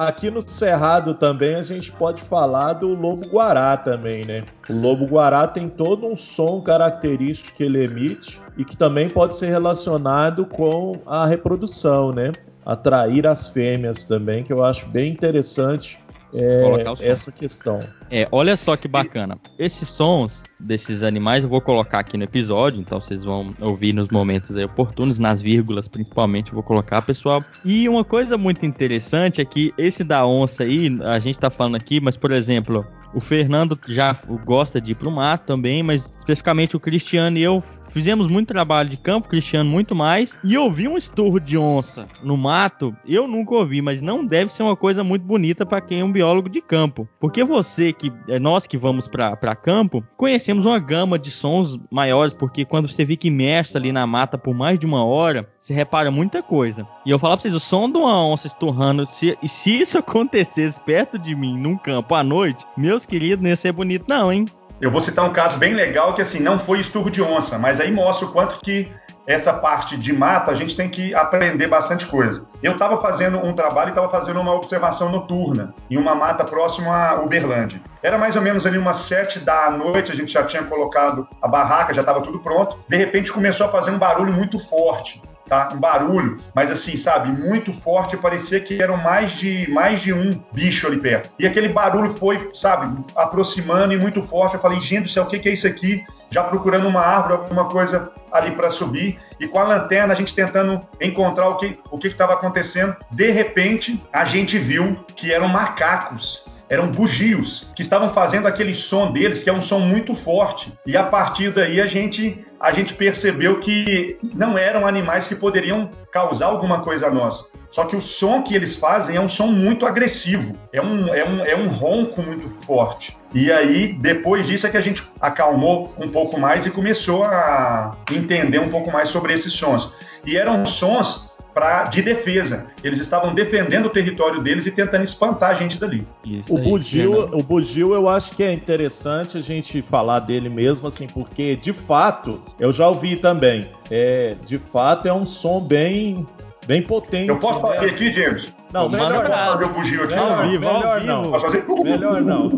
Aqui 0.08 0.32
no 0.32 0.42
Cerrado 0.42 1.14
também 1.14 1.54
a 1.54 1.62
gente 1.62 1.92
pode 1.92 2.24
falar 2.24 2.74
do 2.74 2.88
lobo-guará 2.88 3.78
também, 3.78 4.26
né? 4.26 4.44
O 4.68 4.74
lobo-guará 4.74 5.48
tem 5.48 5.70
todo 5.70 6.08
um 6.08 6.16
som 6.18 6.60
característico 6.60 7.56
que 7.56 7.64
ele 7.64 7.84
emite 7.84 8.42
e 8.58 8.66
que 8.66 8.76
também 8.76 9.08
pode 9.08 9.36
ser 9.36 9.50
relacionado 9.50 10.44
com 10.44 11.00
a 11.06 11.28
reprodução, 11.28 12.12
né? 12.12 12.32
Atrair 12.66 13.28
as 13.28 13.50
fêmeas 13.50 14.04
também, 14.04 14.44
que 14.44 14.52
eu 14.52 14.66
acho 14.66 14.88
bem 14.88 15.12
interessante 15.12 16.00
é, 16.34 17.08
essa 17.08 17.32
questão. 17.32 17.80
É, 18.10 18.28
olha 18.32 18.56
só 18.56 18.76
que 18.76 18.88
bacana. 18.88 19.38
Esses 19.60 19.90
sons 19.90 20.44
desses 20.60 21.04
animais 21.04 21.44
eu 21.44 21.50
vou 21.50 21.62
colocar 21.62 22.00
aqui 22.00 22.18
no 22.18 22.24
episódio, 22.24 22.80
então 22.80 23.02
vocês 23.02 23.24
vão 23.24 23.54
ouvir 23.60 23.94
nos 23.94 24.10
momentos 24.10 24.56
oportunos, 24.56 25.20
nas 25.20 25.42
vírgulas 25.42 25.88
principalmente 25.88 26.50
eu 26.50 26.56
vou 26.56 26.64
colocar, 26.64 27.02
pessoal. 27.02 27.44
E 27.66 27.88
uma 27.90 28.04
coisa 28.04 28.38
muito 28.38 28.66
interessante 28.66 29.42
é 29.42 29.46
que 29.46 29.74
esse 29.78 30.04
da 30.04 30.26
onça 30.26 30.64
aí, 30.64 30.90
a 31.04 31.20
gente 31.20 31.40
tá 31.40 31.50
falando 31.50 31.76
aqui, 31.76 32.00
mas 32.00 32.16
por 32.16 32.32
exemplo, 32.32 32.86
o 33.14 33.20
Fernando 33.20 33.78
já 33.88 34.16
gosta 34.44 34.80
de 34.80 34.92
ir 34.92 34.96
pro 34.96 35.12
mato 35.12 35.46
também, 35.46 35.84
mas 35.84 36.12
especificamente 36.20 36.76
o 36.76 36.80
Cristiano 36.80 37.38
e 37.38 37.44
eu 37.44 37.62
fizemos 37.92 38.28
muito 38.28 38.48
trabalho 38.48 38.90
de 38.90 38.98
campo, 38.98 39.28
Cristiano 39.28 39.70
muito 39.70 39.94
mais, 39.94 40.38
e 40.44 40.58
ouvi 40.58 40.88
um 40.88 40.98
estorro 40.98 41.40
de 41.40 41.58
onça 41.58 42.08
no 42.24 42.38
mato, 42.38 42.96
eu 43.06 43.28
nunca 43.28 43.54
ouvi, 43.56 43.82
mas 43.82 44.02
não 44.02 44.26
deve 44.26 44.52
ser 44.52 44.64
uma 44.64 44.76
coisa 44.76 45.04
muito 45.04 45.24
bonita 45.24 45.66
para 45.66 45.82
quem 45.82 46.00
é 46.00 46.06
um 46.06 46.12
biólogo 46.12 46.50
de 46.50 46.62
campo, 46.62 47.08
porque 47.20 47.44
você 47.44 47.92
que 47.92 48.12
é 48.28 48.40
nós 48.40 48.66
que 48.66 48.78
vamos 48.78 49.08
para 49.08 49.56
campo, 49.56 50.04
conhecemos 50.16 50.66
uma 50.66 50.80
gama 50.80 51.20
de 51.20 51.30
sons 51.30 51.78
maiores, 51.92 52.34
porque 52.34 52.66
quando 52.66 52.88
você 52.88 53.06
fica 53.06 53.28
imerso 53.28 53.78
ali 53.78 53.92
na 53.92 54.08
mata 54.08 54.38
por 54.38 54.56
mais 54.56 54.80
de 54.80 54.86
uma 54.86 55.04
hora, 55.04 55.50
repara 55.72 56.12
muita 56.12 56.42
coisa. 56.44 56.88
E 57.06 57.12
eu 57.12 57.20
falo 57.20 57.36
pra 57.36 57.42
vocês, 57.42 57.54
o 57.54 57.60
som 57.60 57.90
de 57.90 57.98
uma 57.98 58.24
onça 58.26 58.48
esturrando, 58.48 59.06
se, 59.06 59.38
se 59.48 59.82
isso 59.82 59.98
acontecesse 60.00 60.80
perto 60.80 61.18
de 61.18 61.36
mim, 61.36 61.58
num 61.58 61.78
campo 61.78 62.16
à 62.16 62.24
noite, 62.24 62.66
meus 62.76 63.06
queridos, 63.06 63.42
não 63.42 63.50
ia 63.50 63.56
ser 63.56 63.72
bonito 63.72 64.06
não, 64.08 64.32
hein? 64.32 64.46
Eu 64.80 64.90
vou 64.90 65.00
citar 65.00 65.24
um 65.26 65.32
caso 65.32 65.58
bem 65.58 65.76
legal 65.76 66.16
que 66.16 66.24
assim 66.24 66.40
não 66.40 66.58
foi 66.58 66.80
esturro 66.80 67.12
de 67.12 67.22
onça, 67.22 67.60
mas 67.60 67.80
aí 67.80 67.92
mostra 67.92 68.26
o 68.26 68.32
quanto 68.32 68.60
que 68.62 68.92
essa 69.28 69.54
parte 69.54 69.96
de 69.96 70.12
mata 70.12 70.52
a 70.52 70.56
gente 70.56 70.76
tem 70.76 70.90
que 70.90 71.14
aprender 71.14 71.68
bastante 71.68 72.06
coisa. 72.06 72.48
Eu 72.62 72.74
estava 72.74 72.98
fazendo 72.98 73.38
um 73.38 73.54
trabalho 73.54 73.90
e 73.90 73.92
estava 73.92 74.10
fazendo 74.10 74.40
uma 74.40 74.54
observação 74.54 75.10
noturna 75.12 75.74
em 75.90 75.98
uma 75.98 76.16
mata 76.16 76.44
próxima 76.44 76.96
a 76.96 77.22
Uberlândia. 77.22 77.80
Era 78.02 78.18
mais 78.18 78.36
ou 78.36 78.42
menos 78.42 78.66
ali 78.66 78.78
umas 78.78 78.98
sete 78.98 79.40
da 79.40 79.70
noite, 79.70 80.12
a 80.12 80.16
gente 80.16 80.32
já 80.34 80.44
tinha 80.44 80.64
colocado 80.64 81.28
a 81.42 81.48
barraca, 81.48 81.94
já 81.94 82.02
estava 82.02 82.22
tudo 82.22 82.40
pronto. 82.40 82.78
De 82.88 82.98
repente 82.98 83.32
começou 83.32 83.68
a 83.68 83.70
fazer 83.70 83.92
um 83.92 84.00
barulho 84.00 84.34
muito 84.34 84.58
forte 84.60 85.22
tá? 85.52 85.68
Um 85.76 85.80
barulho, 85.82 86.38
mas 86.56 86.72
assim, 86.72 86.96
sabe, 86.96 87.30
muito 87.30 87.74
forte, 87.74 88.16
parecia 88.16 88.62
que 88.62 88.82
eram 88.82 88.96
mais 88.96 89.34
de 89.34 89.70
mais 89.70 90.00
de 90.00 90.14
um 90.14 90.32
bicho 90.54 90.88
ali 90.88 90.98
perto. 90.98 91.30
E 91.38 91.46
aquele 91.46 91.68
barulho 91.68 92.14
foi, 92.14 92.50
sabe, 92.54 93.04
aproximando 93.14 93.94
e 93.94 93.98
muito 93.98 94.24
forte. 94.24 94.56
Eu 94.56 94.62
falei, 94.62 94.80
gente 94.80 95.04
do 95.04 95.10
céu, 95.10 95.24
o 95.24 95.28
que, 95.28 95.50
é 95.50 95.52
isso 95.52 95.68
aqui? 95.68 96.06
Já 96.30 96.42
procurando 96.42 96.88
uma 96.88 97.02
árvore, 97.02 97.34
alguma 97.34 97.66
coisa 97.66 98.10
ali 98.32 98.52
para 98.52 98.70
subir 98.70 99.20
e 99.42 99.46
com 99.46 99.60
a 99.60 99.64
lanterna 99.64 100.14
a 100.14 100.16
gente 100.16 100.34
tentando 100.34 100.82
encontrar 101.02 101.50
o 101.50 101.58
que 101.58 101.78
o 101.92 101.98
que 101.98 102.08
estava 102.08 102.32
acontecendo. 102.32 102.96
De 103.12 103.30
repente, 103.30 104.02
a 104.14 104.24
gente 104.24 104.58
viu 104.58 104.96
que 105.18 105.34
eram 105.34 105.50
macacos 105.50 106.46
eram 106.72 106.88
bugios 106.90 107.68
que 107.76 107.82
estavam 107.82 108.08
fazendo 108.08 108.48
aquele 108.48 108.74
som 108.74 109.12
deles, 109.12 109.44
que 109.44 109.50
é 109.50 109.54
um 109.54 109.60
som 109.60 109.80
muito 109.80 110.16
forte. 110.16 110.72
E 110.88 110.96
a 110.96 111.04
partir 111.04 111.52
daí 111.52 111.82
a 111.82 111.86
gente, 111.86 112.46
a 112.58 112.72
gente 112.72 112.94
percebeu 112.94 113.60
que 113.60 114.18
não 114.34 114.58
eram 114.58 114.88
animais 114.88 115.28
que 115.28 115.36
poderiam 115.36 115.90
causar 116.14 116.46
alguma 116.46 116.80
coisa 116.80 117.08
a 117.08 117.12
nós. 117.12 117.46
Só 117.70 117.84
que 117.84 117.96
o 117.96 118.02
som 118.02 118.42
que 118.42 118.56
eles 118.56 118.78
fazem 118.78 119.18
é 119.18 119.22
um 119.22 119.28
som 119.28 119.48
muito 119.48 119.86
agressivo, 119.86 120.54
é 120.72 120.82
um, 120.82 121.14
é 121.14 121.26
um, 121.26 121.46
é 121.46 121.56
um 121.58 121.68
ronco 121.68 122.22
muito 122.22 122.48
forte. 122.66 123.18
E 123.36 123.52
aí, 123.52 123.94
depois 123.94 124.48
disso, 124.48 124.66
é 124.66 124.70
que 124.70 124.78
a 124.78 124.82
gente 124.82 125.04
acalmou 125.20 125.94
um 125.98 126.08
pouco 126.08 126.40
mais 126.40 126.66
e 126.66 126.72
começou 126.72 127.26
a 127.26 127.92
entender 128.10 128.60
um 128.60 128.70
pouco 128.70 128.90
mais 128.92 129.10
sobre 129.10 129.34
esses 129.34 129.54
sons. 129.54 129.94
E 130.26 130.38
eram 130.38 130.66
sons 130.66 131.31
pra, 131.54 131.84
de 131.84 132.02
defesa. 132.02 132.68
Eles 132.84 133.00
estavam 133.00 133.34
defendendo 133.34 133.86
o 133.86 133.90
território 133.90 134.42
deles 134.42 134.66
e 134.66 134.72
tentando 134.72 135.04
espantar 135.04 135.52
a 135.52 135.54
gente 135.54 135.80
dali. 135.80 136.08
Isso 136.26 136.54
o 136.54 136.58
aí, 136.58 136.64
bugio, 136.64 137.30
o 137.36 137.44
bugio 137.44 137.94
eu 137.94 138.10
acho 138.10 138.36
que 138.36 138.44
é 138.44 138.52
interessante 138.52 139.38
a 139.38 139.42
gente 139.42 139.82
falar 139.82 140.20
dele 140.20 140.50
mesmo, 140.50 140.88
assim, 140.88 141.08
porque 141.08 141.56
de 141.56 141.74
fato 141.74 142.42
eu 142.60 142.72
já 142.72 142.88
ouvi 142.88 143.16
também. 143.16 143.70
É, 143.90 144.36
de 144.46 144.58
fato 144.58 145.08
é 145.08 145.14
um 145.14 145.26
som 145.26 145.62
bem 145.62 146.26
bem 146.66 146.82
potente. 146.82 147.30
Eu 147.30 147.40
posso 147.40 147.60
fazer 147.60 147.88
né? 147.88 147.92
aqui, 147.92 148.14
James? 148.14 148.54
Não, 148.74 148.88
melhor 148.88 149.28
não. 149.28 149.30
fazer 149.30 149.66
o 149.66 149.70
bugio 149.70 150.04
aqui. 150.04 150.14
Melhor, 150.14 150.48
vivo, 150.48 150.74
melhor 150.74 151.04
não. 151.04 151.22
Posso 151.24 151.46
fazer? 151.48 151.66
Melhor 151.68 152.22
não. 152.22 152.52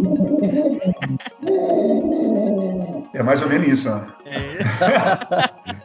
É 3.14 3.24
mais 3.24 3.42
ou 3.42 3.50
menos 3.50 3.68
isso. 3.68 3.90
Né? 3.90 4.06
É. 4.26 5.74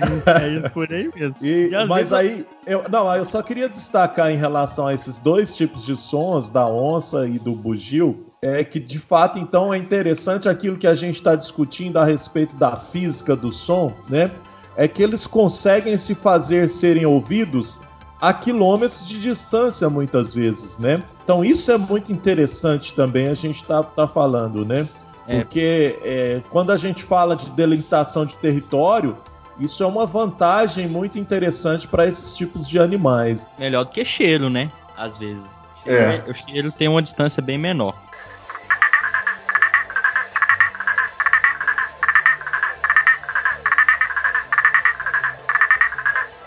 É 0.64 0.68
por 0.68 0.92
aí 0.92 1.10
mesmo. 1.14 1.36
E, 1.40 1.70
e 1.72 1.86
mas 1.86 2.12
aí, 2.12 2.46
eu, 2.66 2.84
não, 2.90 3.14
eu 3.14 3.24
só 3.24 3.42
queria 3.42 3.68
destacar 3.68 4.30
em 4.30 4.36
relação 4.36 4.86
a 4.86 4.94
esses 4.94 5.18
dois 5.18 5.54
tipos 5.54 5.84
de 5.84 5.96
sons, 5.96 6.48
da 6.48 6.66
onça 6.66 7.26
e 7.26 7.38
do 7.38 7.52
bugio, 7.52 8.26
é 8.42 8.64
que 8.64 8.80
de 8.80 8.98
fato 8.98 9.38
então 9.38 9.72
é 9.72 9.78
interessante 9.78 10.48
aquilo 10.48 10.76
que 10.76 10.86
a 10.86 10.94
gente 10.94 11.16
está 11.16 11.34
discutindo 11.34 11.98
a 11.98 12.04
respeito 12.04 12.56
da 12.56 12.76
física 12.76 13.36
do 13.36 13.52
som, 13.52 13.92
né? 14.08 14.30
É 14.76 14.88
que 14.88 15.02
eles 15.02 15.26
conseguem 15.26 15.96
se 15.98 16.14
fazer 16.14 16.68
serem 16.68 17.04
ouvidos 17.04 17.80
a 18.20 18.32
quilômetros 18.32 19.06
de 19.06 19.20
distância 19.20 19.88
muitas 19.90 20.34
vezes, 20.34 20.78
né? 20.78 21.02
Então 21.24 21.44
isso 21.44 21.70
é 21.70 21.78
muito 21.78 22.12
interessante 22.12 22.94
também 22.94 23.28
a 23.28 23.34
gente 23.34 23.64
tá, 23.64 23.82
tá 23.82 24.06
falando, 24.06 24.64
né? 24.64 24.88
É. 25.26 25.38
Porque 25.38 25.98
é, 26.02 26.40
quando 26.50 26.70
a 26.72 26.76
gente 26.76 27.02
fala 27.04 27.36
de 27.36 27.48
delimitação 27.50 28.26
de 28.26 28.34
território, 28.36 29.16
isso 29.60 29.82
é 29.82 29.86
uma 29.86 30.06
vantagem 30.06 30.88
muito 30.88 31.18
interessante 31.18 31.86
para 31.86 32.06
esses 32.06 32.32
tipos 32.32 32.66
de 32.66 32.78
animais. 32.78 33.46
Melhor 33.58 33.84
do 33.84 33.90
que 33.90 34.04
cheiro, 34.04 34.48
né? 34.48 34.70
Às 34.96 35.16
vezes. 35.18 35.44
É. 35.86 36.22
O 36.26 36.34
cheiro 36.34 36.72
tem 36.72 36.88
uma 36.88 37.02
distância 37.02 37.42
bem 37.42 37.58
menor. 37.58 37.94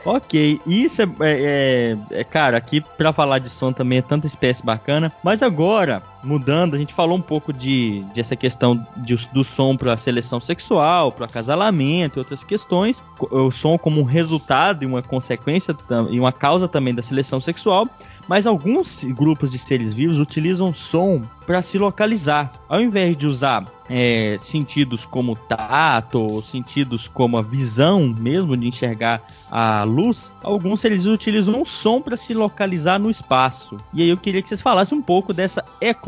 Ok, 0.05 0.59
isso 0.67 1.01
é, 1.01 1.07
é, 1.21 1.97
é, 2.11 2.23
Cara, 2.25 2.57
aqui 2.57 2.81
para 2.81 3.13
falar 3.13 3.39
de 3.39 3.49
som 3.49 3.71
também 3.71 3.99
é 3.99 4.01
tanta 4.01 4.27
espécie 4.27 4.63
bacana. 4.63 5.11
Mas 5.23 5.41
agora, 5.41 6.03
mudando, 6.23 6.75
a 6.75 6.77
gente 6.77 6.93
falou 6.93 7.17
um 7.17 7.21
pouco 7.21 7.51
de, 7.51 8.03
de 8.13 8.21
essa 8.21 8.35
questão 8.35 8.85
de, 8.97 9.15
do 9.33 9.43
som 9.43 9.75
para 9.75 9.97
seleção 9.97 10.39
sexual, 10.39 11.11
para 11.11 11.25
acasalamento 11.25 12.17
e 12.17 12.19
outras 12.19 12.43
questões. 12.43 13.03
O 13.19 13.51
som 13.51 13.77
como 13.77 14.01
um 14.01 14.05
resultado 14.05 14.83
e 14.83 14.85
uma 14.85 15.01
consequência 15.01 15.75
e 16.09 16.19
uma 16.19 16.31
causa 16.31 16.67
também 16.67 16.93
da 16.93 17.01
seleção 17.01 17.39
sexual. 17.39 17.87
Mas 18.27 18.47
alguns 18.47 19.03
grupos 19.03 19.51
de 19.51 19.59
seres 19.59 19.93
vivos 19.93 20.19
utilizam 20.19 20.73
som 20.73 21.21
para 21.45 21.61
se 21.61 21.77
localizar. 21.77 22.51
Ao 22.69 22.79
invés 22.79 23.17
de 23.17 23.27
usar 23.27 23.65
é, 23.89 24.39
sentidos 24.41 25.05
como 25.05 25.35
tato, 25.35 26.19
ou 26.19 26.41
sentidos 26.41 27.07
como 27.07 27.37
a 27.37 27.41
visão 27.41 28.15
mesmo 28.17 28.55
de 28.55 28.67
enxergar 28.67 29.21
a 29.51 29.83
luz, 29.83 30.33
alguns 30.41 30.79
seres 30.79 31.05
utilizam 31.05 31.61
um 31.61 31.65
som 31.65 32.01
para 32.01 32.17
se 32.17 32.33
localizar 32.33 32.97
no 32.97 33.09
espaço. 33.09 33.77
E 33.93 34.01
aí 34.01 34.09
eu 34.09 34.17
queria 34.17 34.41
que 34.41 34.47
vocês 34.47 34.61
falassem 34.61 34.97
um 34.97 35.01
pouco 35.01 35.33
dessa 35.33 35.63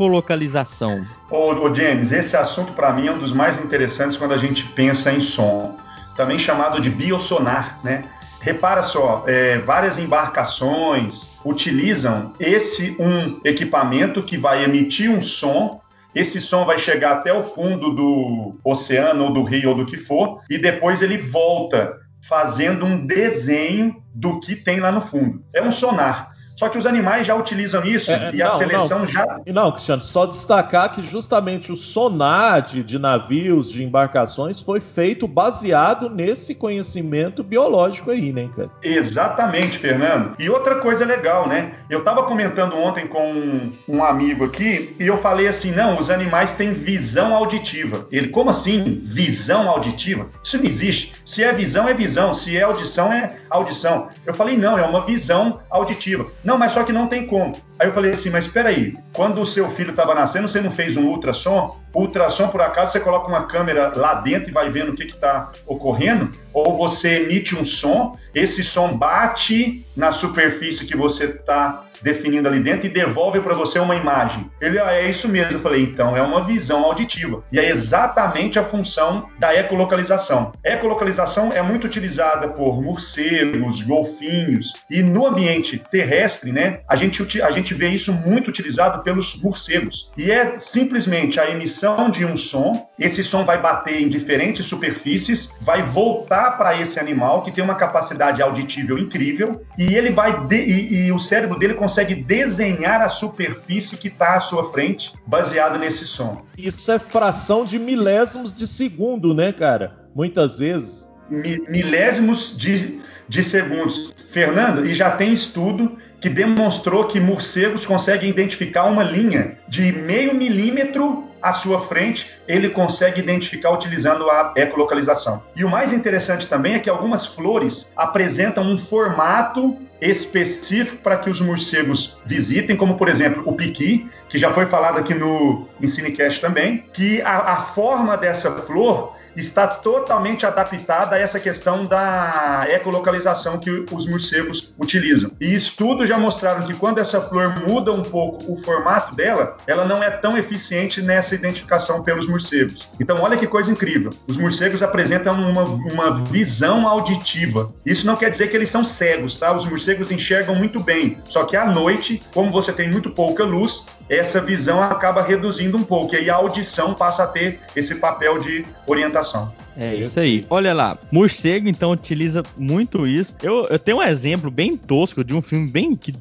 ecolocalização. 0.06 1.04
Ô, 1.30 1.52
ô 1.52 1.74
James, 1.74 2.12
esse 2.12 2.36
assunto 2.36 2.72
para 2.72 2.92
mim 2.92 3.08
é 3.08 3.12
um 3.12 3.18
dos 3.18 3.32
mais 3.32 3.58
interessantes 3.58 4.16
quando 4.16 4.32
a 4.32 4.38
gente 4.38 4.64
pensa 4.64 5.12
em 5.12 5.20
som. 5.20 5.76
Também 6.16 6.38
chamado 6.38 6.80
de 6.80 6.88
biosonar, 6.88 7.78
né? 7.84 8.04
Repara 8.40 8.82
só, 8.82 9.24
é, 9.26 9.58
várias 9.58 9.98
embarcações 9.98 11.36
utilizam 11.44 12.32
esse 12.38 12.96
um 12.98 13.40
equipamento 13.44 14.22
que 14.22 14.36
vai 14.36 14.64
emitir 14.64 15.10
um 15.10 15.20
som. 15.20 15.80
Esse 16.14 16.40
som 16.40 16.64
vai 16.64 16.78
chegar 16.78 17.12
até 17.12 17.32
o 17.32 17.42
fundo 17.42 17.92
do 17.92 18.56
oceano 18.64 19.24
ou 19.24 19.32
do 19.32 19.42
rio 19.42 19.70
ou 19.70 19.74
do 19.74 19.84
que 19.84 19.98
for, 19.98 20.40
e 20.48 20.56
depois 20.56 21.02
ele 21.02 21.18
volta 21.18 21.94
fazendo 22.22 22.86
um 22.86 23.06
desenho 23.06 24.02
do 24.14 24.40
que 24.40 24.56
tem 24.56 24.80
lá 24.80 24.90
no 24.90 25.00
fundo. 25.00 25.44
É 25.52 25.60
um 25.60 25.70
sonar. 25.70 26.30
Só 26.56 26.70
que 26.70 26.78
os 26.78 26.86
animais 26.86 27.26
já 27.26 27.34
utilizam 27.34 27.84
isso 27.84 28.10
é, 28.10 28.30
e 28.32 28.38
não, 28.38 28.46
a 28.46 28.50
seleção 28.50 28.98
não. 29.00 29.06
já. 29.06 29.40
Não, 29.46 29.70
Cristiano, 29.72 30.00
só 30.00 30.24
destacar 30.24 30.90
que 30.90 31.02
justamente 31.02 31.70
o 31.70 31.76
sonar 31.76 32.62
de, 32.62 32.82
de, 32.82 32.98
navios, 32.98 33.70
de 33.70 33.84
embarcações, 33.84 34.60
foi 34.60 34.80
feito 34.80 35.28
baseado 35.28 36.08
nesse 36.08 36.54
conhecimento 36.54 37.44
biológico 37.44 38.10
aí, 38.10 38.32
né, 38.32 38.48
cara? 38.56 38.70
Exatamente, 38.82 39.78
Fernando. 39.78 40.34
E 40.38 40.48
outra 40.48 40.76
coisa 40.76 41.04
legal, 41.04 41.46
né? 41.46 41.74
Eu 41.90 41.98
estava 41.98 42.22
comentando 42.22 42.76
ontem 42.76 43.06
com 43.06 43.32
um, 43.32 43.70
um 43.86 44.04
amigo 44.04 44.44
aqui 44.44 44.96
e 44.98 45.06
eu 45.06 45.18
falei 45.18 45.46
assim: 45.46 45.72
não, 45.72 45.98
os 45.98 46.10
animais 46.10 46.54
têm 46.54 46.72
visão 46.72 47.34
auditiva. 47.34 48.06
Ele, 48.10 48.28
como 48.28 48.48
assim? 48.48 48.82
Visão 49.04 49.68
auditiva? 49.68 50.26
Isso 50.42 50.56
não 50.56 50.64
existe. 50.64 51.12
Se 51.24 51.44
é 51.44 51.52
visão, 51.52 51.86
é 51.86 51.92
visão. 51.92 52.32
Se 52.32 52.56
é 52.56 52.62
audição, 52.62 53.12
é 53.12 53.36
audição. 53.50 54.08
Eu 54.24 54.34
falei, 54.34 54.56
não, 54.56 54.78
é 54.78 54.82
uma 54.82 55.04
visão 55.04 55.60
auditiva. 55.70 56.26
Não, 56.46 56.56
mas 56.56 56.70
só 56.70 56.84
que 56.84 56.92
não 56.92 57.08
tem 57.08 57.26
como. 57.26 57.60
Aí 57.76 57.88
eu 57.88 57.92
falei 57.92 58.12
assim, 58.12 58.30
mas 58.30 58.44
espera 58.44 58.68
aí, 58.68 58.96
quando 59.12 59.40
o 59.40 59.46
seu 59.46 59.68
filho 59.68 59.90
estava 59.90 60.14
nascendo, 60.14 60.46
você 60.46 60.60
não 60.60 60.70
fez 60.70 60.96
um 60.96 61.08
ultrassom? 61.08 61.76
Ultrassom, 61.92 62.46
por 62.46 62.60
acaso, 62.60 62.92
você 62.92 63.00
coloca 63.00 63.26
uma 63.26 63.46
câmera 63.46 63.92
lá 63.96 64.14
dentro 64.14 64.50
e 64.50 64.52
vai 64.52 64.70
vendo 64.70 64.92
o 64.92 64.96
que 64.96 65.02
está 65.02 65.50
ocorrendo? 65.66 66.30
Ou 66.54 66.76
você 66.76 67.22
emite 67.22 67.56
um 67.56 67.64
som, 67.64 68.16
esse 68.32 68.62
som 68.62 68.96
bate 68.96 69.84
na 69.96 70.12
superfície 70.12 70.86
que 70.86 70.96
você 70.96 71.24
está 71.24 71.85
definindo 72.02 72.48
ali 72.48 72.60
dentro 72.60 72.86
e 72.86 72.90
devolve 72.90 73.40
para 73.40 73.54
você 73.54 73.78
uma 73.78 73.94
imagem. 73.94 74.50
Ele, 74.60 74.78
ah, 74.78 74.92
é 74.92 75.08
isso 75.08 75.28
mesmo. 75.28 75.52
Eu 75.52 75.60
falei, 75.60 75.82
então 75.82 76.16
é 76.16 76.22
uma 76.22 76.44
visão 76.44 76.84
auditiva. 76.84 77.42
E 77.50 77.58
é 77.58 77.70
exatamente 77.70 78.58
a 78.58 78.64
função 78.64 79.28
da 79.38 79.54
ecolocalização. 79.54 80.52
Ecolocalização 80.64 81.52
é 81.52 81.62
muito 81.62 81.86
utilizada 81.86 82.48
por 82.48 82.82
morcegos, 82.82 83.82
golfinhos 83.82 84.74
e 84.90 85.02
no 85.02 85.26
ambiente 85.26 85.82
terrestre, 85.90 86.52
né, 86.52 86.80
a 86.88 86.96
gente, 86.96 87.42
a 87.42 87.50
gente 87.50 87.74
vê 87.74 87.88
isso 87.88 88.12
muito 88.12 88.48
utilizado 88.48 89.02
pelos 89.02 89.40
morcegos. 89.40 90.10
E 90.16 90.30
é 90.30 90.58
simplesmente 90.58 91.40
a 91.40 91.50
emissão 91.50 92.10
de 92.10 92.24
um 92.24 92.36
som, 92.36 92.88
esse 92.98 93.22
som 93.22 93.44
vai 93.44 93.60
bater 93.60 94.00
em 94.00 94.08
diferentes 94.08 94.66
superfícies, 94.66 95.54
vai 95.60 95.82
voltar 95.82 96.56
para 96.56 96.80
esse 96.80 96.98
animal 96.98 97.42
que 97.42 97.50
tem 97.50 97.62
uma 97.62 97.74
capacidade 97.74 98.42
auditiva 98.42 98.98
incrível 98.98 99.62
e 99.78 99.94
ele 99.94 100.10
vai 100.10 100.46
de, 100.46 100.56
e, 100.56 101.06
e 101.06 101.12
o 101.12 101.18
cérebro 101.18 101.58
dele 101.58 101.74
consegue 101.74 101.85
desenhar 102.14 103.00
a 103.00 103.08
superfície 103.08 103.96
que 103.96 104.08
está 104.08 104.34
à 104.34 104.40
sua 104.40 104.72
frente, 104.72 105.12
baseado 105.26 105.78
nesse 105.78 106.04
som. 106.04 106.42
Isso 106.56 106.90
é 106.90 106.98
fração 106.98 107.64
de 107.64 107.78
milésimos 107.78 108.56
de 108.56 108.66
segundo, 108.66 109.34
né, 109.34 109.52
cara? 109.52 109.96
Muitas 110.14 110.58
vezes. 110.58 111.08
Mi 111.28 111.58
milésimos 111.68 112.56
de, 112.56 113.00
de 113.28 113.42
segundos. 113.42 114.14
Fernando, 114.28 114.84
e 114.84 114.94
já 114.94 115.10
tem 115.10 115.32
estudo 115.32 115.96
que 116.20 116.28
demonstrou 116.28 117.06
que 117.06 117.20
morcegos 117.20 117.86
conseguem 117.86 118.28
identificar 118.28 118.84
uma 118.84 119.02
linha 119.02 119.58
de 119.68 119.92
meio 119.92 120.34
milímetro 120.34 121.25
à 121.42 121.52
sua 121.52 121.80
frente, 121.80 122.30
ele 122.46 122.70
consegue 122.70 123.20
identificar 123.20 123.70
utilizando 123.70 124.28
a 124.30 124.52
ecolocalização. 124.56 125.42
E 125.54 125.64
o 125.64 125.68
mais 125.68 125.92
interessante 125.92 126.48
também 126.48 126.74
é 126.74 126.78
que 126.78 126.90
algumas 126.90 127.26
flores 127.26 127.92
apresentam 127.96 128.64
um 128.64 128.78
formato 128.78 129.76
específico 130.00 130.98
para 130.98 131.16
que 131.16 131.30
os 131.30 131.40
morcegos 131.40 132.18
visitem, 132.24 132.76
como 132.76 132.96
por 132.96 133.08
exemplo 133.08 133.42
o 133.46 133.52
piqui, 133.52 134.08
que 134.28 134.38
já 134.38 134.52
foi 134.52 134.66
falado 134.66 134.98
aqui 134.98 135.14
no 135.14 135.66
Ensinecast 135.80 136.40
também, 136.40 136.84
que 136.92 137.22
a, 137.22 137.38
a 137.52 137.56
forma 137.56 138.16
dessa 138.16 138.50
flor 138.50 139.15
está 139.36 139.66
totalmente 139.66 140.46
adaptada 140.46 141.16
a 141.16 141.18
essa 141.18 141.38
questão 141.38 141.84
da 141.84 142.66
ecolocalização 142.68 143.58
que 143.58 143.84
os 143.92 144.06
morcegos 144.06 144.72
utilizam. 144.78 145.30
E 145.40 145.54
estudos 145.54 146.08
já 146.08 146.18
mostraram 146.18 146.66
que 146.66 146.74
quando 146.74 146.98
essa 146.98 147.20
flor 147.20 147.54
muda 147.66 147.92
um 147.92 148.02
pouco 148.02 148.52
o 148.52 148.56
formato 148.56 149.14
dela, 149.14 149.56
ela 149.66 149.86
não 149.86 150.02
é 150.02 150.10
tão 150.10 150.36
eficiente 150.38 151.02
nessa 151.02 151.34
identificação 151.34 152.02
pelos 152.02 152.26
morcegos. 152.26 152.88
Então, 153.00 153.20
olha 153.20 153.36
que 153.36 153.46
coisa 153.46 153.70
incrível. 153.70 154.10
Os 154.26 154.36
morcegos 154.36 154.82
apresentam 154.82 155.34
uma, 155.34 155.62
uma 155.62 156.24
visão 156.24 156.86
auditiva. 156.86 157.66
Isso 157.84 158.06
não 158.06 158.16
quer 158.16 158.30
dizer 158.30 158.48
que 158.48 158.56
eles 158.56 158.68
são 158.68 158.84
cegos, 158.84 159.36
tá? 159.36 159.52
Os 159.54 159.64
morcegos 159.64 160.10
enxergam 160.10 160.54
muito 160.54 160.82
bem. 160.82 161.16
Só 161.28 161.44
que 161.44 161.56
à 161.56 161.66
noite, 161.66 162.22
como 162.32 162.50
você 162.50 162.72
tem 162.72 162.90
muito 162.90 163.10
pouca 163.10 163.44
luz, 163.44 163.86
essa 164.08 164.40
visão 164.40 164.82
acaba 164.82 165.22
reduzindo 165.22 165.76
um 165.76 165.82
pouco. 165.82 166.14
E 166.14 166.18
aí 166.18 166.30
a 166.30 166.36
audição 166.36 166.94
passa 166.94 167.24
a 167.24 167.26
ter 167.26 167.60
esse 167.74 167.96
papel 167.96 168.38
de 168.38 168.64
orientação 168.86 169.25
participação. 169.26 169.65
É 169.76 169.94
isso 169.94 170.18
aí. 170.18 170.44
Olha 170.48 170.72
lá, 170.72 170.98
morcego 171.12 171.68
então 171.68 171.92
utiliza 171.92 172.42
muito 172.56 173.06
isso. 173.06 173.36
Eu, 173.42 173.66
eu 173.70 173.78
tenho 173.78 173.98
um 173.98 174.02
exemplo 174.02 174.50
bem 174.50 174.76
tosco 174.76 175.22
de 175.22 175.34
um 175.34 175.42
filme 175.42 175.68
bem 175.68 175.94
que 175.94 176.12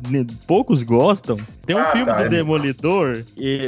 poucos 0.45 0.83
gostam. 0.83 1.37
Tem 1.65 1.75
um 1.75 1.79
ah, 1.79 1.85
filme 1.85 2.05
tá, 2.05 2.17
do 2.17 2.23
é 2.23 2.29
Demolidor, 2.29 3.23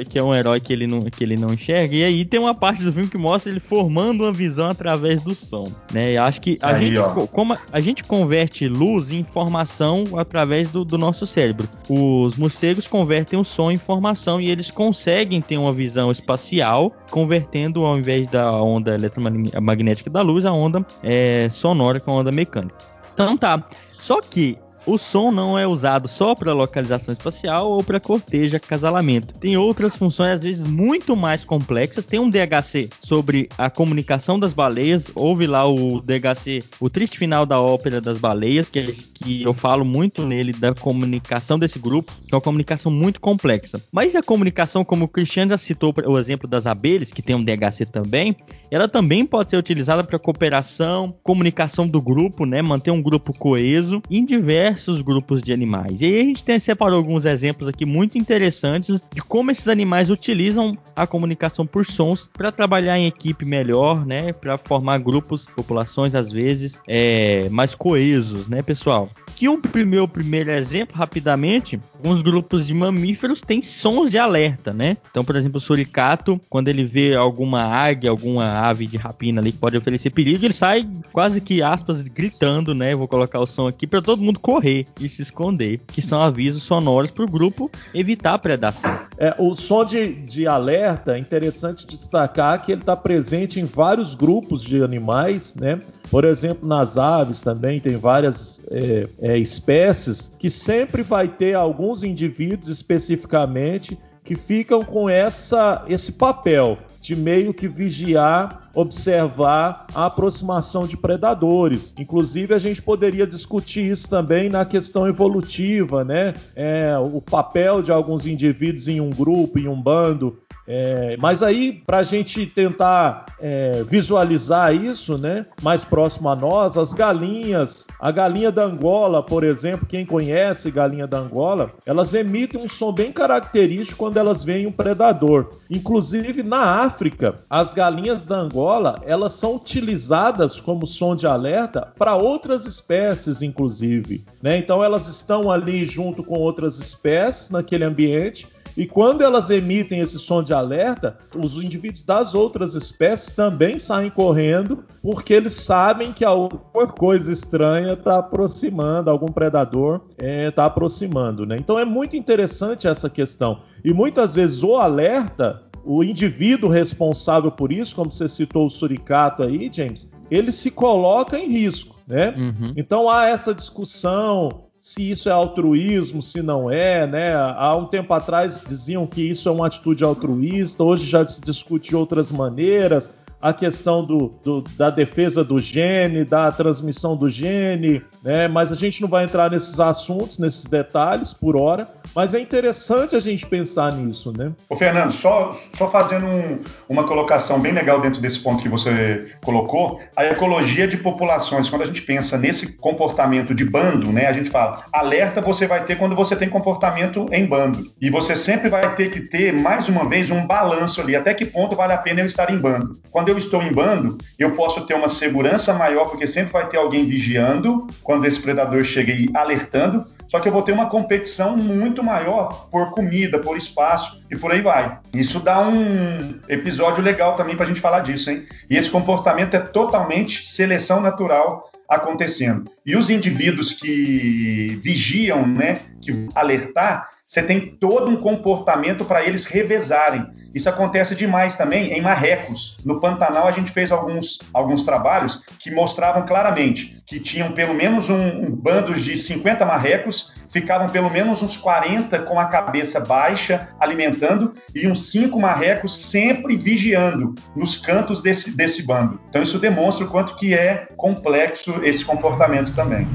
que 0.10 0.20
é 0.20 0.24
um 0.24 0.34
herói 0.34 0.60
que 0.60 0.72
ele, 0.72 0.86
não, 0.86 1.00
que 1.02 1.24
ele 1.24 1.36
não 1.36 1.54
enxerga, 1.54 1.96
e 1.96 2.04
aí 2.04 2.26
tem 2.26 2.40
uma 2.40 2.54
parte 2.54 2.84
do 2.84 2.94
filme 2.94 3.10
que 3.10 3.18
mostra 3.18 3.52
ele 3.52 3.60
formando 3.60 4.24
uma 4.24 4.32
visão 4.32 4.68
através 4.68 5.22
do 5.22 5.34
som. 5.34 5.72
Né? 5.92 6.14
E 6.14 6.18
acho 6.18 6.40
que 6.40 6.60
a 6.62 6.76
aí, 6.76 6.90
gente, 6.90 7.00
ó. 7.00 7.26
como 7.26 7.54
a, 7.54 7.58
a, 7.72 7.80
gente 7.80 8.04
converte 8.04 8.68
luz 8.68 9.10
em 9.10 9.20
informação 9.20 10.04
através 10.16 10.70
do, 10.70 10.86
do 10.86 10.96
nosso 10.96 11.26
cérebro. 11.26 11.68
Os 11.90 12.36
morcegos 12.36 12.88
convertem 12.88 13.40
o 13.40 13.44
som 13.44 13.72
em 13.72 13.76
informação 13.76 14.40
e 14.40 14.50
eles 14.50 14.70
conseguem 14.70 15.42
ter 15.42 15.58
uma 15.58 15.74
visão 15.74 16.12
espacial, 16.12 16.96
convertendo 17.10 17.84
ao 17.84 17.98
invés 17.98 18.28
da 18.28 18.52
onda 18.62 18.94
eletromagnética 18.94 19.77
da 20.10 20.22
luz, 20.22 20.46
a 20.46 20.52
onda 20.52 20.86
é, 21.04 21.50
sonora 21.50 22.00
com 22.00 22.12
a 22.12 22.16
onda 22.16 22.32
mecânica. 22.32 22.76
Então 23.14 23.38
tá. 23.38 23.64
Só 24.00 24.22
que 24.22 24.58
o 24.88 24.98
som 24.98 25.32
não 25.32 25.60
é 25.60 25.68
usado 25.68 26.08
só 26.08 26.34
para 26.34 26.54
localização 26.54 27.12
espacial 27.14 27.70
ou 27.70 27.84
para 27.84 28.00
cortejo, 28.00 28.56
acasalamento. 28.56 29.34
Tem 29.38 29.58
outras 29.58 29.98
funções, 29.98 30.36
às 30.36 30.44
vezes, 30.44 30.66
muito 30.66 31.14
mais 31.14 31.44
complexas. 31.44 32.06
Tem 32.06 32.20
um 32.20 32.30
DHC 32.30 32.90
sobre 33.02 33.50
a 33.58 33.70
comunicação 33.70 34.40
das 34.40 34.54
baleias. 34.54 35.12
Houve 35.14 35.46
lá 35.46 35.68
o 35.68 36.02
DHC, 36.02 36.60
o 36.80 36.90
triste 36.90 37.18
final 37.18 37.46
da 37.46 37.60
ópera 37.60 38.00
das 38.00 38.18
baleias, 38.18 38.70
que, 38.70 38.94
que 39.14 39.44
eu 39.44 39.54
falo 39.54 39.84
muito 39.84 40.26
nele 40.26 40.54
da 40.54 40.74
comunicação 40.74 41.60
desse 41.60 41.78
grupo, 41.78 42.14
que 42.26 42.34
é 42.34 42.36
uma 42.36 42.42
comunicação 42.42 42.90
muito 42.90 43.20
complexa. 43.20 43.82
Mas 43.92 44.16
a 44.16 44.24
comunicação, 44.24 44.86
como 44.86 45.04
o 45.04 45.10
Cristiano 45.10 45.50
já 45.50 45.58
citou 45.58 45.94
o 46.06 46.18
exemplo 46.18 46.48
das 46.48 46.66
abelhas, 46.66 47.12
que 47.12 47.22
tem 47.22 47.36
um 47.36 47.44
DHC 47.44 47.86
também, 47.92 48.38
ela 48.72 48.88
também 48.88 49.26
pode 49.26 49.50
ser 49.50 49.58
utilizada 49.58 50.02
para 50.04 50.18
cooperação, 50.18 51.14
comunicação 51.24 51.86
do 51.86 52.02
grupo, 52.02 52.46
né? 52.46 52.62
Manter 52.62 52.92
um 52.92 53.02
grupo 53.02 53.34
coeso 53.34 54.02
em 54.10 54.26
diversos 54.26 54.77
grupos 55.02 55.42
de 55.42 55.54
animais. 55.54 56.02
E 56.02 56.06
aí 56.06 56.22
a 56.22 56.24
gente 56.24 56.44
tem, 56.44 56.60
separou 56.60 56.98
alguns 56.98 57.26
exemplos 57.26 57.68
aqui 57.68 57.86
muito 57.86 58.18
interessantes 58.18 59.02
de 59.14 59.22
como 59.22 59.52
esses 59.52 59.68
animais 59.68 60.10
utilizam 60.10 60.78
a 60.96 61.06
comunicação 61.06 61.66
por 61.66 61.86
sons 61.86 62.30
para 62.34 62.52
trabalhar 62.52 62.98
em 62.98 63.06
equipe 63.06 63.46
melhor, 63.46 64.06
né? 64.06 64.34
Para 64.34 64.58
formar 64.58 64.98
grupos, 65.00 65.46
populações 65.46 66.16
às 66.16 66.32
vezes 66.32 66.80
é, 66.88 67.48
mais 67.50 67.76
coesos, 67.76 68.48
né, 68.48 68.62
pessoal? 68.62 69.10
Que 69.36 69.48
o 69.48 69.62
meu 69.86 70.08
primeiro 70.08 70.50
exemplo, 70.50 70.98
rapidamente, 70.98 71.80
alguns 71.96 72.22
grupos 72.22 72.66
de 72.66 72.74
mamíferos 72.74 73.42
têm 73.42 73.62
sons 73.62 74.10
de 74.10 74.18
alerta, 74.18 74.74
né? 74.74 74.98
Então, 75.12 75.24
por 75.24 75.36
exemplo, 75.36 75.58
o 75.58 75.62
suricato, 75.62 76.42
quando 76.50 76.68
ele 76.68 76.84
vê 76.84 77.16
alguma 77.16 77.64
águia, 77.64 78.10
alguma 78.10 78.46
ave 78.68 78.88
de 78.88 78.98
rapina 78.98 79.40
ali 79.40 79.52
que 79.52 79.60
pode 79.60 79.78
oferecer 79.78 80.10
perigo, 80.10 80.44
ele 80.44 80.54
sai 80.54 80.88
quase 81.12 81.40
que 81.40 81.62
aspas 81.62 82.02
gritando, 82.02 82.74
né? 82.74 82.96
Vou 82.96 83.08
colocar 83.08 83.40
o 83.40 83.46
som 83.46 83.68
aqui 83.68 83.86
para 83.86 84.02
todo 84.02 84.24
mundo 84.24 84.40
correr 84.40 84.67
e 85.00 85.10
se 85.10 85.22
esconder, 85.22 85.80
que 85.88 86.02
são 86.02 86.22
avisos 86.22 86.64
sonoros 86.64 87.12
para 87.12 87.24
o 87.24 87.28
grupo 87.28 87.70
evitar 87.94 88.34
a 88.34 88.40
predação. 88.40 89.00
É, 89.18 89.36
o 89.38 89.54
som 89.56 89.84
de, 89.84 90.14
de 90.14 90.48
alerta 90.48 91.16
é 91.16 91.20
interessante 91.20 91.86
destacar 91.86 92.64
que 92.64 92.72
ele 92.72 92.82
está 92.82 92.96
presente 92.96 93.60
em 93.60 93.66
vários 93.66 94.16
grupos 94.16 94.62
de 94.62 94.84
animais, 94.84 95.56
né? 95.56 95.82
Por 96.10 96.24
exemplo, 96.24 96.68
nas 96.68 96.98
aves 96.98 97.42
também 97.42 97.80
tem 97.80 97.98
várias 97.98 98.62
é, 98.72 99.08
é, 99.20 99.38
espécies 99.38 100.32
que 100.40 100.50
sempre 100.50 101.04
vai 101.04 101.28
ter 101.28 101.54
alguns 101.54 102.04
indivíduos 102.04 102.70
especificamente 102.70 103.98
que 104.24 104.36
ficam 104.36 104.84
com 104.84 105.10
essa, 105.10 105.86
esse 105.88 106.12
papel 106.12 106.78
de 107.08 107.16
meio 107.16 107.54
que 107.54 107.70
vigiar, 107.70 108.70
observar 108.74 109.88
a 109.96 110.08
aproximação 110.08 110.86
de 110.86 110.98
predadores. 110.98 111.94
Inclusive, 111.98 112.54
a 112.54 112.60
gente 112.60 112.82
poderia 112.82 113.26
discutir 113.26 113.90
isso 113.90 114.10
também 114.10 114.50
na 114.50 114.66
questão 114.66 115.08
evolutiva, 115.08 116.04
né? 116.04 116.34
É, 116.54 116.98
o 116.98 117.22
papel 117.22 117.82
de 117.82 117.94
alguns 117.94 118.26
indivíduos 118.26 118.90
em 118.90 119.00
um 119.00 119.10
grupo, 119.10 119.58
em 119.58 119.70
um 119.70 119.82
bando, 119.82 120.38
é, 120.68 121.16
mas 121.18 121.42
aí, 121.42 121.72
para 121.72 122.00
a 122.00 122.04
gente 122.04 122.46
tentar 122.46 123.26
é, 123.40 123.84
visualizar 123.84 124.76
isso, 124.76 125.18
né, 125.18 125.46
mais 125.62 125.86
próximo 125.86 126.28
a 126.28 126.36
nós, 126.36 126.78
as 126.78 126.94
galinhas, 126.94 127.88
a 128.00 128.12
galinha 128.12 128.52
da 128.52 128.66
Angola, 128.66 129.24
por 129.24 129.44
exemplo, 129.44 129.88
quem 129.88 130.06
conhece 130.06 130.70
galinha 130.70 131.08
da 131.08 131.20
Angola, 131.20 131.72
elas 131.86 132.14
emitem 132.14 132.62
um 132.62 132.68
som 132.68 132.92
bem 132.92 133.12
característico 133.12 133.98
quando 133.98 134.18
elas 134.18 134.44
veem 134.44 134.68
um 134.68 134.72
predador. 134.72 135.52
Inclusive 135.70 136.44
na 136.44 136.82
África, 136.84 137.36
as 137.50 137.74
galinhas 137.74 138.26
da 138.26 138.38
Angola, 138.38 139.02
elas 139.06 139.34
são 139.34 139.56
utilizadas 139.56 140.60
como 140.60 140.86
som 140.86 141.16
de 141.16 141.26
alerta 141.26 141.94
para 141.98 142.16
outras 142.16 142.66
espécies, 142.66 143.42
inclusive. 143.42 144.26
Né? 144.42 144.58
Então 144.58 144.84
elas 144.84 145.08
estão 145.08 145.50
ali 145.50 145.86
junto 145.86 146.24
com 146.24 146.36
outras 146.40 146.78
espécies 146.80 147.50
naquele 147.50 147.86
ambiente 147.86 148.48
e 148.78 148.86
quando 148.86 149.24
elas 149.24 149.50
emitem 149.50 150.02
esse 150.02 150.20
som 150.20 150.44
de 150.44 150.54
alerta, 150.54 151.18
os 151.36 151.56
indivíduos 151.56 152.04
das 152.04 152.36
outras 152.36 152.76
espécies 152.76 153.34
também 153.34 153.80
saem 153.80 154.12
correndo, 154.12 154.84
porque 155.02 155.34
eles 155.34 155.54
sabem 155.54 156.14
que 156.14 156.24
alguma 156.24 156.86
coisa 156.86 157.32
estranha 157.32 157.94
está 157.94 158.20
aproximando, 158.20 159.10
algum 159.10 159.32
predador 159.32 160.02
está 160.12 160.26
é, 160.26 160.52
tá 160.52 160.66
aproximando. 160.66 161.44
Né? 161.44 161.58
Então 161.60 161.80
é 161.80 161.86
muito 161.86 162.16
interessante 162.16 162.88
essa 162.88 163.10
questão. 163.10 163.62
E 163.84 163.92
muitas 163.92 164.36
vezes 164.36 164.62
o 164.62 164.76
alerta, 164.76 165.64
o 165.84 166.04
indivíduo 166.04 166.70
responsável 166.70 167.52
por 167.52 167.72
isso, 167.72 167.96
como 167.96 168.12
você 168.12 168.28
citou 168.28 168.68
o 168.68 168.70
suricato 168.70 169.42
aí, 169.42 169.72
James, 169.74 170.08
ele 170.30 170.52
se 170.52 170.70
coloca 170.70 171.40
em 171.40 171.50
risco. 171.50 171.98
Né? 172.06 172.30
Uhum. 172.38 172.74
Então 172.78 173.10
há 173.10 173.26
essa 173.26 173.56
discussão 173.56 174.67
se 174.88 175.12
isso 175.12 175.28
é 175.28 175.34
altruísmo, 175.34 176.22
se 176.22 176.42
não 176.42 176.72
é, 176.72 177.06
né? 177.06 177.36
Há 177.36 177.76
um 177.76 177.88
tempo 177.88 178.14
atrás 178.14 178.64
diziam 178.66 179.06
que 179.06 179.22
isso 179.22 179.50
é 179.50 179.52
uma 179.52 179.68
atitude 179.68 180.02
altruísta, 180.02 180.82
hoje 180.82 181.06
já 181.06 181.28
se 181.28 181.42
discute 181.42 181.90
de 181.90 181.96
outras 181.98 182.32
maneiras 182.32 183.10
a 183.42 183.52
questão 183.52 184.04
do, 184.04 184.34
do, 184.42 184.62
da 184.78 184.90
defesa 184.90 185.44
do 185.44 185.60
gene, 185.60 186.24
da 186.24 186.50
transmissão 186.54 187.18
do 187.18 187.30
gene, 187.30 188.02
né? 188.24 188.48
Mas 188.48 188.72
a 188.72 188.76
gente 188.76 189.02
não 189.02 189.10
vai 189.10 189.26
entrar 189.26 189.52
nesses 189.52 189.78
assuntos, 189.78 190.40
nesses 190.40 190.64
detalhes 190.64 191.34
por 191.34 191.58
hora, 191.58 191.86
mas 192.18 192.34
é 192.34 192.40
interessante 192.40 193.16
a 193.16 193.20
gente 193.20 193.46
pensar 193.46 193.92
nisso, 193.92 194.34
né? 194.36 194.52
Ô 194.68 194.76
Fernando, 194.76 195.14
só, 195.14 195.56
só 195.78 195.88
fazendo 195.92 196.26
um, 196.26 196.64
uma 196.90 197.04
colocação 197.04 197.60
bem 197.60 197.72
legal 197.72 198.02
dentro 198.02 198.20
desse 198.20 198.40
ponto 198.40 198.60
que 198.60 198.68
você 198.68 199.36
colocou, 199.46 200.02
a 200.16 200.26
ecologia 200.26 200.88
de 200.88 200.98
populações, 200.98 201.70
quando 201.70 201.84
a 201.84 201.86
gente 201.86 202.02
pensa 202.02 202.36
nesse 202.36 202.76
comportamento 202.76 203.54
de 203.54 203.64
bando, 203.64 204.12
né? 204.12 204.26
A 204.26 204.34
gente 204.34 204.50
fala, 204.50 204.84
alerta 204.92 205.42
você 205.42 205.68
vai 205.68 205.86
ter 205.86 205.96
quando 205.96 206.16
você 206.16 206.36
tem 206.36 206.50
comportamento 206.50 207.28
em 207.32 207.46
bando. 207.46 207.86
E 208.02 208.10
você 208.10 208.36
sempre 208.36 208.68
vai 208.68 208.96
ter 208.96 209.12
que 209.12 209.22
ter, 209.22 209.54
mais 209.54 209.88
uma 209.88 210.10
vez, 210.10 210.32
um 210.32 210.44
balanço 210.44 211.00
ali, 211.00 211.16
até 211.16 211.36
que 211.36 211.46
ponto 211.46 211.76
vale 211.76 211.94
a 211.94 212.00
pena 212.00 212.22
eu 212.22 212.26
estar 212.26 212.50
em 212.50 212.58
bando. 212.58 213.00
Quando 213.12 213.30
eu 213.30 213.38
estou 213.38 213.62
em 213.62 213.72
bando, 213.72 214.18
eu 214.40 214.56
posso 214.56 214.82
ter 214.88 214.96
uma 214.96 215.08
segurança 215.08 215.72
maior, 215.72 216.06
porque 216.06 216.26
sempre 216.26 216.52
vai 216.52 216.68
ter 216.68 216.78
alguém 216.78 217.06
vigiando 217.06 217.86
quando 218.02 218.26
esse 218.26 218.42
predador 218.42 218.84
chega 218.84 219.14
e 219.14 219.30
alertando. 219.36 220.17
Só 220.28 220.40
que 220.40 220.48
eu 220.48 220.52
vou 220.52 220.62
ter 220.62 220.72
uma 220.72 220.90
competição 220.90 221.56
muito 221.56 222.04
maior 222.04 222.68
por 222.70 222.92
comida, 222.92 223.40
por 223.40 223.58
espaço 223.58 224.24
e 224.30 224.36
por 224.38 224.52
aí 224.52 224.62
vai. 224.62 225.00
Isso 225.14 225.40
dá 225.40 225.60
um 225.68 226.40
episódio 226.48 227.02
legal 227.02 227.36
também 227.36 227.56
para 227.56 227.66
a 227.66 227.68
gente 227.68 227.80
falar 227.80 228.02
disso, 228.02 228.30
hein? 228.30 228.46
E 228.70 228.76
esse 228.76 228.90
comportamento 228.90 229.56
é 229.56 229.60
totalmente 229.60 230.46
seleção 230.46 231.02
natural 231.02 231.72
acontecendo. 231.90 232.70
E 232.86 232.96
os 232.96 233.10
indivíduos 233.10 233.72
que 233.72 234.78
vigiam, 234.84 235.48
né, 235.48 235.78
que 236.02 236.28
alertar, 236.36 237.10
você 237.26 237.42
tem 237.42 237.66
todo 237.66 238.10
um 238.10 238.18
comportamento 238.18 239.06
para 239.06 239.26
eles 239.26 239.46
revezarem. 239.46 240.26
Isso 240.58 240.70
acontece 240.70 241.14
demais 241.14 241.56
também 241.56 241.94
em 241.94 242.02
marrecos. 242.02 242.76
No 242.84 243.00
Pantanal 243.00 243.48
a 243.48 243.52
gente 243.52 243.72
fez 243.72 243.92
alguns, 243.92 244.40
alguns 244.52 244.82
trabalhos 244.84 245.44
que 245.60 245.70
mostravam 245.70 246.26
claramente 246.26 247.00
que 247.06 247.20
tinham 247.20 247.52
pelo 247.52 247.76
menos 247.76 248.10
um, 248.10 248.18
um 248.18 248.50
bando 248.50 248.96
de 248.96 249.16
50 249.16 249.64
marrecos, 249.66 250.34
ficavam 250.50 250.90
pelo 250.90 251.12
menos 251.12 251.44
uns 251.44 251.56
40 251.56 252.24
com 252.24 252.40
a 252.40 252.46
cabeça 252.46 253.00
baixa 253.00 253.70
alimentando 253.80 254.56
e 254.74 254.88
uns 254.88 255.12
5 255.12 255.40
marrecos 255.40 255.96
sempre 255.96 256.58
vigiando 256.58 257.36
nos 257.56 257.78
cantos 257.78 258.20
desse, 258.20 258.58
desse 258.58 258.84
bando. 258.84 259.22
Então 259.30 259.44
isso 259.44 259.60
demonstra 259.60 260.06
o 260.06 260.10
quanto 260.10 260.36
que 260.38 260.56
é 260.56 260.88
complexo 260.98 261.82
esse 261.84 262.04
comportamento 262.04 262.74
também. 262.74 263.08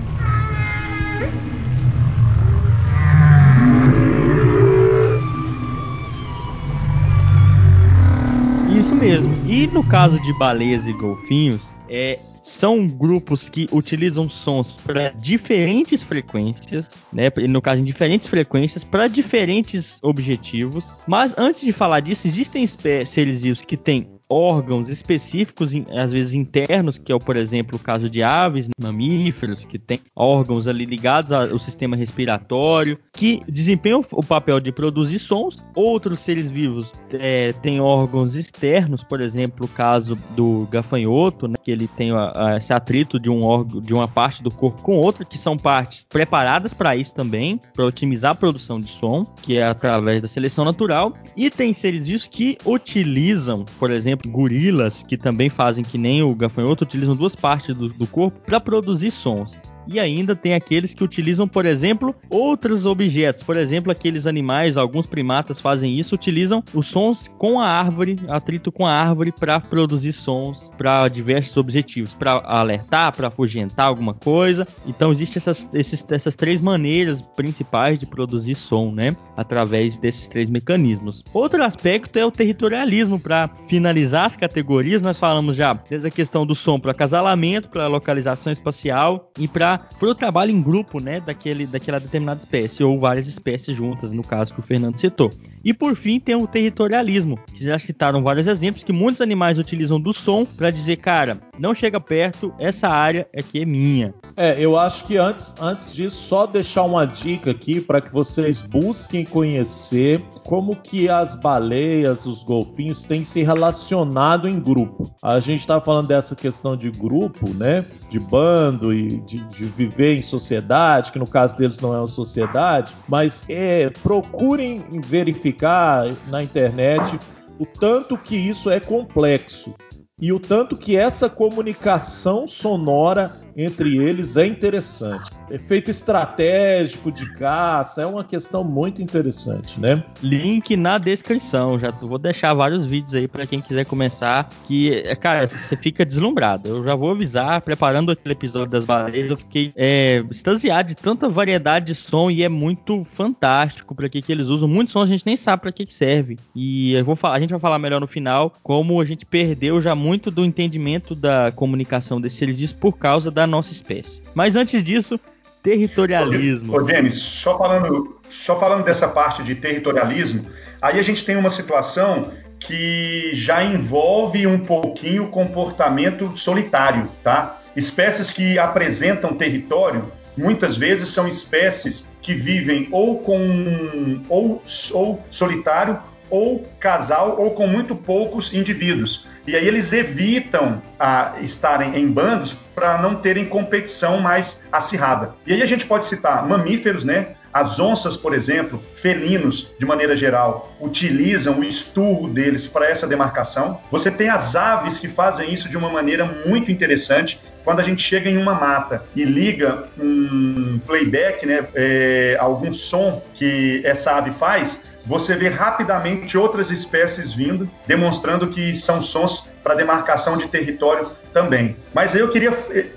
E 9.53 9.66
no 9.66 9.84
caso 9.84 10.18
de 10.18 10.32
baleias 10.32 10.86
e 10.86 10.94
golfinhos, 10.94 11.74
é, 11.86 12.18
são 12.42 12.86
grupos 12.86 13.50
que 13.50 13.68
utilizam 13.70 14.26
sons 14.26 14.70
para 14.82 15.11
diferentes 15.11 16.03
frequências, 16.03 16.88
né? 17.12 17.30
No 17.50 17.61
caso, 17.61 17.82
em 17.82 17.84
diferentes 17.84 18.26
frequências, 18.26 18.82
para 18.82 19.09
diferentes 19.09 19.98
objetivos. 20.03 20.90
Mas 21.07 21.36
antes 21.36 21.61
de 21.61 21.70
falar 21.70 22.00
disso, 22.00 22.26
existem 22.26 22.66
seres 22.66 23.42
vivos 23.42 23.62
que 23.62 23.76
têm 23.76 24.09
órgãos 24.33 24.89
específicos, 24.89 25.72
às 25.91 26.12
vezes 26.12 26.33
internos, 26.33 26.97
que 26.97 27.12
é, 27.12 27.18
por 27.18 27.37
exemplo, 27.37 27.76
o 27.76 27.78
caso 27.78 28.09
de 28.09 28.22
aves, 28.22 28.68
mamíferos, 28.80 29.64
que 29.64 29.78
tem 29.78 30.01
órgãos 30.16 30.66
ali 30.66 30.87
ligados 30.87 31.33
ao 31.33 31.59
sistema 31.59 31.95
respiratório, 31.97 32.99
que 33.12 33.43
desempenham 33.47 34.05
o 34.11 34.22
papel 34.22 34.59
de 34.59 34.72
produzir 34.72 35.18
sons. 35.18 35.62
Outros 35.76 36.20
seres 36.20 36.51
vivos 36.51 36.93
é, 37.12 37.53
têm 37.53 37.80
órgãos 37.80 38.35
externos, 38.35 39.03
por 39.03 39.20
exemplo, 39.20 39.66
o 39.66 39.68
caso 39.68 40.16
do 40.35 40.66
gafanhoto, 40.70 41.47
né, 41.47 41.55
que 41.62 41.70
ele 41.70 41.87
tem 41.87 42.11
a, 42.12 42.33
a, 42.35 42.57
esse 42.57 42.72
atrito 42.72 43.20
de 43.20 43.28
um 43.28 43.45
órgão, 43.45 43.80
de 43.80 43.93
uma 43.93 44.09
parte 44.09 44.43
do 44.43 44.51
corpo 44.51 44.80
com 44.83 44.97
outra, 44.97 45.24
que 45.24 45.37
são 45.37 45.57
partes 45.57 46.07
preparadas 46.09 46.72
para 46.72 46.97
isso 46.97 47.12
também, 47.12 47.61
para 47.74 47.85
otimizar 47.85 48.33
a 48.33 48.35
produção 48.35 48.80
de 48.80 48.89
som, 48.89 49.24
que 49.43 49.59
é 49.59 49.64
através 49.64 50.22
da 50.22 50.28
seleção 50.28 50.64
natural. 50.64 51.12
E 51.37 51.51
tem 51.51 51.72
seres 51.74 52.07
vivos 52.07 52.26
que 52.26 52.57
utilizam, 52.64 53.64
por 53.78 53.91
exemplo, 53.91 54.22
gorilas, 54.27 55.03
que 55.03 55.16
também 55.16 55.51
fazem 55.51 55.85
que 55.85 55.99
nem 55.99 56.23
o 56.23 56.35
gafanhoto, 56.35 56.85
utilizam 56.85 57.16
duas 57.16 57.35
partes 57.35 57.75
do, 57.77 57.89
do 57.89 58.07
corpo 58.07 58.39
para 58.41 58.61
produzir 58.61 59.11
sons. 59.11 59.59
E 59.87 59.99
ainda 59.99 60.35
tem 60.35 60.55
aqueles 60.55 60.95
que 60.95 61.05
utilizam, 61.05 61.47
por 61.49 61.66
exemplo, 61.66 62.14
outros 62.30 62.87
objetos. 62.87 63.43
Por 63.43 63.57
exemplo, 63.57 63.91
aqueles 63.91 64.26
animais, 64.26 64.76
alguns 64.76 65.07
primatas 65.07 65.61
fazem 65.61 65.99
isso, 65.99 66.14
utilizam 66.14 66.62
os 66.74 66.87
sons 66.87 67.28
com 67.39 67.61
a 67.61 67.66
árvore, 67.66 68.16
atrito 68.28 68.70
com 68.70 68.87
a 68.87 68.93
árvore, 68.93 69.33
para 69.33 69.61
produzir 69.61 70.12
sons 70.12 70.70
para 70.76 71.09
diversos 71.09 71.57
objetivos, 71.57 72.12
para 72.12 72.33
alertar, 72.45 73.14
para 73.14 73.28
afugentar 73.28 73.87
alguma 73.87 74.14
coisa. 74.14 74.66
Então, 74.87 75.12
existem 75.12 75.41
essas, 75.41 75.68
esses, 75.74 76.05
essas 76.11 76.37
três 76.37 76.61
maneiras 76.61 77.20
principais 77.20 77.99
de 77.99 78.07
produzir 78.07 78.55
som, 78.55 78.91
né? 78.93 79.16
Através 79.37 79.97
desses 79.97 80.28
três 80.28 80.49
mecanismos. 80.49 81.22
Outro 81.33 81.62
aspecto 81.62 82.18
é 82.18 82.24
o 82.24 82.30
territorialismo. 82.30 83.18
Para 83.18 83.49
finalizar 83.68 84.26
as 84.26 84.37
categorias, 84.37 85.03
nós 85.03 85.18
falamos 85.18 85.57
já 85.57 85.72
desde 85.89 86.09
a 86.09 86.11
questão 86.11 86.47
do 86.47 86.55
som 86.55 86.78
para 86.78 86.93
acasalamento, 86.93 87.68
para 87.68 87.87
localização 87.87 88.53
espacial 88.53 89.30
e 89.39 89.47
para 89.47 89.72
para 89.79 90.09
o 90.09 90.14
trabalho 90.14 90.51
em 90.51 90.62
grupo, 90.62 91.03
né, 91.03 91.20
daquele, 91.20 91.66
daquela 91.66 91.99
determinada 91.99 92.41
espécie, 92.41 92.83
ou 92.83 92.99
várias 92.99 93.29
espécies 93.29 93.77
juntas, 93.77 94.12
no 94.12 94.23
caso 94.23 94.55
que 94.55 94.61
o 94.61 94.62
Fernando 94.62 94.99
citou. 94.99 95.31
E 95.64 95.73
por 95.73 95.95
fim 95.95 96.18
tem 96.18 96.35
o 96.35 96.47
territorialismo, 96.47 97.39
que 97.55 97.64
já 97.64 97.79
citaram 97.79 98.23
vários 98.23 98.47
exemplos, 98.47 98.85
que 98.85 98.93
muitos 98.93 99.20
animais 99.20 99.59
utilizam 99.59 100.01
do 100.01 100.12
som 100.12 100.45
para 100.45 100.70
dizer, 100.70 100.97
cara, 100.97 101.39
não 101.59 101.75
chega 101.75 102.01
perto, 102.01 102.53
essa 102.59 102.89
área 102.89 103.27
aqui 103.37 103.62
é 103.62 103.64
minha. 103.64 104.14
É, 104.37 104.57
eu 104.59 104.79
acho 104.79 105.05
que 105.07 105.16
antes, 105.16 105.55
antes 105.61 105.93
disso, 105.93 106.16
só 106.16 106.47
deixar 106.47 106.85
uma 106.85 107.07
dica 107.07 107.51
aqui 107.51 107.81
para 107.81 108.01
que 108.01 108.12
vocês 108.12 108.62
busquem 108.62 109.25
conhecer 109.25 110.20
como 110.45 110.75
que 110.77 111.09
as 111.09 111.37
baleias, 111.37 112.27
os 112.27 112.43
golfinhos 112.43 113.05
têm 113.05 113.25
se 113.25 113.43
relacionado 113.43 114.49
em 114.49 114.59
grupo. 114.59 115.11
A 115.23 115.39
gente 115.41 115.61
está 115.61 115.81
falando 115.81 116.09
dessa 116.09 116.35
questão 116.35 116.77
de 116.77 116.91
grupo, 116.91 117.49
né? 117.55 117.85
De 118.09 118.18
bando 118.18 118.93
e 118.93 119.20
de, 119.20 119.39
de, 119.49 119.62
viver 119.65 120.17
em 120.17 120.23
sociedade, 120.23 121.13
que 121.13 121.19
no 121.19 121.27
caso 121.27 121.57
deles 121.57 121.81
não 121.81 121.95
é 121.95 121.99
uma 121.99 122.07
sociedade, 122.07 122.93
mas 123.09 123.45
é, 123.49 123.91
procurem 124.03 124.85
verificar 125.05 126.09
na 126.29 126.43
internet 126.43 127.19
o 127.59 127.67
tanto 127.67 128.17
que 128.17 128.37
isso 128.37 128.71
é 128.71 128.81
complexo 128.81 129.75
e 130.21 130.33
o 130.33 130.39
tanto 130.39 130.77
que 130.77 130.97
essa 130.97 131.29
comunicação 131.29 132.47
sonora 132.47 133.41
entre 133.57 133.98
eles 133.98 134.36
é 134.36 134.46
interessante. 134.46 135.30
Efeito 135.50 135.90
estratégico 135.90 137.12
de 137.12 137.30
caça 137.34 138.03
é 138.03 138.07
uma 138.07 138.24
questão 138.24 138.64
muito 138.64 139.03
interessante, 139.03 139.78
né? 139.78 140.03
Link 140.22 140.76
na 140.76 140.98
descrição. 140.98 141.78
Já 141.78 141.90
vou 141.90 142.18
deixar 142.18 142.55
vários 142.55 142.86
vídeos 142.86 143.14
aí 143.14 143.28
para 143.28 143.46
quem 143.46 143.61
quiser 143.61 143.84
começar. 143.84 144.48
Que, 144.66 145.03
é, 145.05 145.14
cara, 145.14 145.46
você 145.46 145.76
fica 145.76 146.05
deslumbrado. 146.05 146.68
Eu 146.68 146.84
já 146.84 146.94
vou 146.94 147.11
avisar, 147.11 147.61
preparando 147.61 148.12
aquele 148.12 148.32
episódio 148.32 148.70
das 148.70 148.84
baleias, 148.84 149.28
eu 149.28 149.36
fiquei 149.36 149.72
é, 149.76 150.24
extasiado 150.30 150.88
de 150.88 150.96
tanta 150.96 151.28
variedade 151.28 151.86
de 151.86 151.94
som 151.94 152.30
e 152.30 152.42
é 152.42 152.48
muito 152.48 153.05
fantástico 153.05 153.94
para 153.94 154.09
que, 154.09 154.22
que 154.22 154.32
eles 154.32 154.48
usam. 154.48 154.68
Muitos 154.68 154.92
sons 154.92 155.05
a 155.05 155.12
gente 155.12 155.26
nem 155.26 155.36
sabe 155.36 155.62
para 155.62 155.72
que, 155.72 155.86
que 155.86 155.92
serve. 155.92 156.38
E 156.55 156.94
eu 156.94 157.05
vou 157.05 157.16
falar, 157.16 157.36
a 157.36 157.40
gente 157.40 157.50
vai 157.50 157.61
falar 157.61 157.78
melhor 157.78 158.00
no 158.00 158.07
final 158.07 158.55
como 158.62 159.00
a 159.00 159.05
gente 159.05 159.26
perdeu 159.26 159.80
já 159.80 159.94
muito 159.94 160.30
do 160.30 160.44
entendimento 160.44 161.14
da 161.14 161.53
comunicação 161.53 162.20
desses 162.20 162.38
serviços 162.38 162.76
por 162.76 162.96
causa 162.96 163.30
da 163.30 163.41
nossa 163.47 163.72
espécie. 163.72 164.20
Mas 164.34 164.57
antes 164.57 164.82
disso, 164.82 165.18
territorialismo. 165.62 166.74
Ô, 166.74 166.82
Denis, 166.82 167.14
só 167.14 167.57
falando, 167.57 168.20
só 168.30 168.59
falando 168.59 168.84
dessa 168.84 169.09
parte 169.09 169.43
de 169.43 169.55
territorialismo, 169.55 170.47
aí 170.80 170.99
a 170.99 171.03
gente 171.03 171.24
tem 171.24 171.36
uma 171.36 171.51
situação 171.51 172.32
que 172.59 173.30
já 173.34 173.62
envolve 173.62 174.47
um 174.47 174.59
pouquinho 174.59 175.28
comportamento 175.28 176.36
solitário, 176.36 177.09
tá? 177.22 177.61
Espécies 177.74 178.32
que 178.32 178.59
apresentam 178.59 179.34
território, 179.34 180.12
muitas 180.36 180.76
vezes 180.76 181.09
são 181.09 181.26
espécies 181.26 182.07
que 182.20 182.34
vivem 182.34 182.88
ou 182.90 183.18
com 183.18 184.22
ou, 184.28 184.62
ou 184.93 185.24
solitário 185.30 185.99
ou 186.31 186.64
casal 186.81 187.37
ou 187.39 187.51
com 187.53 187.66
muito 187.66 187.95
poucos 187.95 188.53
indivíduos. 188.53 189.27
E 189.47 189.57
aí 189.57 189.66
eles 189.66 189.93
evitam 189.93 190.81
a, 190.99 191.35
estarem 191.41 191.97
em 191.97 192.07
bandos 192.07 192.57
para 192.75 193.01
não 193.01 193.16
terem 193.16 193.45
competição 193.45 194.20
mais 194.20 194.62
acirrada. 194.70 195.35
E 195.47 195.53
aí 195.53 195.62
a 195.62 195.66
gente 195.66 195.85
pode 195.85 196.05
citar 196.05 196.47
mamíferos, 196.47 197.05
né? 197.05 197.35
As 197.53 197.79
onças, 197.79 198.16
por 198.16 198.33
exemplo, 198.33 198.83
felinos, 198.95 199.70
de 199.79 199.85
maneira 199.85 200.16
geral, 200.16 200.73
utilizam 200.81 201.61
o 201.61 201.64
esturro 201.64 202.27
deles 202.29 202.66
para 202.66 202.89
essa 202.89 203.07
demarcação. 203.07 203.79
Você 203.91 204.11
tem 204.11 204.31
as 204.31 204.57
aves 204.57 204.99
que 204.99 205.07
fazem 205.07 205.53
isso 205.53 205.68
de 205.68 205.77
uma 205.77 205.91
maneira 205.91 206.25
muito 206.47 206.73
interessante. 206.73 207.39
Quando 207.62 207.81
a 207.81 207.83
gente 207.83 208.01
chega 208.01 208.31
em 208.31 208.39
uma 208.39 208.55
mata 208.55 209.03
e 209.14 209.25
liga 209.25 209.85
um 209.99 210.81
playback, 210.87 211.45
né, 211.45 211.66
é, 211.75 212.39
algum 212.41 212.73
som 212.73 213.23
que 213.35 213.83
essa 213.85 214.12
ave 214.12 214.31
faz, 214.31 214.81
você 215.05 215.34
vê 215.34 215.48
rapidamente 215.48 216.38
outras 216.38 216.70
espécies 216.70 217.32
vindo, 217.32 217.68
demonstrando 217.86 218.48
que 218.48 218.76
são 218.76 219.03
sons 219.03 219.50
para 219.63 219.75
demarcação 219.75 220.37
de 220.37 220.49
território 220.49 221.11
também. 221.33 221.77
Mas 221.95 222.15
eu 222.15 222.29
queria, 222.29 222.53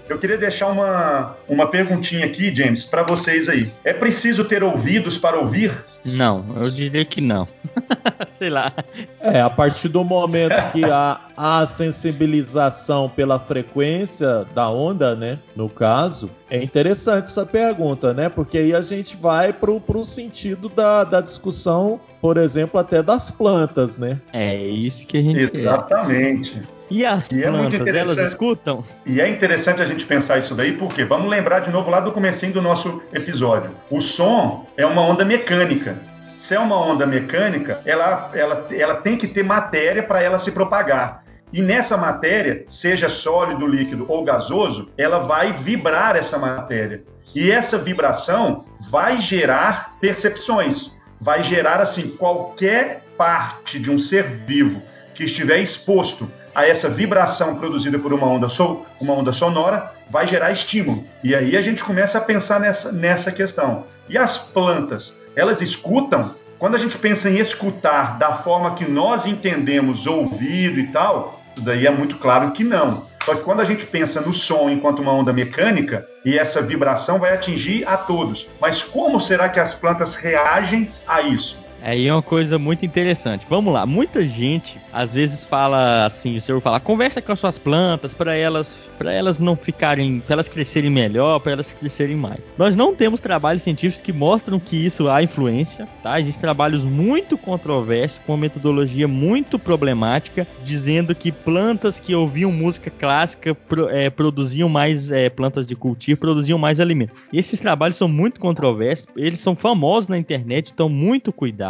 eu 0.09 0.17
queria 0.17 0.37
deixar 0.37 0.67
uma, 0.67 1.35
uma 1.47 1.67
perguntinha 1.67 2.25
aqui, 2.25 2.53
James, 2.53 2.85
para 2.85 3.03
vocês 3.03 3.47
aí. 3.47 3.71
É 3.83 3.93
preciso 3.93 4.43
ter 4.45 4.63
ouvidos 4.63 5.17
para 5.17 5.39
ouvir? 5.39 5.73
Não, 6.03 6.45
eu 6.61 6.69
diria 6.69 7.03
que 7.03 7.19
não. 7.19 7.47
Sei 8.29 8.49
lá. 8.49 8.71
É, 9.19 9.41
a 9.41 9.49
partir 9.49 9.87
do 9.87 10.03
momento 10.03 10.71
que 10.71 10.83
há 10.85 11.19
a 11.35 11.65
sensibilização 11.65 13.09
pela 13.09 13.39
frequência 13.39 14.45
da 14.53 14.69
onda, 14.69 15.15
né? 15.15 15.39
No 15.55 15.67
caso, 15.67 16.29
é 16.49 16.61
interessante 16.61 17.25
essa 17.25 17.45
pergunta, 17.45 18.13
né? 18.13 18.29
Porque 18.29 18.57
aí 18.57 18.75
a 18.75 18.81
gente 18.81 19.17
vai 19.17 19.51
pro, 19.51 19.79
pro 19.81 20.05
sentido 20.05 20.69
da, 20.69 21.03
da 21.03 21.21
discussão, 21.21 21.99
por 22.25 22.37
exemplo, 22.37 22.79
até 22.79 23.03
das 23.03 23.29
plantas, 23.29 23.99
né? 23.99 24.19
É 24.33 24.57
isso 24.57 25.05
que 25.05 25.15
a 25.15 25.21
gente. 25.21 25.57
Exatamente. 25.57 26.59
E 26.89 27.05
as 27.05 27.29
e 27.31 27.43
é 27.43 27.51
plantas, 27.51 27.85
é 27.85 27.97
elas 27.99 28.17
escutam? 28.17 28.83
E 29.05 29.21
é 29.21 29.29
interessante 29.29 29.79
a 29.79 29.85
gente 29.85 30.03
pensar 30.07 30.39
isso 30.39 30.55
daí, 30.55 30.71
porque 30.71 31.05
vamos 31.05 31.29
lembrar 31.29 31.59
de 31.59 31.69
novo 31.69 31.87
lá 31.91 31.99
do 31.99 32.11
comecinho 32.11 32.51
do 32.51 32.63
nosso 32.63 32.99
episódio. 33.13 33.69
O 33.91 34.01
som 34.01 34.65
é 34.75 34.83
uma 34.87 35.03
onda 35.03 35.23
mecânica. 35.23 35.99
Se 36.35 36.55
é 36.55 36.59
uma 36.59 36.83
onda 36.83 37.05
mecânica, 37.05 37.79
ela, 37.85 38.31
ela, 38.33 38.67
ela 38.71 38.95
tem 38.95 39.17
que 39.17 39.27
ter 39.27 39.43
matéria 39.43 40.01
para 40.01 40.19
ela 40.19 40.39
se 40.39 40.51
propagar. 40.51 41.23
E 41.53 41.61
nessa 41.61 41.95
matéria, 41.95 42.63
seja 42.67 43.07
sólido, 43.07 43.67
líquido 43.67 44.03
ou 44.07 44.23
gasoso, 44.23 44.89
ela 44.97 45.19
vai 45.19 45.53
vibrar 45.53 46.15
essa 46.15 46.39
matéria. 46.39 47.03
E 47.35 47.51
essa 47.51 47.77
vibração 47.77 48.65
vai 48.89 49.17
gerar 49.17 49.93
percepções, 50.01 50.95
vai 51.25 51.41
gerar 51.41 51.81
assim 51.81 52.09
qualquer 52.09 53.01
parte 53.17 53.79
de 53.79 53.89
um 53.89 53.97
ser 53.97 54.25
vivo 54.45 54.79
que 55.15 55.23
estiver 55.23 55.57
exposto 55.57 56.29
a 56.53 56.67
essa 56.67 56.87
vibração 56.87 57.55
produzida 57.55 57.97
por 57.97 58.13
uma 58.13 58.27
onda, 58.27 58.47
so, 58.47 58.85
uma 59.01 59.13
onda 59.13 59.33
sonora, 59.33 59.91
vai 60.07 60.27
gerar 60.27 60.51
estímulo. 60.51 61.03
E 61.23 61.33
aí 61.33 61.57
a 61.57 61.61
gente 61.61 61.83
começa 61.83 62.19
a 62.19 62.21
pensar 62.21 62.59
nessa, 62.59 62.91
nessa 62.91 63.31
questão. 63.31 63.85
E 64.07 64.19
as 64.19 64.37
plantas, 64.37 65.15
elas 65.35 65.63
escutam? 65.63 66.35
Quando 66.59 66.75
a 66.75 66.77
gente 66.77 66.95
pensa 66.95 67.27
em 67.27 67.39
escutar 67.39 68.19
da 68.19 68.35
forma 68.35 68.75
que 68.75 68.85
nós 68.85 69.25
entendemos 69.25 70.05
ouvido 70.05 70.79
e 70.79 70.87
tal, 70.87 71.41
daí 71.57 71.87
é 71.87 71.91
muito 71.91 72.17
claro 72.17 72.51
que 72.51 72.63
não. 72.63 73.07
Só 73.25 73.33
que 73.33 73.41
quando 73.41 73.61
a 73.61 73.65
gente 73.65 73.87
pensa 73.87 74.21
no 74.21 74.31
som 74.31 74.69
enquanto 74.69 75.01
uma 75.01 75.11
onda 75.11 75.33
mecânica, 75.33 76.07
e 76.23 76.37
essa 76.37 76.61
vibração 76.61 77.17
vai 77.17 77.33
atingir 77.33 77.83
a 77.87 77.97
todos. 77.97 78.47
Mas 78.61 78.83
como 78.83 79.19
será 79.19 79.49
que 79.49 79.59
as 79.59 79.73
plantas 79.73 80.13
reagem 80.13 80.91
a 81.07 81.21
isso? 81.21 81.64
Aí 81.81 82.07
é 82.07 82.13
uma 82.13 82.21
coisa 82.21 82.57
muito 82.57 82.85
interessante. 82.85 83.45
Vamos 83.49 83.73
lá, 83.73 83.85
muita 83.85 84.25
gente 84.25 84.79
às 84.95 85.13
vezes 85.13 85.43
fala 85.43 86.05
assim, 86.05 86.37
o 86.37 86.41
senhor 86.41 86.61
fala, 86.61 86.79
conversa 86.79 87.21
com 87.21 87.33
as 87.33 87.39
suas 87.39 87.59
plantas 87.59 88.13
para 88.13 88.33
elas, 88.33 88.77
para 88.97 89.11
elas 89.11 89.39
não 89.39 89.55
ficarem, 89.57 90.21
para 90.21 90.35
elas 90.35 90.47
crescerem 90.47 90.89
melhor, 90.89 91.39
para 91.41 91.51
elas 91.51 91.73
crescerem 91.73 92.15
mais. 92.15 92.39
Nós 92.57 92.77
não 92.77 92.95
temos 92.95 93.19
trabalhos 93.19 93.61
científicos 93.61 94.01
que 94.01 94.13
mostram 94.13 94.57
que 94.57 94.77
isso 94.77 95.09
há 95.09 95.21
influência, 95.21 95.85
tá? 96.01 96.17
Existem 96.17 96.41
trabalhos 96.41 96.81
muito 96.81 97.37
controversos 97.37 98.21
com 98.25 98.31
uma 98.31 98.37
metodologia 98.37 99.05
muito 99.05 99.59
problemática, 99.59 100.47
dizendo 100.63 101.13
que 101.13 101.29
plantas 101.29 101.99
que 101.99 102.15
ouviam 102.15 102.51
música 102.53 102.89
clássica 102.89 103.53
pro, 103.53 103.89
é, 103.89 104.09
produziam 104.09 104.69
mais 104.69 105.11
é, 105.11 105.29
plantas 105.29 105.67
de 105.67 105.75
cultivo, 105.75 106.21
produziam 106.21 106.57
mais 106.57 106.79
alimento. 106.79 107.13
E 107.33 107.37
esses 107.37 107.59
trabalhos 107.59 107.97
são 107.97 108.07
muito 108.07 108.39
controversos, 108.39 109.07
eles 109.17 109.41
são 109.41 109.57
famosos 109.57 110.07
na 110.07 110.17
internet, 110.17 110.71
então 110.73 110.87
muito 110.87 111.33
cuidado, 111.33 111.64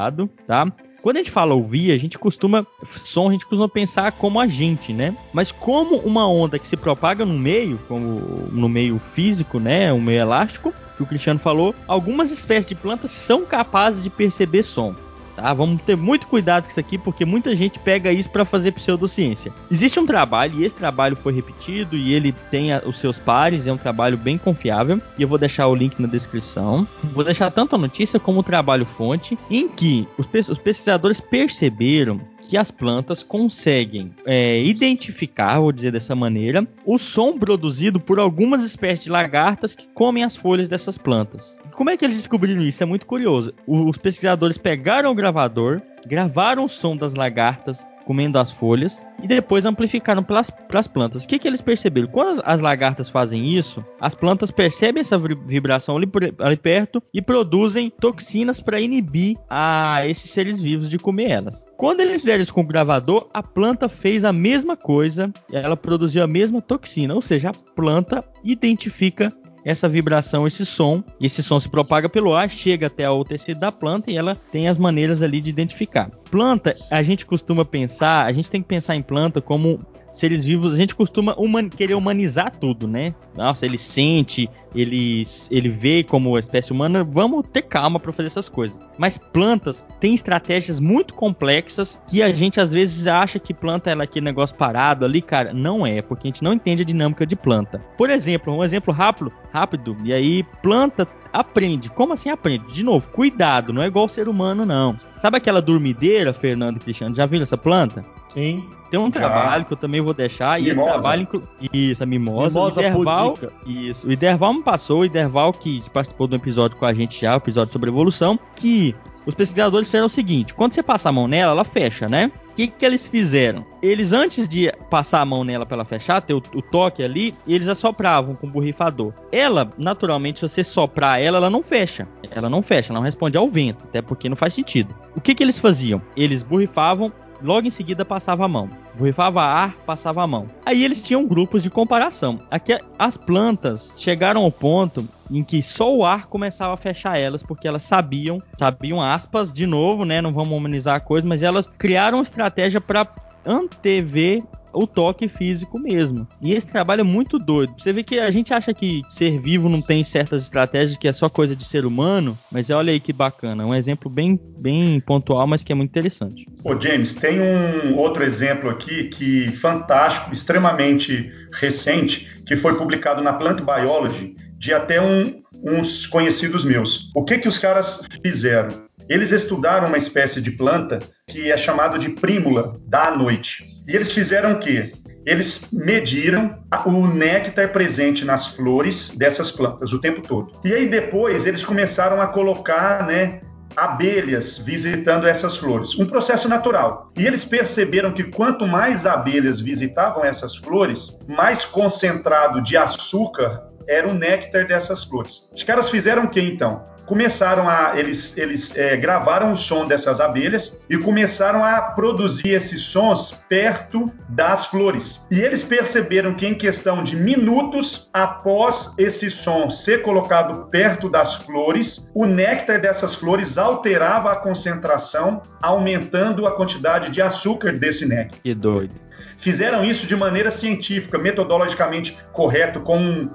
tá? 0.48 0.72
Quando 1.02 1.18
a 1.18 1.20
gente 1.20 1.30
fala 1.30 1.54
ouvir, 1.54 1.92
a 1.92 1.98
gente 1.98 2.18
costuma 2.18 2.66
som, 3.04 3.30
a 3.30 3.32
gente 3.32 3.46
costuma 3.46 3.70
pensar 3.70 4.12
como 4.14 4.40
a 4.40 4.48
gente, 4.48 4.92
né? 4.92 5.16
Mas 5.32 5.52
como 5.52 5.98
uma 5.98 6.28
onda 6.28 6.58
que 6.58 6.68
se 6.68 6.76
propaga 6.76 7.24
no 7.24 7.38
meio, 7.38 7.78
como 7.88 8.50
no 8.52 8.68
meio 8.68 9.00
físico, 9.14 9.60
né, 9.60 9.94
um 9.94 10.02
meio 10.02 10.22
elástico, 10.22 10.74
que 10.98 11.04
o 11.04 11.06
Cristiano 11.06 11.40
falou, 11.40 11.76
algumas 11.88 12.32
espécies 12.32 12.66
de 12.66 12.74
plantas 12.74 13.12
são 13.12 13.46
capazes 13.46 14.02
de 14.02 14.10
perceber 14.10 14.64
som. 14.64 14.96
Tá? 15.36 15.54
Vamos 15.54 15.82
ter 15.82 15.98
muito 15.98 16.28
cuidado 16.28 16.64
com 16.64 16.70
isso 16.70 16.80
aqui, 16.80 16.98
porque 16.98 17.26
muita 17.26 17.56
gente 17.56 17.78
pega 17.78 18.12
isso 18.12 18.30
para 18.30 18.46
fazer 18.46 18.72
pseudociência. 18.72 19.52
Existe 19.70 20.00
um 20.00 20.06
trabalho, 20.06 20.60
e 20.60 20.66
esse 20.66 20.76
trabalho 20.76 21.16
foi 21.16 21.34
repetido, 21.34 21.98
e 21.98 22.14
ele 22.14 22.34
tem 22.50 22.72
a, 22.72 22.82
os 22.86 23.00
seus 23.00 23.18
pares, 23.18 23.68
é 23.68 23.74
um 23.74 23.78
trabalho 23.78 24.18
bem 24.18 24.38
confiável, 24.38 25.02
e 25.18 25.22
eu 25.22 25.28
vou 25.28 25.38
deixar 25.38 25.68
o 25.68 25.76
link 25.76 26.00
na 26.00 26.08
descrição. 26.08 26.88
Vou 27.04 27.24
deixar 27.24 27.52
tanto 27.52 27.76
a 27.76 27.80
notícia 27.80 28.20
como 28.20 28.40
o 28.40 28.44
trabalho 28.44 28.86
fonte, 28.86 29.38
em 29.50 29.68
que 29.68 30.08
os, 30.18 30.28
os 30.48 30.58
pesquisadores 30.58 31.20
perceberam 31.20 32.22
que 32.48 32.58
as 32.58 32.72
plantas 32.72 33.24
conseguem 33.24 34.14
é, 34.26 34.64
identificar, 34.64 35.60
vou 35.60 35.72
dizer 35.72 35.92
dessa 35.92 36.16
maneira, 36.16 36.66
o 36.86 36.98
som 36.98 37.38
produzido 37.38 38.00
por 38.00 38.20
algumas 38.20 38.64
espécies 38.64 39.06
de 39.06 39.12
lagartas 39.12 39.76
que 39.76 39.88
comem 39.88 40.24
as 40.24 40.36
folhas 40.36 40.68
dessas 40.68 40.98
plantas. 40.98 41.60
Como 41.74 41.90
é 41.90 41.98
que 41.98 42.06
eles 42.06 42.18
descobriram 42.18 42.62
isso? 42.62 42.84
É 42.84 42.86
muito 42.86 43.06
curioso. 43.06 43.54
Os 43.68 43.98
pesquisadores 43.98 44.58
pegaram 44.58 45.12
o 45.12 45.16
gravador, 45.16 45.82
gravaram 46.06 46.66
o 46.66 46.70
som 46.70 46.96
das 46.96 47.14
lagartas 47.14 47.86
comendo 48.06 48.40
as 48.40 48.52
folhas 48.52 49.04
e 49.22 49.28
depois 49.28 49.66
amplificaram 49.66 50.24
para 50.24 50.44
as 50.74 50.88
plantas. 50.88 51.24
O 51.24 51.28
que, 51.28 51.40
que 51.40 51.48
eles 51.48 51.62
perceberam? 51.62 52.08
Quando 52.08 52.40
as, 52.40 52.42
as, 52.46 52.62
lagartas 52.62 53.10
fazem 53.10 53.46
isso, 53.46 53.84
as 54.00 54.14
plantas 54.14 54.52
percebem 54.52 55.02
essa 55.02 55.18
vibração 55.18 55.98
ali, 55.98 56.08
ali 56.40 56.58
perto 56.58 57.02
e 57.14 57.22
produzem 57.22 57.90
toxinas 57.90 58.60
para 58.60 58.80
inibir 58.80 59.38
a 59.50 60.08
esses 60.08 60.30
seres 60.32 60.60
vivos 60.60 60.90
de 60.90 61.00
comer 61.00 61.32
elas. 61.32 61.66
Quando 61.78 62.02
eles 62.02 62.24
vieram 62.24 62.44
isso 62.44 62.54
com 62.54 62.62
o 62.62 62.68
gravador, 62.68 63.30
a 63.34 63.44
planta 63.44 63.90
fez 63.90 64.24
a 64.24 64.32
mesma 64.32 64.78
coisa, 64.78 65.32
ela 65.52 65.76
produziu 65.76 66.24
a 66.24 66.28
mesma 66.28 66.62
toxina, 66.62 67.14
ou 67.14 67.22
seja, 67.22 67.50
a 67.50 67.74
planta 67.76 68.24
identifica 68.44 69.34
essa 69.66 69.90
vibração, 69.90 70.46
esse 70.46 70.64
som, 70.64 71.04
e 71.20 71.26
esse 71.26 71.42
som 71.42 71.60
se 71.60 71.68
propaga 71.68 72.08
pelo 72.08 72.36
ar, 72.36 72.48
chega 72.48 72.86
até 72.86 73.10
o 73.10 73.26
tecido 73.26 73.60
da 73.60 73.72
planta 73.72 74.12
e 74.12 74.16
ela 74.16 74.38
tem 74.52 74.68
as 74.68 74.78
maneiras 74.78 75.24
ali 75.24 75.42
de 75.42 75.50
identificar. 75.50 76.12
Planta, 76.30 76.78
a 76.92 77.02
gente 77.02 77.26
costuma 77.26 77.66
pensar, 77.66 78.26
a 78.26 78.32
gente 78.32 78.52
tem 78.52 78.62
que 78.62 78.68
pensar 78.68 78.96
em 78.96 79.02
planta 79.02 79.42
como 79.42 79.80
seres 80.16 80.46
vivos, 80.46 80.74
a 80.74 80.78
gente 80.78 80.96
costuma 80.96 81.36
human, 81.38 81.70
querer 81.70 81.94
humanizar 81.94 82.56
tudo, 82.58 82.88
né? 82.88 83.14
Nossa, 83.36 83.66
ele 83.66 83.78
sente, 83.78 84.50
ele, 84.74 85.24
ele 85.52 85.70
vê 85.70 86.04
como 86.04 86.38
espécie 86.40 86.72
humana, 86.72 87.04
vamos 87.04 87.46
ter 87.52 87.64
calma 87.64 88.00
para 88.00 88.14
fazer 88.14 88.28
essas 88.28 88.48
coisas. 88.48 88.78
Mas 88.98 89.18
plantas 89.18 89.84
têm 90.00 90.16
estratégias 90.16 90.80
muito 90.80 91.14
complexas 91.14 92.00
que 92.08 92.24
a 92.24 92.32
gente 92.32 92.60
às 92.60 92.72
vezes 92.72 93.08
acha 93.08 93.40
que 93.40 93.54
planta 93.54 93.90
é 93.90 93.94
aquele 94.02 94.26
negócio 94.26 94.56
parado 94.56 95.04
ali, 95.04 95.22
cara. 95.22 95.54
Não 95.54 95.86
é, 95.86 96.02
porque 96.02 96.28
a 96.28 96.30
gente 96.30 96.44
não 96.44 96.54
entende 96.54 96.82
a 96.82 96.86
dinâmica 96.86 97.26
de 97.26 97.36
planta. 97.36 97.80
Por 97.98 98.10
exemplo, 98.10 98.54
um 98.54 98.64
exemplo 98.64 98.94
rápido, 98.94 99.32
rápido, 99.52 99.98
e 100.04 100.14
aí 100.14 100.44
planta 100.64 101.08
aprende. 101.34 101.90
Como 101.90 102.14
assim 102.14 102.30
aprende? 102.30 102.74
De 102.74 102.84
novo, 102.84 103.10
cuidado, 103.10 103.74
não 103.74 103.82
é 103.82 103.88
igual 103.88 104.08
ser 104.08 104.30
humano, 104.30 104.66
não. 104.66 104.98
Sabe 105.18 105.38
aquela 105.38 105.62
dormideira, 105.62 106.34
Fernando 106.34 106.78
e 106.78 106.80
Cristiano? 106.80 107.16
Já 107.16 107.26
viram 107.26 107.44
essa 107.44 107.58
planta? 107.58 108.06
Sim. 108.28 108.68
Tem 108.90 109.00
um 109.00 109.06
Já. 109.06 109.12
trabalho 109.12 109.66
que 109.66 109.74
eu 109.74 109.78
também 109.78 110.02
vou 110.02 110.14
deixar. 110.14 110.60
Mimosa. 110.60 110.68
E 110.68 110.72
esse 110.72 110.94
trabalho. 110.94 111.22
Inclu... 111.22 111.44
Isso, 111.74 112.04
a 112.04 112.06
mimosa. 112.06 112.60
mimosa 112.60 112.80
o 112.80 112.84
Iderval. 112.84 113.34
Isso. 113.66 114.08
O 114.08 114.12
Iderval 114.12 114.54
me 114.54 114.64
passou. 114.64 115.00
O 115.00 115.06
Iderval 115.06 115.52
que 115.54 115.90
participou 115.90 116.28
do 116.28 116.36
episódio 116.36 116.78
com 116.78 116.86
a 116.86 116.94
gente 116.94 117.20
já, 117.20 117.34
o 117.34 117.38
episódio 117.38 117.74
sobre 117.74 117.90
evolução. 117.90 118.40
Que 118.56 118.96
os 119.26 119.34
pesquisadores 119.34 119.88
fizeram 119.88 120.06
o 120.06 120.10
seguinte: 120.10 120.54
quando 120.54 120.74
você 120.74 120.84
passa 120.84 121.10
a 121.10 121.12
mão 121.12 121.28
nela, 121.28 121.52
ela 121.52 121.64
fecha, 121.64 122.08
né? 122.08 122.32
O 122.52 122.56
que, 122.56 122.68
que 122.68 122.86
eles 122.86 123.06
fizeram? 123.06 123.66
Eles, 123.82 124.14
antes 124.14 124.48
de 124.48 124.72
passar 124.90 125.20
a 125.20 125.26
mão 125.26 125.44
nela 125.44 125.66
para 125.66 125.76
ela 125.76 125.84
fechar, 125.84 126.22
ter 126.22 126.34
o, 126.34 126.42
o, 126.54 126.62
toque 126.62 127.04
ali, 127.04 127.36
eles 127.46 127.68
assopravam 127.68 128.34
com 128.34 128.48
o 128.48 128.50
borrifador. 128.50 129.12
Ela, 129.30 129.70
naturalmente, 129.78 130.40
se 130.40 130.48
você 130.48 130.64
soprar 130.64 131.22
ela, 131.22 131.38
ela 131.38 131.50
não 131.50 131.62
fecha. 131.62 132.08
Ela 132.32 132.50
não 132.50 132.62
fecha, 132.62 132.94
ela 132.94 133.00
não 133.00 133.06
responde 133.06 133.36
ao 133.36 133.50
vento, 133.50 133.84
até 133.84 134.02
porque 134.02 134.30
não 134.30 134.38
faz 134.38 134.54
sentido. 134.54 134.96
O 135.14 135.20
que, 135.20 135.36
que 135.36 135.44
eles 135.44 135.60
faziam? 135.60 136.02
Eles 136.16 136.44
borrifavam 136.44 137.12
Logo 137.42 137.68
em 137.68 137.72
seguida 137.72 138.06
passava 138.06 138.46
a 138.46 138.48
mão. 138.48 138.70
Borrifava 138.96 139.42
ar, 139.42 139.76
passava 139.86 140.24
a 140.24 140.28
mão. 140.28 140.50
Aí 140.66 140.84
eles 140.84 141.04
tinham 141.04 141.28
grupos 141.28 141.62
de 141.62 141.70
comparação. 141.70 142.40
Aqui 142.50 142.78
as 142.98 143.18
plantas 143.18 143.92
chegaram 143.96 144.44
ao 144.44 144.52
ponto 144.52 145.08
em 145.30 145.44
que 145.44 145.62
só 145.62 145.94
o 145.94 146.06
ar 146.06 146.28
começava 146.28 146.74
a 146.74 146.78
fechar 146.78 147.20
elas, 147.20 147.44
porque 147.44 147.68
elas 147.68 147.84
sabiam, 147.84 148.42
sabiam 148.58 149.02
aspas 149.02 149.52
de 149.52 149.66
novo, 149.66 150.06
né? 150.06 150.22
Não 150.22 150.34
vamos 150.34 150.58
humanizar 150.58 150.96
a 150.96 151.00
coisa, 151.00 151.28
mas 151.28 151.42
elas 151.42 151.70
criaram 151.78 152.20
uma 152.20 152.24
estratégia 152.24 152.80
para 152.80 153.08
antever 153.46 154.44
o 154.76 154.86
toque 154.86 155.28
físico 155.28 155.80
mesmo. 155.80 156.28
E 156.42 156.54
esse 156.54 156.68
trabalho 156.68 157.02
é 157.02 157.04
muito 157.04 157.40
doido. 157.40 157.74
Você 157.78 157.94
vê 157.94 158.04
que 158.04 158.20
a 158.20 158.30
gente 158.30 158.54
acha 158.54 158.74
que 158.74 159.02
ser 159.10 159.40
vivo 159.40 159.70
não 159.70 159.82
tem 159.82 160.04
certas 160.04 160.44
estratégias, 160.44 160.98
que 160.98 161.08
é 161.08 161.14
só 161.14 161.30
coisa 161.30 161.56
de 161.56 161.64
ser 161.64 161.86
humano, 161.86 162.38
mas 162.52 162.70
olha 162.70 162.92
aí 162.92 163.00
que 163.00 163.14
bacana. 163.14 163.66
Um 163.66 163.74
exemplo 163.74 164.10
bem, 164.10 164.40
bem 164.58 165.00
pontual, 165.00 165.48
mas 165.48 165.64
que 165.64 165.72
é 165.72 165.76
muito 165.76 165.90
interessante. 165.90 166.46
Ô 166.64 166.80
James, 166.80 167.14
tem 167.14 167.40
um 167.42 167.96
outro 167.96 168.24
exemplo 168.24 168.70
aqui 168.70 169.06
que 169.06 169.56
fantástico, 169.56 170.34
extremamente 170.34 171.32
recente, 171.54 172.30
que 172.46 172.56
foi 172.56 172.76
publicado 172.76 173.22
na 173.22 173.34
Plant 173.34 173.62
Biology 173.62 174.36
de 174.58 174.74
até 174.74 175.02
um, 175.02 175.42
uns 175.64 176.06
conhecidos 176.08 176.66
meus. 176.66 177.12
O 177.16 177.24
que 177.24 177.38
que 177.38 177.48
os 177.48 177.58
caras 177.58 178.04
fizeram? 178.24 178.85
Eles 179.10 179.32
estudaram 179.32 179.88
uma 179.88 179.98
espécie 179.98 180.42
de 180.42 180.52
planta 180.52 181.00
que 181.28 181.52
é 181.52 181.58
chamada 181.58 182.00
de 182.00 182.10
prímula 182.10 182.74
da 182.88 183.16
noite. 183.16 183.66
E 183.88 183.96
eles 183.96 184.12
fizeram 184.12 184.54
o 184.54 184.60
quê? 184.60 184.94
Eles 185.26 185.70
mediram 185.72 186.60
o 186.86 187.08
néctar 187.08 187.72
presente 187.72 188.24
nas 188.24 188.48
flores 188.48 189.10
dessas 189.10 189.52
plantas 189.52 189.92
o 189.92 190.00
tempo 190.00 190.22
todo. 190.22 190.52
E 190.64 190.74
aí 190.74 190.88
depois 190.88 191.46
eles 191.46 191.66
começaram 191.66 192.22
a 192.22 192.28
colocar, 192.28 193.08
né, 193.08 193.42
abelhas 193.76 194.58
visitando 194.58 195.28
essas 195.28 195.58
flores, 195.58 195.98
um 195.98 196.06
processo 196.06 196.48
natural. 196.48 197.12
E 197.18 197.26
eles 197.26 197.44
perceberam 197.44 198.14
que 198.14 198.24
quanto 198.24 198.68
mais 198.68 199.06
abelhas 199.06 199.60
visitavam 199.60 200.24
essas 200.24 200.56
flores, 200.56 201.18
mais 201.28 201.66
concentrado 201.66 202.62
de 202.62 202.78
açúcar 202.78 203.64
era 203.88 204.08
o 204.08 204.14
néctar 204.14 204.66
dessas 204.66 205.04
flores. 205.04 205.48
Os 205.54 205.64
caras 205.64 205.90
fizeram 205.90 206.24
o 206.24 206.30
que 206.30 206.42
então? 206.42 206.84
Começaram 207.06 207.70
a 207.70 207.94
eles 207.96 208.38
eles 208.38 208.76
é, 208.76 208.98
gravaram 208.98 209.54
o 209.54 209.58
som 209.58 209.86
dessas 209.86 210.20
abelhas 210.20 210.82
e 210.90 210.98
começaram 210.98 211.64
a 211.64 211.82
produzir 211.82 212.54
esses 212.54 212.82
sons 212.82 213.44
perto 213.48 214.12
das 214.30 214.68
flores. 214.68 215.22
E 215.30 215.40
eles 215.42 215.64
perceberam 215.64 216.34
que 216.34 216.46
em 216.46 216.56
questão 216.56 217.04
de 217.04 217.16
minutos 217.16 218.10
após 218.14 218.94
esse 218.98 219.30
som 219.30 219.70
ser 219.70 220.02
colocado 220.02 220.70
perto 220.70 221.10
das 221.10 221.36
flores, 221.36 222.10
o 222.14 222.26
néctar 222.26 222.80
dessas 222.80 223.16
flores 223.16 223.58
alterava 223.58 224.32
a 224.32 224.36
concentração, 224.36 225.42
aumentando 225.62 226.48
a 226.48 226.56
quantidade 226.56 227.12
de 227.12 227.22
açúcar 227.22 227.74
desse 227.74 228.06
néctar. 228.06 228.40
Que 228.42 228.54
doido. 228.54 228.96
Fizeram 229.38 229.84
isso 229.84 230.08
de 230.08 230.16
maneira 230.16 230.50
científica, 230.50 231.18
metodologicamente 231.18 232.18
correto, 232.32 232.80
com 232.80 233.30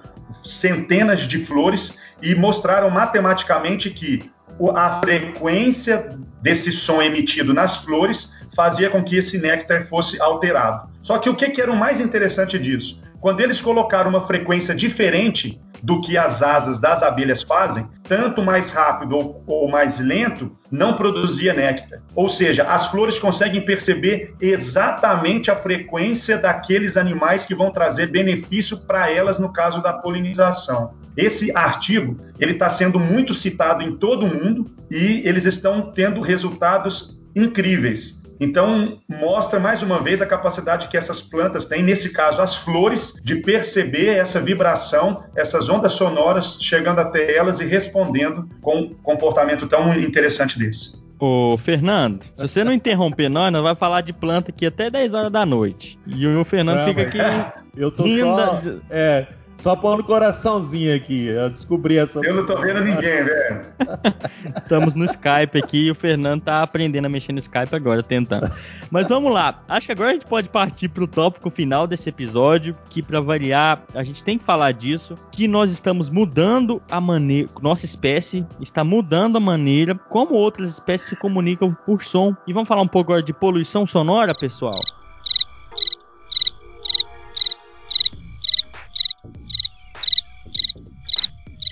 centenas 0.45 1.21
de 1.21 1.45
flores 1.45 1.99
e 2.23 2.35
mostraram 2.35 2.91
matematicamente 2.91 3.91
que 3.91 4.31
a 4.75 5.01
frequência 5.01 6.19
desse 6.43 6.71
som 6.73 7.01
emitido 7.01 7.55
nas 7.55 7.77
flores 7.79 8.33
fazia 8.55 8.91
com 8.91 9.03
que 9.03 9.17
esse 9.17 9.39
néctar 9.39 9.87
fosse 9.87 10.21
alterado. 10.21 10.89
Só 11.03 11.19
que 11.19 11.31
o 11.31 11.35
que, 11.35 11.61
era 11.61 11.73
o 11.73 11.77
mais 11.77 12.01
interessante 12.01 12.59
disso? 12.59 13.01
Quando 13.21 13.41
eles 13.41 13.61
colocaram 13.61 14.11
uma 14.11 14.21
frequência 14.23 14.75
diferente 14.75 15.61
do 15.83 16.01
que 16.01 16.17
as 16.17 16.43
asas 16.43 16.79
das 16.79 17.03
abelhas 17.03 17.43
fazem, 17.43 17.87
tanto 18.05 18.43
mais 18.43 18.71
rápido 18.71 19.17
ou, 19.17 19.45
ou, 19.47 19.69
mais 19.69 19.99
lento, 19.99 20.57
não 20.71 20.95
produzia 20.95 21.55
néctar. 21.55 22.01
Ou 22.15 22.29
seja, 22.29 22.65
as 22.65 22.89
flores 22.89 23.19
conseguem 23.19 23.65
perceber 23.65 24.35
exatamente 24.41 25.51
a 25.51 25.57
frequência 25.57 26.37
daqueles 26.37 26.97
animais 26.97 27.47
que 27.47 27.55
vão 27.55 27.71
trazer 27.71 28.09
benefício 28.09 28.77
para 28.79 29.11
elas 29.11 29.39
no 29.39 29.53
caso 29.53 29.83
da 29.83 29.93
polinização. 29.93 30.95
Esse 31.17 31.55
artigo 31.57 32.17
ele 32.39 32.53
está 32.53 32.69
sendo 32.69 32.99
muito 32.99 33.35
citado 33.35 33.83
em 33.83 33.97
todo 33.97 34.27
o 34.27 34.29
mundo 34.29 34.67
e 34.91 35.23
eles 35.25 35.45
estão 35.45 35.91
tendo 35.93 36.21
resultados 36.21 37.19
incríveis. 37.35 38.20
Então, 38.41 38.99
mostra 39.07 39.61
mais 39.61 39.83
uma 39.83 39.99
vez 39.99 40.23
a 40.23 40.27
capacidade 40.27 40.89
que 40.89 40.97
essas 40.97 41.21
plantas 41.21 41.67
têm, 41.67 41.83
nesse 41.83 42.11
caso, 42.11 42.41
as 42.41 42.57
flores, 42.57 43.21
de 43.23 43.37
perceber 43.37 44.17
essa 44.17 44.41
vibração, 44.41 45.23
essas 45.37 45.69
ondas 45.69 45.93
sonoras 45.93 46.57
chegando 46.59 47.01
até 47.01 47.37
elas 47.37 47.61
e 47.61 47.67
respondendo 47.67 48.49
com 48.63 48.77
um 48.79 48.95
comportamento 48.95 49.67
tão 49.67 49.95
interessante 49.95 50.59
desse. 50.59 50.99
Ô, 51.19 51.59
Fernando, 51.59 52.23
se 52.23 52.49
você 52.49 52.65
não 52.65 52.73
interromper 52.73 53.29
nós, 53.29 53.53
nós 53.53 53.63
vai 53.63 53.75
falar 53.75 54.01
de 54.01 54.11
planta 54.11 54.51
aqui 54.51 54.65
até 54.65 54.89
10 54.89 55.13
horas 55.13 55.31
da 55.31 55.45
noite. 55.45 55.99
E 56.07 56.27
o 56.27 56.43
Fernando 56.47 56.79
não, 56.79 56.87
fica 56.87 57.03
aqui. 57.03 57.19
Eu 57.77 57.91
tô 57.91 58.05
rindo 58.05 58.25
só, 58.25 58.55
da... 58.55 58.77
É, 58.89 59.27
só 59.61 59.77
pondo 59.77 60.03
coraçãozinho 60.03 60.95
aqui. 60.95 61.27
Eu 61.27 61.51
descobri 61.51 61.99
essa. 61.99 62.21
Eu 62.25 62.35
não 62.35 62.47
tô 62.47 62.59
vendo 62.61 62.81
ninguém, 62.81 63.25
velho. 63.25 63.61
Estamos 64.57 64.95
no 64.95 65.05
Skype 65.05 65.59
aqui 65.63 65.87
e 65.87 65.91
o 65.91 65.95
Fernando 65.95 66.43
tá 66.43 66.63
aprendendo 66.63 67.07
a 67.07 67.09
mexer 67.09 67.33
no 67.33 67.39
Skype 67.39 67.75
agora, 67.75 68.03
tentando. 68.03 68.51
Mas 68.91 69.09
vamos 69.09 69.33
lá. 69.33 69.63
Acho 69.69 69.87
que 69.87 69.93
agora 69.93 70.11
a 70.11 70.13
gente 70.15 70.27
pode 70.27 70.49
partir 70.49 70.89
pro 70.89 71.07
tópico 71.07 71.51
final 71.51 71.87
desse 71.87 72.09
episódio, 72.09 72.77
que 72.89 73.03
para 73.03 73.21
variar, 73.21 73.83
a 73.95 74.03
gente 74.03 74.25
tem 74.25 74.39
que 74.39 74.45
falar 74.45 74.73
disso, 74.73 75.15
que 75.31 75.47
nós 75.47 75.71
estamos 75.71 76.09
mudando 76.09 76.83
a 76.91 77.01
maneira, 77.01 77.49
nossa 77.63 77.85
espécie 77.85 78.47
está 78.61 78.83
mudando 78.83 79.37
a 79.37 79.41
maneira 79.41 79.95
como 79.95 80.35
outras 80.35 80.71
espécies 80.71 81.11
se 81.11 81.17
comunicam 81.17 81.77
por 81.85 82.03
som. 82.03 82.35
E 82.47 82.53
vamos 82.53 82.69
falar 82.69 82.83
um 82.83 82.89
pouco 82.89 83.13
agora 83.13 83.23
de 83.23 83.33
poluição 83.33 83.87
sonora, 83.87 84.35
pessoal. 84.35 84.81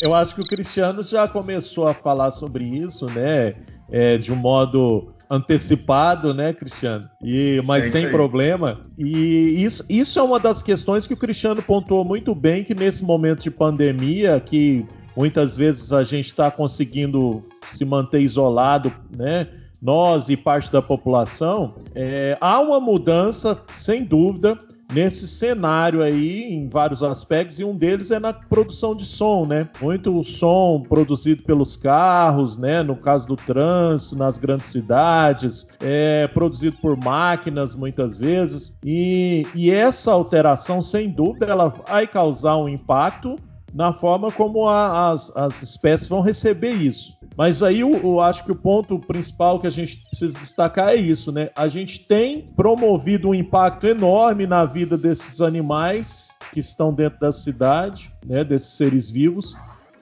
Eu 0.00 0.14
acho 0.14 0.34
que 0.34 0.40
o 0.40 0.46
Cristiano 0.46 1.02
já 1.02 1.26
começou 1.26 1.86
a 1.86 1.94
falar 1.94 2.30
sobre 2.30 2.64
isso, 2.64 3.06
né? 3.06 3.54
É, 3.90 4.18
de 4.18 4.32
um 4.32 4.36
modo 4.36 5.12
antecipado, 5.30 6.32
né, 6.32 6.52
Cristiano? 6.52 7.08
E, 7.22 7.60
mas 7.64 7.86
é 7.86 7.90
sem 7.90 8.06
aí. 8.06 8.10
problema. 8.10 8.80
E 8.96 9.62
isso, 9.62 9.84
isso 9.88 10.18
é 10.18 10.22
uma 10.22 10.38
das 10.38 10.62
questões 10.62 11.06
que 11.06 11.14
o 11.14 11.16
Cristiano 11.16 11.62
pontuou 11.62 12.04
muito 12.04 12.34
bem, 12.34 12.64
que 12.64 12.74
nesse 12.74 13.04
momento 13.04 13.42
de 13.42 13.50
pandemia, 13.50 14.40
que 14.40 14.86
muitas 15.16 15.56
vezes 15.56 15.92
a 15.92 16.04
gente 16.04 16.26
está 16.26 16.50
conseguindo 16.50 17.42
se 17.70 17.84
manter 17.84 18.20
isolado, 18.20 18.92
né? 19.14 19.48
Nós 19.80 20.28
e 20.28 20.36
parte 20.36 20.72
da 20.72 20.82
população, 20.82 21.74
é, 21.94 22.36
há 22.40 22.60
uma 22.60 22.80
mudança, 22.80 23.60
sem 23.68 24.04
dúvida, 24.04 24.56
nesse 24.92 25.26
cenário 25.26 26.02
aí 26.02 26.42
em 26.44 26.68
vários 26.68 27.02
aspectos 27.02 27.60
e 27.60 27.64
um 27.64 27.76
deles 27.76 28.10
é 28.10 28.18
na 28.18 28.32
produção 28.32 28.94
de 28.94 29.04
som, 29.04 29.44
né? 29.46 29.68
Muito 29.80 30.22
som 30.24 30.82
produzido 30.88 31.42
pelos 31.42 31.76
carros, 31.76 32.56
né? 32.56 32.82
No 32.82 32.96
caso 32.96 33.28
do 33.28 33.36
trânsito, 33.36 34.16
nas 34.16 34.38
grandes 34.38 34.66
cidades, 34.66 35.66
é 35.80 36.26
produzido 36.28 36.76
por 36.78 36.96
máquinas 36.96 37.74
muitas 37.74 38.18
vezes 38.18 38.74
e, 38.84 39.46
e 39.54 39.70
essa 39.70 40.12
alteração, 40.12 40.82
sem 40.82 41.10
dúvida, 41.10 41.46
ela 41.46 41.68
vai 41.68 42.06
causar 42.06 42.56
um 42.56 42.68
impacto 42.68 43.36
na 43.72 43.92
forma 43.92 44.30
como 44.30 44.66
a, 44.66 45.10
as, 45.10 45.34
as 45.36 45.62
espécies 45.62 46.08
vão 46.08 46.20
receber 46.20 46.72
isso. 46.72 47.16
Mas 47.36 47.62
aí 47.62 47.80
eu, 47.80 47.92
eu, 47.92 48.20
acho 48.20 48.44
que 48.44 48.52
o 48.52 48.56
ponto 48.56 48.98
principal 48.98 49.60
que 49.60 49.66
a 49.66 49.70
gente 49.70 49.96
precisa 50.08 50.38
destacar 50.38 50.90
é 50.90 50.96
isso, 50.96 51.30
né? 51.30 51.50
A 51.54 51.68
gente 51.68 52.00
tem 52.00 52.44
promovido 52.56 53.28
um 53.28 53.34
impacto 53.34 53.86
enorme 53.86 54.46
na 54.46 54.64
vida 54.64 54.96
desses 54.96 55.40
animais 55.40 56.36
que 56.52 56.60
estão 56.60 56.92
dentro 56.92 57.20
da 57.20 57.30
cidade, 57.30 58.12
né? 58.26 58.42
Desses 58.42 58.76
seres 58.76 59.08
vivos 59.08 59.54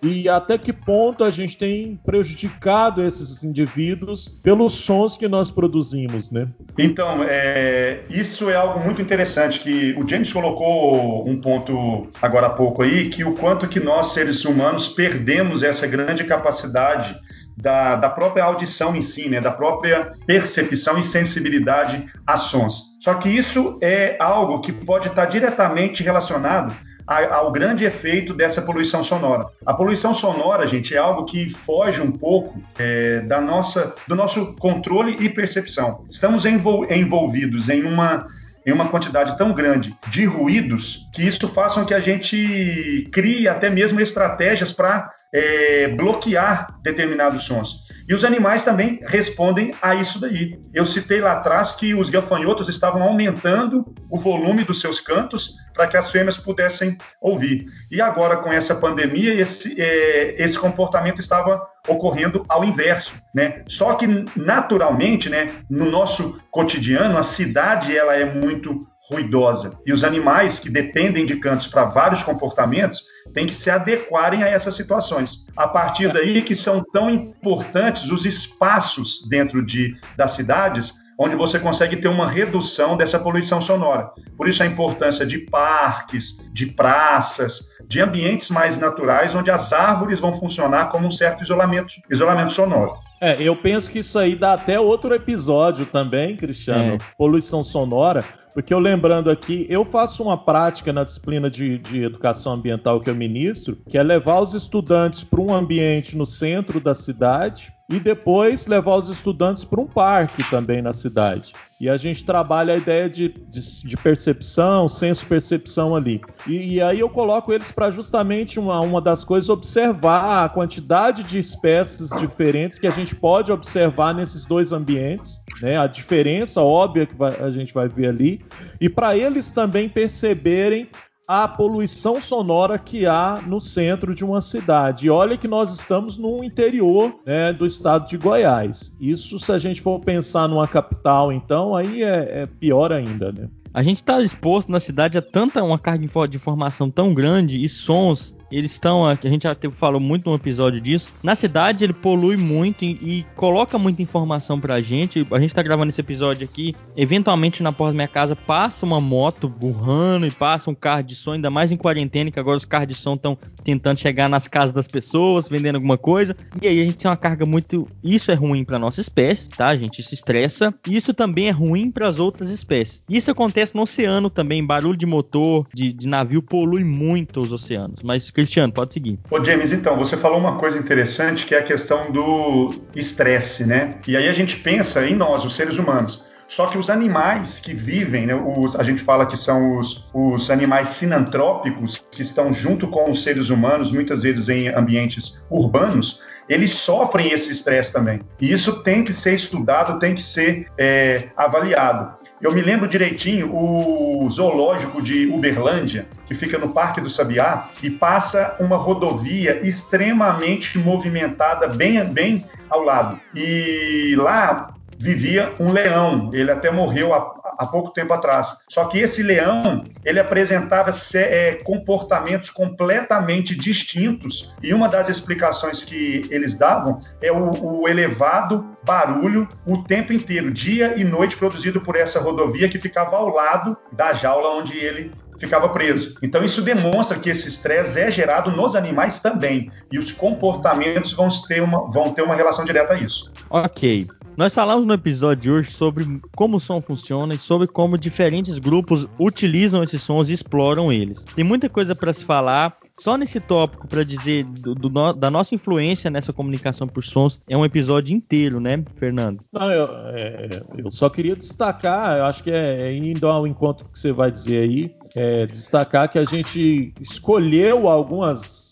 e 0.06 0.28
até 0.28 0.56
que 0.56 0.72
ponto 0.72 1.24
a 1.24 1.30
gente 1.30 1.58
tem 1.58 1.98
prejudicado 2.04 3.02
esses 3.02 3.42
indivíduos 3.44 4.28
pelos 4.42 4.74
sons 4.74 5.16
que 5.16 5.28
nós 5.28 5.50
produzimos, 5.50 6.30
né? 6.30 6.48
Então, 6.78 7.24
é, 7.24 8.02
isso 8.10 8.50
é 8.50 8.56
algo 8.56 8.84
muito 8.84 9.02
interessante 9.02 9.60
que 9.60 9.94
o 9.98 10.08
James 10.08 10.32
colocou 10.32 11.28
um 11.28 11.40
ponto 11.40 12.08
agora 12.20 12.46
há 12.46 12.50
pouco 12.50 12.82
aí, 12.82 13.08
que 13.08 13.24
o 13.24 13.34
quanto 13.34 13.68
que 13.68 13.80
nós 13.80 14.12
seres 14.12 14.44
humanos 14.44 14.88
perdemos 14.88 15.62
essa 15.62 15.86
grande 15.86 16.24
capacidade 16.24 17.16
da, 17.56 17.96
da 17.96 18.10
própria 18.10 18.44
audição 18.44 18.94
em 18.94 19.00
si, 19.00 19.28
né, 19.28 19.40
da 19.40 19.50
própria 19.50 20.12
percepção 20.26 20.98
e 20.98 21.02
sensibilidade 21.02 22.04
a 22.26 22.36
sons. 22.36 22.82
Só 23.00 23.14
que 23.14 23.28
isso 23.28 23.78
é 23.82 24.16
algo 24.20 24.60
que 24.60 24.72
pode 24.72 25.08
estar 25.08 25.24
diretamente 25.26 26.02
relacionado 26.02 26.74
ao 27.06 27.52
grande 27.52 27.84
efeito 27.84 28.34
dessa 28.34 28.60
poluição 28.62 29.02
sonora. 29.02 29.46
A 29.64 29.72
poluição 29.72 30.12
sonora, 30.12 30.66
gente, 30.66 30.94
é 30.94 30.98
algo 30.98 31.24
que 31.24 31.48
foge 31.50 32.00
um 32.00 32.10
pouco 32.10 32.60
é, 32.78 33.20
da 33.20 33.40
nossa, 33.40 33.94
do 34.08 34.16
nosso 34.16 34.54
controle 34.56 35.16
e 35.20 35.28
percepção. 35.28 36.04
Estamos 36.10 36.44
envol 36.44 36.90
envolvidos 36.90 37.68
em 37.68 37.84
uma 37.84 38.26
em 38.66 38.72
uma 38.72 38.88
quantidade 38.88 39.38
tão 39.38 39.52
grande 39.52 39.96
de 40.08 40.24
ruídos 40.24 41.06
que 41.14 41.22
isso 41.22 41.48
faça 41.48 41.78
com 41.78 41.86
que 41.86 41.94
a 41.94 42.00
gente 42.00 43.08
crie 43.12 43.46
até 43.46 43.70
mesmo 43.70 44.00
estratégias 44.00 44.72
para 44.72 45.08
é, 45.32 45.86
bloquear 45.88 46.66
determinados 46.82 47.44
sons. 47.44 47.86
E 48.08 48.14
os 48.14 48.24
animais 48.24 48.64
também 48.64 49.00
respondem 49.06 49.72
a 49.80 49.94
isso 49.94 50.20
daí. 50.20 50.58
Eu 50.74 50.84
citei 50.84 51.20
lá 51.20 51.34
atrás 51.34 51.76
que 51.76 51.94
os 51.94 52.10
gafanhotos 52.10 52.68
estavam 52.68 53.04
aumentando 53.04 53.84
o 54.10 54.18
volume 54.18 54.64
dos 54.64 54.80
seus 54.80 54.98
cantos 54.98 55.54
para 55.76 55.86
que 55.86 55.96
as 55.96 56.10
fêmeas 56.10 56.38
pudessem 56.38 56.96
ouvir. 57.20 57.66
E 57.92 58.00
agora, 58.00 58.38
com 58.38 58.50
essa 58.50 58.74
pandemia, 58.74 59.34
esse, 59.34 59.80
é, 59.80 60.42
esse 60.42 60.58
comportamento 60.58 61.20
estava 61.20 61.68
ocorrendo 61.86 62.42
ao 62.48 62.64
inverso, 62.64 63.14
né? 63.34 63.62
Só 63.68 63.94
que 63.94 64.06
naturalmente, 64.34 65.28
né, 65.28 65.48
no 65.70 65.88
nosso 65.88 66.38
cotidiano, 66.50 67.18
a 67.18 67.22
cidade 67.22 67.96
ela 67.96 68.14
é 68.14 68.24
muito 68.24 68.80
ruidosa 69.08 69.78
e 69.86 69.92
os 69.92 70.02
animais 70.02 70.58
que 70.58 70.68
dependem 70.68 71.24
de 71.24 71.36
cantos 71.36 71.68
para 71.68 71.84
vários 71.84 72.24
comportamentos 72.24 73.04
têm 73.32 73.46
que 73.46 73.54
se 73.54 73.70
adequarem 73.70 74.42
a 74.42 74.48
essas 74.48 74.74
situações. 74.74 75.46
A 75.56 75.68
partir 75.68 76.12
daí 76.12 76.42
que 76.42 76.56
são 76.56 76.82
tão 76.92 77.08
importantes 77.08 78.10
os 78.10 78.26
espaços 78.26 79.24
dentro 79.28 79.64
de 79.64 79.94
das 80.16 80.32
cidades 80.32 80.94
onde 81.18 81.34
você 81.34 81.58
consegue 81.58 81.96
ter 81.96 82.08
uma 82.08 82.28
redução 82.28 82.96
dessa 82.96 83.18
poluição 83.18 83.60
sonora. 83.62 84.10
Por 84.36 84.48
isso 84.48 84.62
a 84.62 84.66
importância 84.66 85.26
de 85.26 85.38
parques, 85.38 86.50
de 86.52 86.66
praças, 86.66 87.70
de 87.88 88.00
ambientes 88.00 88.50
mais 88.50 88.78
naturais, 88.78 89.34
onde 89.34 89.50
as 89.50 89.72
árvores 89.72 90.20
vão 90.20 90.34
funcionar 90.34 90.90
como 90.90 91.06
um 91.06 91.10
certo 91.10 91.42
isolamento, 91.42 91.94
isolamento 92.10 92.52
sonoro. 92.52 92.94
É, 93.18 93.40
eu 93.40 93.56
penso 93.56 93.90
que 93.90 94.00
isso 94.00 94.18
aí 94.18 94.36
dá 94.36 94.52
até 94.52 94.78
outro 94.78 95.14
episódio 95.14 95.86
também, 95.86 96.36
Cristiano. 96.36 96.94
É. 96.94 96.98
Poluição 97.16 97.64
sonora, 97.64 98.22
porque 98.52 98.74
eu 98.74 98.78
lembrando 98.78 99.30
aqui, 99.30 99.66
eu 99.70 99.86
faço 99.86 100.22
uma 100.22 100.36
prática 100.36 100.92
na 100.92 101.02
disciplina 101.02 101.48
de, 101.48 101.78
de 101.78 102.04
educação 102.04 102.52
ambiental 102.52 103.00
que 103.00 103.08
eu 103.08 103.14
ministro, 103.14 103.78
que 103.88 103.96
é 103.96 104.02
levar 104.02 104.40
os 104.40 104.52
estudantes 104.52 105.24
para 105.24 105.40
um 105.40 105.54
ambiente 105.54 106.14
no 106.14 106.26
centro 106.26 106.78
da 106.78 106.94
cidade 106.94 107.72
e 107.88 108.00
depois 108.00 108.66
levar 108.66 108.96
os 108.96 109.08
estudantes 109.08 109.64
para 109.64 109.80
um 109.80 109.86
parque 109.86 110.42
também 110.50 110.82
na 110.82 110.92
cidade. 110.92 111.52
E 111.78 111.88
a 111.88 111.96
gente 111.96 112.24
trabalha 112.24 112.72
a 112.74 112.76
ideia 112.76 113.08
de, 113.08 113.28
de, 113.28 113.82
de 113.82 113.96
percepção, 113.98 114.88
senso-percepção 114.88 115.94
ali. 115.94 116.20
E, 116.46 116.74
e, 116.74 116.82
aí 116.82 117.00
eu 117.00 117.08
coloco 117.08 117.52
eles 117.52 117.70
para 117.70 117.90
justamente 117.90 118.58
uma, 118.58 118.80
uma 118.80 119.00
das 119.00 119.22
coisas, 119.22 119.50
observar 119.50 120.44
a 120.44 120.48
quantidade 120.48 121.22
de 121.22 121.38
espécies 121.38 122.08
diferentes 122.18 122.78
que 122.78 122.86
a 122.86 122.90
gente 122.90 123.14
pode 123.14 123.52
observar 123.52 124.14
nesses 124.14 124.44
dois 124.46 124.72
ambientes, 124.72 125.40
né? 125.60 125.78
a 125.78 125.86
diferença 125.86 126.62
óbvia 126.62 127.06
que 127.06 127.14
vai, 127.14 127.36
a 127.38 127.50
gente 127.50 127.74
vai 127.74 127.88
ver 127.88 128.08
ali, 128.08 128.44
e 128.80 128.88
para 128.88 129.16
eles 129.16 129.50
também 129.52 129.88
perceberem 129.88 130.88
a 131.26 131.48
poluição 131.48 132.20
sonora 132.20 132.78
que 132.78 133.06
há 133.06 133.42
no 133.46 133.60
centro 133.60 134.14
de 134.14 134.24
uma 134.24 134.40
cidade. 134.40 135.06
E 135.06 135.10
olha 135.10 135.36
que 135.36 135.48
nós 135.48 135.72
estamos 135.72 136.16
no 136.16 136.44
interior 136.44 137.14
né, 137.26 137.52
do 137.52 137.66
estado 137.66 138.06
de 138.06 138.16
Goiás. 138.16 138.94
Isso, 139.00 139.38
se 139.38 139.50
a 139.50 139.58
gente 139.58 139.80
for 139.80 139.98
pensar 140.00 140.48
numa 140.48 140.68
capital, 140.68 141.32
então, 141.32 141.74
aí 141.74 142.02
é, 142.02 142.42
é 142.42 142.46
pior 142.46 142.92
ainda, 142.92 143.32
né? 143.32 143.48
A 143.74 143.82
gente 143.82 143.96
está 143.96 144.22
exposto 144.22 144.70
na 144.70 144.80
cidade 144.80 145.18
a 145.18 145.22
tanta 145.22 145.62
uma 145.62 145.78
carga 145.78 146.06
de 146.28 146.36
informação 146.36 146.90
tão 146.90 147.12
grande 147.12 147.62
e 147.62 147.68
sons 147.68 148.34
eles 148.50 148.72
estão, 148.72 149.06
a 149.06 149.14
gente 149.14 149.42
já 149.42 149.56
falou 149.72 150.00
muito 150.00 150.28
no 150.30 150.36
episódio 150.36 150.80
disso. 150.80 151.08
Na 151.22 151.34
cidade 151.34 151.84
ele 151.84 151.92
polui 151.92 152.36
muito 152.36 152.84
e, 152.84 152.92
e 152.92 153.26
coloca 153.34 153.78
muita 153.78 154.02
informação 154.02 154.60
pra 154.60 154.80
gente. 154.80 155.26
A 155.30 155.40
gente 155.40 155.54
tá 155.54 155.62
gravando 155.62 155.88
esse 155.88 156.00
episódio 156.00 156.44
aqui. 156.44 156.74
Eventualmente 156.96 157.62
na 157.62 157.72
porta 157.72 157.92
da 157.92 157.96
minha 157.96 158.08
casa 158.08 158.36
passa 158.36 158.86
uma 158.86 159.00
moto 159.00 159.48
burrando 159.48 160.26
e 160.26 160.30
passa 160.30 160.70
um 160.70 160.74
carro 160.74 161.02
de 161.02 161.14
som, 161.14 161.32
ainda 161.32 161.50
mais 161.50 161.72
em 161.72 161.76
quarentena, 161.76 162.30
que 162.30 162.38
agora 162.38 162.56
os 162.56 162.64
carros 162.64 162.88
de 162.88 162.94
som 162.94 163.14
estão 163.14 163.36
tentando 163.64 163.98
chegar 163.98 164.28
nas 164.28 164.46
casas 164.46 164.72
das 164.72 164.86
pessoas, 164.86 165.48
vendendo 165.48 165.76
alguma 165.76 165.98
coisa. 165.98 166.36
E 166.62 166.68
aí 166.68 166.80
a 166.80 166.84
gente 166.84 166.98
tem 166.98 167.10
uma 167.10 167.16
carga 167.16 167.44
muito. 167.44 167.88
Isso 168.02 168.30
é 168.30 168.34
ruim 168.34 168.64
pra 168.64 168.78
nossa 168.78 169.00
espécie, 169.00 169.50
tá, 169.50 169.76
gente? 169.76 170.00
Isso 170.00 170.14
estressa. 170.14 170.72
Isso 170.86 171.12
também 171.12 171.48
é 171.48 171.50
ruim 171.50 171.90
para 171.90 172.08
as 172.08 172.18
outras 172.18 172.50
espécies. 172.50 173.02
Isso 173.08 173.30
acontece 173.30 173.74
no 173.74 173.82
oceano 173.82 174.30
também. 174.30 174.64
Barulho 174.64 174.96
de 174.96 175.06
motor, 175.06 175.66
de, 175.74 175.92
de 175.92 176.06
navio 176.06 176.42
polui 176.42 176.84
muito 176.84 177.40
os 177.40 177.52
oceanos. 177.52 178.00
Mas 178.04 178.30
Cristiano, 178.36 178.70
pode 178.70 178.92
seguir. 178.92 179.18
Ô 179.30 179.42
James, 179.42 179.72
então, 179.72 179.96
você 179.96 180.14
falou 180.14 180.38
uma 180.38 180.58
coisa 180.58 180.78
interessante 180.78 181.46
que 181.46 181.54
é 181.54 181.58
a 181.58 181.62
questão 181.62 182.12
do 182.12 182.74
estresse, 182.94 183.64
né? 183.64 183.94
E 184.06 184.14
aí 184.14 184.28
a 184.28 184.32
gente 184.34 184.56
pensa 184.58 185.06
em 185.06 185.14
nós, 185.14 185.42
os 185.42 185.56
seres 185.56 185.78
humanos. 185.78 186.22
Só 186.46 186.66
que 186.66 186.76
os 186.76 186.90
animais 186.90 187.58
que 187.58 187.72
vivem, 187.72 188.26
né, 188.26 188.34
os, 188.34 188.76
a 188.76 188.82
gente 188.82 189.02
fala 189.02 189.24
que 189.24 189.38
são 189.38 189.78
os, 189.78 190.04
os 190.12 190.50
animais 190.50 190.88
sinantrópicos, 190.88 192.04
que 192.10 192.20
estão 192.20 192.52
junto 192.52 192.88
com 192.88 193.10
os 193.10 193.22
seres 193.22 193.48
humanos, 193.48 193.90
muitas 193.90 194.22
vezes 194.22 194.50
em 194.50 194.68
ambientes 194.68 195.42
urbanos, 195.48 196.20
eles 196.46 196.74
sofrem 196.74 197.32
esse 197.32 197.50
estresse 197.50 197.90
também. 197.90 198.20
E 198.38 198.52
isso 198.52 198.82
tem 198.82 199.02
que 199.02 199.14
ser 199.14 199.32
estudado, 199.32 199.98
tem 199.98 200.14
que 200.14 200.22
ser 200.22 200.66
é, 200.76 201.30
avaliado. 201.34 202.14
Eu 202.42 202.52
me 202.52 202.60
lembro 202.60 202.86
direitinho 202.86 203.50
o 203.50 204.28
zoológico 204.28 205.00
de 205.00 205.26
Uberlândia, 205.26 206.06
que 206.26 206.34
fica 206.34 206.58
no 206.58 206.70
Parque 206.70 207.00
do 207.00 207.08
Sabiá, 207.08 207.68
e 207.82 207.90
passa 207.90 208.56
uma 208.58 208.76
rodovia 208.76 209.66
extremamente 209.66 210.78
movimentada 210.78 211.68
bem, 211.68 212.04
bem 212.04 212.44
ao 212.68 212.82
lado. 212.82 213.20
E 213.34 214.14
lá 214.16 214.74
vivia 214.98 215.54
um 215.60 215.72
leão. 215.72 216.30
Ele 216.32 216.50
até 216.50 216.70
morreu 216.70 217.14
há, 217.14 217.54
há 217.58 217.66
pouco 217.66 217.90
tempo 217.90 218.12
atrás. 218.12 218.56
Só 218.68 218.84
que 218.86 218.98
esse 218.98 219.22
leão, 219.22 219.84
ele 220.04 220.18
apresentava 220.18 220.90
é, 221.14 221.54
comportamentos 221.64 222.50
completamente 222.50 223.54
distintos. 223.54 224.54
E 224.62 224.72
uma 224.72 224.88
das 224.88 225.08
explicações 225.08 225.84
que 225.84 226.26
eles 226.30 226.54
davam 226.54 227.00
é 227.20 227.30
o, 227.30 227.82
o 227.82 227.88
elevado 227.88 228.76
barulho 228.84 229.48
o 229.66 229.82
tempo 229.82 230.12
inteiro, 230.12 230.50
dia 230.52 230.94
e 230.96 231.02
noite, 231.02 231.36
produzido 231.36 231.80
por 231.80 231.96
essa 231.96 232.20
rodovia 232.20 232.68
que 232.68 232.78
ficava 232.78 233.16
ao 233.16 233.28
lado 233.28 233.76
da 233.92 234.12
jaula 234.12 234.50
onde 234.50 234.78
ele 234.78 235.12
ficava 235.38 235.68
preso. 235.68 236.14
Então 236.22 236.44
isso 236.44 236.62
demonstra 236.62 237.18
que 237.18 237.30
esse 237.30 237.48
estresse 237.48 238.00
é 238.00 238.10
gerado 238.10 238.50
nos 238.50 238.74
animais 238.74 239.20
também 239.20 239.70
e 239.90 239.98
os 239.98 240.10
comportamentos 240.10 241.12
vão 241.12 241.28
ter 241.46 241.62
uma, 241.62 241.90
vão 241.90 242.12
ter 242.12 242.22
uma 242.22 242.34
relação 242.34 242.64
direta 242.64 242.94
a 242.94 242.98
isso. 242.98 243.30
Ok. 243.50 244.06
Nós 244.36 244.54
falamos 244.54 244.86
no 244.86 244.92
episódio 244.92 245.42
de 245.42 245.50
hoje 245.50 245.70
sobre 245.72 246.20
como 246.36 246.58
o 246.58 246.60
som 246.60 246.82
funciona 246.82 247.34
e 247.34 247.38
sobre 247.38 247.66
como 247.66 247.96
diferentes 247.96 248.58
grupos 248.58 249.08
utilizam 249.18 249.82
esses 249.82 250.02
sons 250.02 250.28
e 250.28 250.34
exploram 250.34 250.92
eles. 250.92 251.24
Tem 251.34 251.42
muita 251.42 251.70
coisa 251.70 251.94
para 251.94 252.12
se 252.12 252.22
falar. 252.22 252.76
Só 252.98 253.16
nesse 253.16 253.38
tópico 253.40 253.86
para 253.86 254.04
dizer 254.04 254.44
do, 254.44 254.74
do, 254.74 255.12
da 255.12 255.30
nossa 255.30 255.54
influência 255.54 256.10
nessa 256.10 256.32
comunicação 256.32 256.88
por 256.88 257.04
sons 257.04 257.38
é 257.48 257.56
um 257.56 257.64
episódio 257.64 258.16
inteiro, 258.16 258.58
né, 258.58 258.82
Fernando? 258.96 259.44
Não, 259.52 259.70
eu, 259.70 259.88
é, 260.08 260.62
eu 260.78 260.90
só 260.90 261.10
queria 261.10 261.36
destacar, 261.36 262.16
eu 262.16 262.24
acho 262.24 262.42
que 262.42 262.50
é, 262.50 262.88
é 262.88 262.96
indo 262.96 263.28
ao 263.28 263.46
encontro 263.46 263.86
que 263.88 263.98
você 263.98 264.12
vai 264.12 264.30
dizer 264.30 264.62
aí, 264.62 264.94
é, 265.14 265.46
destacar 265.46 266.10
que 266.10 266.18
a 266.18 266.24
gente 266.24 266.94
escolheu 267.00 267.88
algumas 267.88 268.66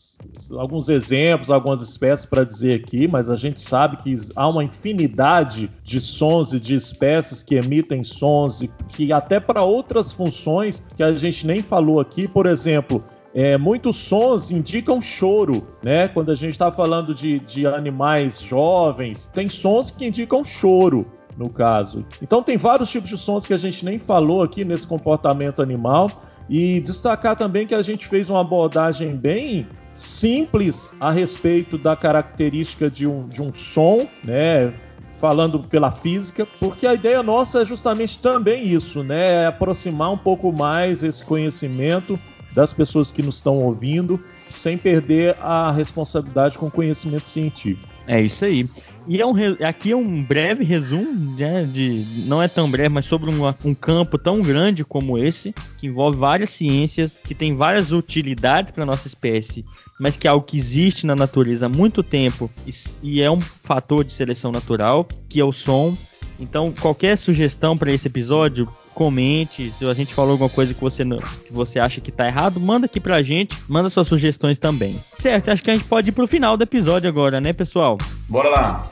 alguns 0.57 0.89
exemplos, 0.89 1.51
algumas 1.51 1.81
espécies 1.81 2.27
para 2.27 2.45
dizer 2.45 2.81
aqui, 2.81 3.07
mas 3.07 3.29
a 3.29 3.37
gente 3.37 3.61
sabe 3.61 3.97
que 3.99 4.15
há 4.35 4.49
uma 4.49 4.65
infinidade 4.65 5.71
de 5.83 6.01
sons 6.01 6.53
e 6.53 6.61
de 6.61 6.75
espécies 6.75 7.43
que 7.43 7.57
emitem 7.57 8.03
sons 8.03 8.63
e 8.63 8.71
que 8.89 9.13
até 9.13 9.39
para 9.41 9.63
outras 9.63 10.13
funções 10.13 10.83
que 10.97 11.03
a 11.03 11.17
gente 11.17 11.47
nem 11.47 11.63
falou 11.63 12.01
aqui, 12.01 12.27
por 12.27 12.47
exemplo, 12.47 13.05
é, 13.35 13.59
muitos 13.59 13.97
sons 13.97 14.53
indicam 14.53 15.01
choro, 15.01 15.67
né? 15.83 16.07
Quando 16.07 16.31
a 16.31 16.37
gente 16.37 16.53
está 16.53 16.71
falando 16.71 17.13
de, 17.13 17.41
de 17.41 17.67
animais 17.67 18.41
jovens, 18.41 19.29
tem 19.35 19.49
sons 19.49 19.91
que 19.91 20.07
indicam 20.07 20.45
choro 20.45 21.05
no 21.37 21.51
caso. 21.51 22.07
Então 22.23 22.45
tem 22.45 22.57
vários 22.57 22.89
tipos 22.89 23.11
de 23.11 23.19
sons 23.19 23.45
que 23.45 23.53
a 23.53 23.57
gente 23.57 23.85
nem 23.85 23.99
falou 23.99 24.41
aqui 24.41 24.65
nesse 24.65 24.87
comportamento 24.87 25.61
animal. 25.61 26.11
E 26.49 26.81
destacar 26.81 27.35
também 27.35 27.67
que 27.67 27.75
a 27.75 27.83
gente 27.83 28.07
fez 28.07 28.29
uma 28.31 28.43
abordagem 28.43 29.17
bem 29.17 29.67
simples 29.95 30.95
a 31.01 31.11
respeito 31.11 31.79
da 31.79 31.97
característica 31.97 32.91
de 32.91 33.07
um, 33.07 33.27
de 33.27 33.43
um 33.43 33.53
som, 33.53 34.07
né? 34.23 34.73
Falando 35.19 35.59
pela 35.59 35.91
física, 35.91 36.47
porque 36.61 36.87
a 36.87 36.93
ideia 36.93 37.23
nossa 37.23 37.63
é 37.63 37.65
justamente 37.65 38.19
também 38.19 38.69
isso, 38.69 39.03
né? 39.03 39.45
É 39.45 39.47
aproximar 39.47 40.13
um 40.13 40.19
pouco 40.19 40.53
mais 40.53 41.03
esse 41.03 41.25
conhecimento 41.25 42.19
das 42.55 42.73
pessoas 42.73 43.11
que 43.11 43.23
nos 43.23 43.37
estão 43.37 43.63
ouvindo, 43.63 44.23
sem 44.49 44.79
perder 44.79 45.37
a 45.41 45.73
responsabilidade 45.73 46.57
com 46.57 46.67
o 46.67 46.71
conhecimento 46.71 47.27
científico. 47.27 47.89
É 48.07 48.21
isso 48.21 48.45
aí. 48.45 48.69
E 49.07 49.21
é 49.21 49.27
um, 49.27 49.35
aqui 49.67 49.93
é 49.93 49.97
um 49.97 50.23
breve 50.23 50.65
resumo, 50.65 51.37
né, 51.37 51.65
de, 51.65 52.07
não 52.27 52.43
é 52.43 52.49
tão 52.49 52.71
breve, 52.71 52.89
mas 52.89 53.05
sobre 53.05 53.31
um, 53.31 53.47
um 53.65 53.75
campo 53.75 54.17
tão 54.17 54.41
grande 54.41 54.83
como 54.83 55.19
esse, 55.19 55.55
que 55.79 55.89
envolve 55.89 56.17
várias 56.17 56.51
ciências, 56.51 57.19
que 57.23 57.35
tem 57.35 57.55
várias 57.55 57.93
utilidades 57.93 58.73
para 58.73 58.87
nossa 58.87 59.07
espécie, 59.07 59.65
mas 60.01 60.17
que 60.17 60.27
é 60.27 60.31
algo 60.31 60.47
que 60.47 60.57
existe 60.57 61.07
na 61.07 61.15
natureza 61.15 61.67
há 61.67 61.69
muito 61.69 62.03
tempo 62.03 62.51
e, 62.67 62.71
e 63.03 63.21
é 63.21 63.31
um 63.31 63.41
fator 63.41 64.03
de 64.05 64.13
seleção 64.13 64.51
natural, 64.51 65.07
que 65.29 65.39
é 65.39 65.45
o 65.45 65.53
som. 65.53 65.95
Então, 66.39 66.73
qualquer 66.73 67.17
sugestão 67.17 67.77
para 67.77 67.93
esse 67.93 68.09
episódio, 68.09 68.69
comente. 68.95 69.71
Se 69.73 69.85
a 69.85 69.95
gente 69.95 70.15
falou 70.15 70.33
alguma 70.33 70.51
coisa 70.51 70.73
que 70.73 70.81
você, 70.81 71.05
não, 71.05 71.19
que 71.19 71.53
você 71.53 71.79
acha 71.79 72.01
que 72.01 72.13
tá 72.13 72.27
errado, 72.27 72.61
manda 72.61 72.87
aqui 72.87 73.01
pra 73.01 73.23
gente. 73.23 73.57
Manda 73.69 73.89
suas 73.89 74.09
sugestões 74.09 74.59
também. 74.59 74.99
Certo, 75.19 75.51
acho 75.51 75.63
que 75.63 75.71
a 75.71 75.75
gente 75.75 75.87
pode 75.87 76.09
ir 76.09 76.13
pro 76.13 76.27
final 76.27 76.57
do 76.57 76.63
episódio 76.63 77.09
agora, 77.09 77.41
né, 77.41 77.53
pessoal? 77.53 77.99
Bora 78.29 78.49
lá. 78.49 78.85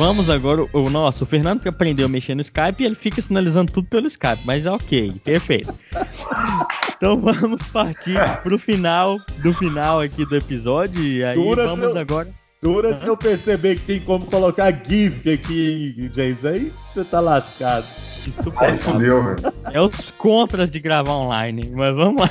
Vamos 0.00 0.30
agora, 0.30 0.66
o 0.72 0.88
nosso, 0.88 1.24
o 1.24 1.26
Fernando 1.26 1.60
que 1.60 1.68
aprendeu 1.68 2.06
a 2.06 2.08
mexer 2.08 2.34
no 2.34 2.40
Skype, 2.40 2.82
ele 2.82 2.94
fica 2.94 3.20
sinalizando 3.20 3.70
tudo 3.70 3.86
pelo 3.86 4.06
Skype, 4.06 4.40
mas 4.46 4.64
é 4.64 4.70
ok, 4.70 5.20
perfeito. 5.22 5.74
Então 6.96 7.20
vamos 7.20 7.66
partir 7.66 8.18
pro 8.42 8.58
final 8.58 9.18
do 9.42 9.52
final 9.52 10.00
aqui 10.00 10.24
do 10.24 10.34
episódio. 10.34 11.02
E 11.02 11.22
aí 11.22 11.34
Dura 11.34 11.66
vamos 11.66 11.92
seu... 11.92 11.98
agora. 11.98 12.28
Dura 12.62 12.96
se 12.96 13.06
eu 13.06 13.14
perceber 13.14 13.76
que 13.76 13.82
tem 13.82 14.00
como 14.00 14.24
colocar 14.24 14.72
GIF 14.72 15.30
aqui, 15.34 16.10
James. 16.14 16.46
Aí 16.46 16.72
você 16.90 17.04
tá 17.04 17.20
lascado. 17.20 17.84
Aí 18.56 18.78
fudeu, 18.78 19.22
velho. 19.22 19.54
É 19.70 19.82
os 19.82 20.10
contras 20.12 20.70
de 20.70 20.80
gravar 20.80 21.12
online. 21.12 21.70
Mas 21.74 21.94
vamos 21.94 22.22
lá. 22.22 22.30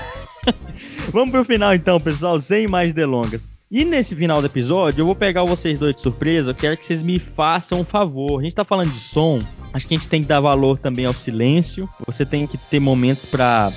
vamos 1.13 1.29
pro 1.29 1.45
final 1.45 1.75
então, 1.75 1.99
pessoal, 1.99 2.39
sem 2.39 2.67
mais 2.67 2.93
delongas. 2.93 3.58
E 3.71 3.85
nesse 3.85 4.15
final 4.15 4.41
do 4.41 4.47
episódio, 4.47 5.01
eu 5.01 5.05
vou 5.05 5.13
pegar 5.13 5.43
vocês 5.43 5.77
dois 5.77 5.93
de 5.93 6.01
surpresa. 6.01 6.49
Eu 6.49 6.55
quero 6.55 6.75
que 6.75 6.83
vocês 6.83 7.03
me 7.03 7.19
façam 7.19 7.81
um 7.81 7.83
favor. 7.83 8.39
A 8.39 8.43
gente 8.43 8.55
tá 8.55 8.65
falando 8.65 8.89
de 8.89 8.99
som. 8.99 9.39
Acho 9.71 9.87
que 9.87 9.93
a 9.93 9.97
gente 9.99 10.09
tem 10.09 10.23
que 10.23 10.27
dar 10.27 10.39
valor 10.39 10.79
também 10.79 11.05
ao 11.05 11.13
silêncio. 11.13 11.87
Você 12.07 12.25
tem 12.25 12.47
que 12.47 12.57
ter 12.57 12.79
momentos 12.79 13.25
para 13.25 13.71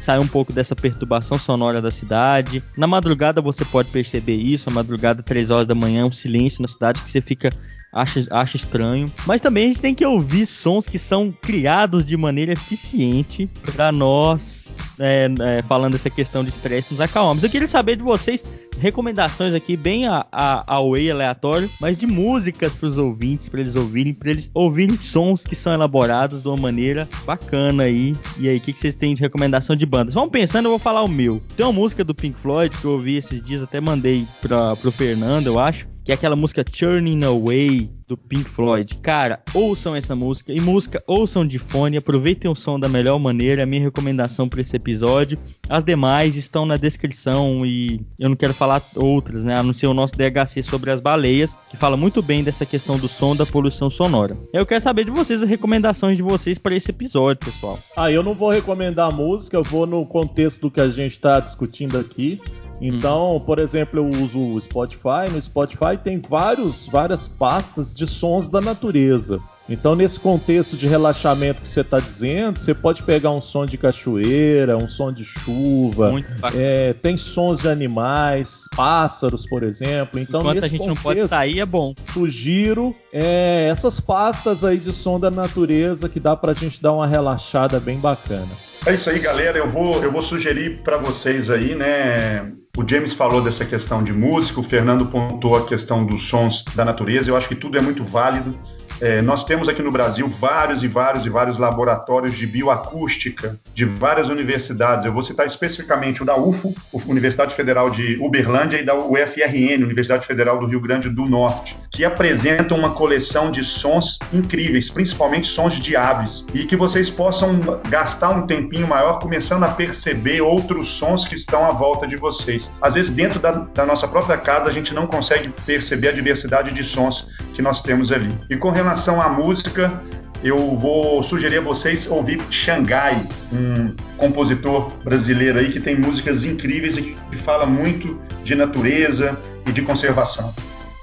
sair 0.00 0.18
um 0.18 0.26
pouco 0.26 0.52
dessa 0.52 0.74
perturbação 0.74 1.38
sonora 1.38 1.80
da 1.80 1.92
cidade. 1.92 2.60
Na 2.76 2.88
madrugada 2.88 3.40
você 3.40 3.64
pode 3.64 3.88
perceber 3.90 4.34
isso. 4.34 4.68
A 4.68 4.72
madrugada, 4.72 5.22
3 5.22 5.48
horas 5.50 5.66
da 5.68 5.76
manhã, 5.76 6.06
um 6.06 6.10
silêncio 6.10 6.60
na 6.60 6.66
cidade 6.66 7.00
que 7.00 7.08
você 7.08 7.20
fica 7.20 7.52
acha, 7.92 8.26
acha 8.32 8.56
estranho. 8.56 9.06
Mas 9.26 9.40
também 9.40 9.66
a 9.66 9.68
gente 9.68 9.80
tem 9.80 9.94
que 9.94 10.04
ouvir 10.04 10.44
sons 10.46 10.86
que 10.88 10.98
são 10.98 11.30
criados 11.30 12.04
de 12.04 12.16
maneira 12.16 12.52
eficiente 12.52 13.48
para 13.64 13.92
nós, 13.92 14.65
é, 14.98 15.28
é, 15.40 15.62
falando 15.62 15.94
essa 15.94 16.10
questão 16.10 16.42
de 16.42 16.50
estresse, 16.50 16.92
nos 16.92 17.00
acalmarmos. 17.00 17.42
Eu 17.42 17.50
queria 17.50 17.68
saber 17.68 17.96
de 17.96 18.02
vocês 18.02 18.42
recomendações 18.78 19.54
aqui 19.54 19.76
bem 19.76 20.06
a, 20.06 20.26
a, 20.30 20.74
away 20.74 21.10
aleatório, 21.10 21.68
mas 21.80 21.98
de 21.98 22.06
músicas 22.06 22.72
para 22.74 22.88
os 22.88 22.98
ouvintes, 22.98 23.48
para 23.48 23.60
eles 23.60 23.74
ouvirem, 23.74 24.12
para 24.12 24.30
eles 24.30 24.50
ouvirem 24.52 24.96
sons 24.96 25.44
que 25.44 25.56
são 25.56 25.72
elaborados 25.72 26.42
de 26.42 26.48
uma 26.48 26.56
maneira 26.56 27.08
bacana 27.24 27.84
aí. 27.84 28.14
E 28.38 28.48
aí, 28.48 28.58
o 28.58 28.60
que, 28.60 28.72
que, 28.72 28.78
vocês 28.78 28.94
têm 28.94 29.14
de 29.14 29.22
recomendação 29.22 29.74
de 29.74 29.86
bandas? 29.86 30.14
Vamos 30.14 30.30
pensando, 30.30 30.66
eu 30.66 30.70
vou 30.70 30.78
falar 30.78 31.02
o 31.02 31.08
meu. 31.08 31.40
Tem 31.56 31.64
uma 31.64 31.72
música 31.72 32.04
do 32.04 32.14
Pink 32.14 32.38
Floyd 32.40 32.76
que 32.76 32.84
eu 32.84 32.92
ouvi 32.92 33.16
esses 33.16 33.42
dias, 33.42 33.62
até 33.62 33.80
mandei 33.80 34.26
para 34.40 34.76
pro 34.76 34.92
Fernando, 34.92 35.46
eu 35.46 35.58
acho 35.58 35.95
que 36.06 36.12
é 36.12 36.14
aquela 36.14 36.36
música 36.36 36.62
Turning 36.62 37.24
Away 37.24 37.90
do 38.06 38.16
Pink 38.16 38.44
Floyd. 38.44 38.94
Cara, 39.02 39.40
ouçam 39.52 39.96
essa 39.96 40.14
música 40.14 40.52
e 40.52 40.60
música 40.60 41.02
ouçam 41.04 41.44
de 41.44 41.58
fone, 41.58 41.96
aproveitem 41.96 42.48
o 42.48 42.54
som 42.54 42.78
da 42.78 42.88
melhor 42.88 43.18
maneira, 43.18 43.62
é 43.62 43.64
a 43.64 43.66
minha 43.66 43.82
recomendação 43.82 44.48
para 44.48 44.60
esse 44.60 44.76
episódio. 44.76 45.36
As 45.68 45.82
demais 45.82 46.36
estão 46.36 46.64
na 46.64 46.76
descrição 46.76 47.66
e 47.66 48.00
eu 48.20 48.28
não 48.28 48.36
quero 48.36 48.54
falar 48.54 48.80
outras, 48.94 49.42
né? 49.42 49.56
A 49.56 49.64
não 49.64 49.72
ser 49.72 49.88
o 49.88 49.94
nosso 49.94 50.14
DHC 50.14 50.62
sobre 50.62 50.92
as 50.92 51.00
baleias, 51.00 51.58
que 51.68 51.76
fala 51.76 51.96
muito 51.96 52.22
bem 52.22 52.44
dessa 52.44 52.64
questão 52.64 52.96
do 52.96 53.08
som 53.08 53.34
da 53.34 53.44
poluição 53.44 53.90
sonora. 53.90 54.36
Eu 54.52 54.64
quero 54.64 54.80
saber 54.80 55.06
de 55.06 55.10
vocês 55.10 55.42
as 55.42 55.48
recomendações 55.48 56.16
de 56.16 56.22
vocês 56.22 56.56
para 56.56 56.76
esse 56.76 56.92
episódio, 56.92 57.44
pessoal. 57.44 57.76
Ah, 57.96 58.12
eu 58.12 58.22
não 58.22 58.36
vou 58.36 58.50
recomendar 58.50 59.12
música, 59.12 59.56
eu 59.56 59.64
vou 59.64 59.88
no 59.88 60.06
contexto 60.06 60.60
do 60.60 60.70
que 60.70 60.80
a 60.80 60.88
gente 60.88 61.14
está 61.14 61.40
discutindo 61.40 61.98
aqui. 61.98 62.40
Então, 62.80 63.36
hum. 63.36 63.40
por 63.40 63.58
exemplo, 63.58 63.98
eu 63.98 64.08
uso 64.08 64.38
o 64.38 64.60
Spotify. 64.60 65.30
No 65.30 65.40
Spotify 65.40 65.96
tem 66.02 66.20
vários, 66.20 66.86
várias 66.86 67.28
pastas 67.28 67.94
de 67.94 68.06
sons 68.06 68.48
da 68.48 68.60
natureza. 68.60 69.40
Então, 69.68 69.96
nesse 69.96 70.20
contexto 70.20 70.76
de 70.76 70.86
relaxamento 70.86 71.60
que 71.60 71.68
você 71.68 71.80
está 71.80 71.98
dizendo, 71.98 72.58
você 72.58 72.72
pode 72.72 73.02
pegar 73.02 73.32
um 73.32 73.40
som 73.40 73.66
de 73.66 73.76
cachoeira, 73.76 74.76
um 74.76 74.88
som 74.88 75.12
de 75.12 75.24
chuva, 75.24 76.12
é, 76.54 76.92
tem 76.92 77.16
sons 77.16 77.60
de 77.60 77.68
animais, 77.68 78.64
pássaros, 78.76 79.44
por 79.46 79.64
exemplo. 79.64 80.20
Então, 80.20 80.40
Enquanto 80.40 80.54
nesse 80.54 80.66
a 80.66 80.68
gente 80.68 80.78
contexto, 80.78 80.96
não 80.96 81.02
pode 81.02 81.28
sair, 81.28 81.60
é 81.60 81.66
bom. 81.66 81.94
Sugiro 82.12 82.94
é, 83.12 83.68
essas 83.68 83.98
pastas 83.98 84.64
aí 84.64 84.78
de 84.78 84.92
som 84.92 85.18
da 85.18 85.30
natureza 85.30 86.08
que 86.08 86.20
dá 86.20 86.36
para 86.36 86.52
a 86.52 86.54
gente 86.54 86.80
dar 86.80 86.92
uma 86.92 87.06
relaxada 87.06 87.80
bem 87.80 87.98
bacana. 87.98 88.48
É 88.86 88.94
isso 88.94 89.10
aí, 89.10 89.18
galera. 89.18 89.58
Eu 89.58 89.68
vou, 89.68 90.00
eu 90.00 90.12
vou 90.12 90.22
sugerir 90.22 90.80
para 90.82 90.96
vocês 90.96 91.50
aí, 91.50 91.74
né? 91.74 92.46
O 92.76 92.88
James 92.88 93.12
falou 93.14 93.42
dessa 93.42 93.64
questão 93.64 94.04
de 94.04 94.12
música, 94.12 94.60
o 94.60 94.62
Fernando 94.62 95.06
pontuou 95.06 95.56
a 95.56 95.66
questão 95.66 96.06
dos 96.06 96.28
sons 96.28 96.62
da 96.74 96.84
natureza. 96.84 97.30
Eu 97.30 97.36
acho 97.36 97.48
que 97.48 97.56
tudo 97.56 97.76
é 97.76 97.80
muito 97.80 98.04
válido. 98.04 98.56
É, 99.00 99.20
nós 99.22 99.44
temos 99.44 99.68
aqui 99.68 99.82
no 99.82 99.90
Brasil 99.90 100.28
vários 100.28 100.82
e 100.82 100.88
vários 100.88 101.26
e 101.26 101.28
vários 101.28 101.58
laboratórios 101.58 102.34
de 102.34 102.46
bioacústica 102.46 103.58
de 103.74 103.84
várias 103.84 104.28
universidades. 104.28 105.04
Eu 105.04 105.12
vou 105.12 105.22
citar 105.22 105.46
especificamente 105.46 106.22
o 106.22 106.24
da 106.24 106.36
UFO, 106.36 106.74
Universidade 107.06 107.54
Federal 107.54 107.90
de 107.90 108.16
Uberlândia, 108.20 108.80
e 108.80 108.84
da 108.84 108.94
UFRN, 108.94 109.84
Universidade 109.84 110.26
Federal 110.26 110.58
do 110.58 110.66
Rio 110.66 110.80
Grande 110.80 111.08
do 111.08 111.24
Norte, 111.24 111.78
que 111.90 112.04
apresentam 112.04 112.76
uma 112.76 112.90
coleção 112.90 113.50
de 113.50 113.64
sons 113.64 114.18
incríveis, 114.32 114.88
principalmente 114.88 115.46
sons 115.46 115.74
de 115.74 115.96
aves, 115.96 116.46
e 116.54 116.64
que 116.64 116.76
vocês 116.76 117.10
possam 117.10 117.60
gastar 117.88 118.30
um 118.30 118.46
tempinho 118.46 118.86
maior 118.86 119.18
começando 119.18 119.64
a 119.64 119.68
perceber 119.68 120.40
outros 120.40 120.88
sons 120.88 121.26
que 121.26 121.34
estão 121.34 121.66
à 121.66 121.70
volta 121.70 122.06
de 122.06 122.16
vocês. 122.16 122.70
Às 122.80 122.94
vezes, 122.94 123.10
dentro 123.10 123.38
da, 123.38 123.50
da 123.52 123.84
nossa 123.84 124.08
própria 124.08 124.38
casa, 124.38 124.68
a 124.68 124.72
gente 124.72 124.94
não 124.94 125.06
consegue 125.06 125.50
perceber 125.64 126.08
a 126.08 126.12
diversidade 126.12 126.72
de 126.72 126.84
sons 126.84 127.26
que 127.54 127.62
nós 127.62 127.80
temos 127.80 128.12
ali. 128.12 128.36
E 128.50 128.56
com 128.56 128.70
relação 128.76 129.20
à 129.20 129.28
música, 129.28 130.00
eu 130.44 130.76
vou 130.76 131.22
sugerir 131.22 131.58
a 131.58 131.60
vocês 131.60 132.06
ouvir 132.06 132.40
Xangai, 132.50 133.26
um 133.52 133.94
compositor 134.16 134.92
brasileiro 135.02 135.58
aí 135.58 135.72
que 135.72 135.80
tem 135.80 135.98
músicas 135.98 136.44
incríveis 136.44 136.96
e 136.98 137.02
que 137.02 137.36
fala 137.36 137.66
muito 137.66 138.20
de 138.44 138.54
natureza 138.54 139.38
e 139.66 139.72
de 139.72 139.82
conservação. 139.82 140.54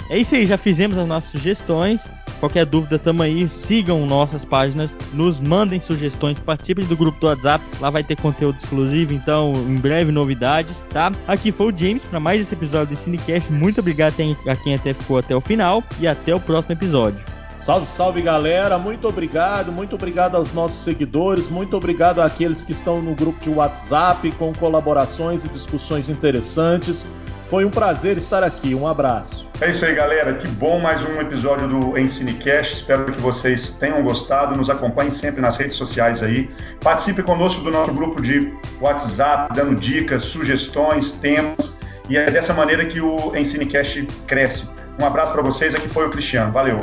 É 0.10 0.18
isso 0.18 0.36
aí, 0.36 0.46
já 0.46 0.58
fizemos 0.58 0.98
as 0.98 1.08
nossas 1.08 1.32
sugestões. 1.32 2.02
Qualquer 2.40 2.66
dúvida, 2.66 3.00
tamo 3.00 3.24
aí. 3.24 3.50
Sigam 3.50 4.06
nossas 4.06 4.44
páginas, 4.44 4.96
nos 5.14 5.40
mandem 5.40 5.80
sugestões, 5.80 6.38
participem 6.40 6.86
do 6.86 6.96
grupo 6.96 7.18
do 7.20 7.28
WhatsApp. 7.28 7.64
Lá 7.80 7.90
vai 7.90 8.04
ter 8.04 8.18
conteúdo 8.18 8.58
exclusivo, 8.58 9.14
então 9.14 9.54
em 9.54 9.78
breve 9.78 10.12
novidades, 10.12 10.86
tá? 10.90 11.12
Aqui 11.26 11.54
foi 11.54 11.72
o 11.72 11.78
James 11.78 12.04
para 12.04 12.20
mais 12.20 12.42
esse 12.42 12.54
episódio 12.54 12.96
do 12.96 13.00
Cinecast. 13.00 13.52
Muito 13.52 13.80
obrigado 13.80 14.14
a 14.46 14.56
quem 14.58 14.76
até 14.76 14.94
ficou 14.94 15.18
até 15.18 15.34
o 15.34 15.42
final 15.42 15.82
e 16.02 16.08
até 16.08 16.36
o 16.36 16.40
próximo 16.40 16.74
episódio. 16.74 17.33
Salve, 17.64 17.86
salve 17.86 18.22
galera, 18.22 18.78
muito 18.78 19.08
obrigado, 19.08 19.72
muito 19.72 19.96
obrigado 19.96 20.36
aos 20.36 20.54
nossos 20.54 20.84
seguidores, 20.84 21.48
muito 21.48 21.78
obrigado 21.78 22.22
àqueles 22.22 22.62
que 22.62 22.74
estão 22.74 23.02
no 23.02 23.16
grupo 23.16 23.40
de 23.40 23.50
WhatsApp 23.50 24.30
com 24.34 24.52
colaborações 24.52 25.46
e 25.46 25.48
discussões 25.48 26.10
interessantes. 26.10 27.08
Foi 27.48 27.64
um 27.64 27.70
prazer 27.70 28.18
estar 28.18 28.44
aqui, 28.44 28.76
um 28.76 28.86
abraço. 28.86 29.48
É 29.62 29.70
isso 29.70 29.86
aí, 29.86 29.96
galera. 29.96 30.34
Que 30.34 30.46
bom 30.46 30.82
mais 30.82 31.06
um 31.06 31.14
episódio 31.22 31.70
do 31.70 31.98
Ensinecast. 31.98 32.74
Espero 32.74 33.06
que 33.06 33.22
vocês 33.22 33.72
tenham 33.72 34.04
gostado. 34.04 34.58
Nos 34.58 34.70
acompanhem 34.70 35.12
sempre 35.12 35.40
nas 35.40 35.56
redes 35.56 35.78
sociais 35.78 36.22
aí. 36.22 36.50
Participe 36.82 37.24
conosco 37.24 37.64
do 37.64 37.72
nosso 37.72 37.94
grupo 37.94 38.22
de 38.22 38.54
WhatsApp, 38.82 39.56
dando 39.56 39.74
dicas, 39.74 40.24
sugestões, 40.24 41.14
temas. 41.14 41.78
E 42.10 42.18
é 42.18 42.30
dessa 42.30 42.54
maneira 42.54 42.86
que 42.86 43.00
o 43.00 43.34
Ensinecast 43.34 44.06
cresce. 44.28 44.70
Um 45.00 45.06
abraço 45.06 45.32
para 45.32 45.42
vocês. 45.42 45.74
Aqui 45.74 45.88
foi 45.88 46.06
o 46.08 46.10
Cristiano. 46.10 46.52
Valeu. 46.52 46.82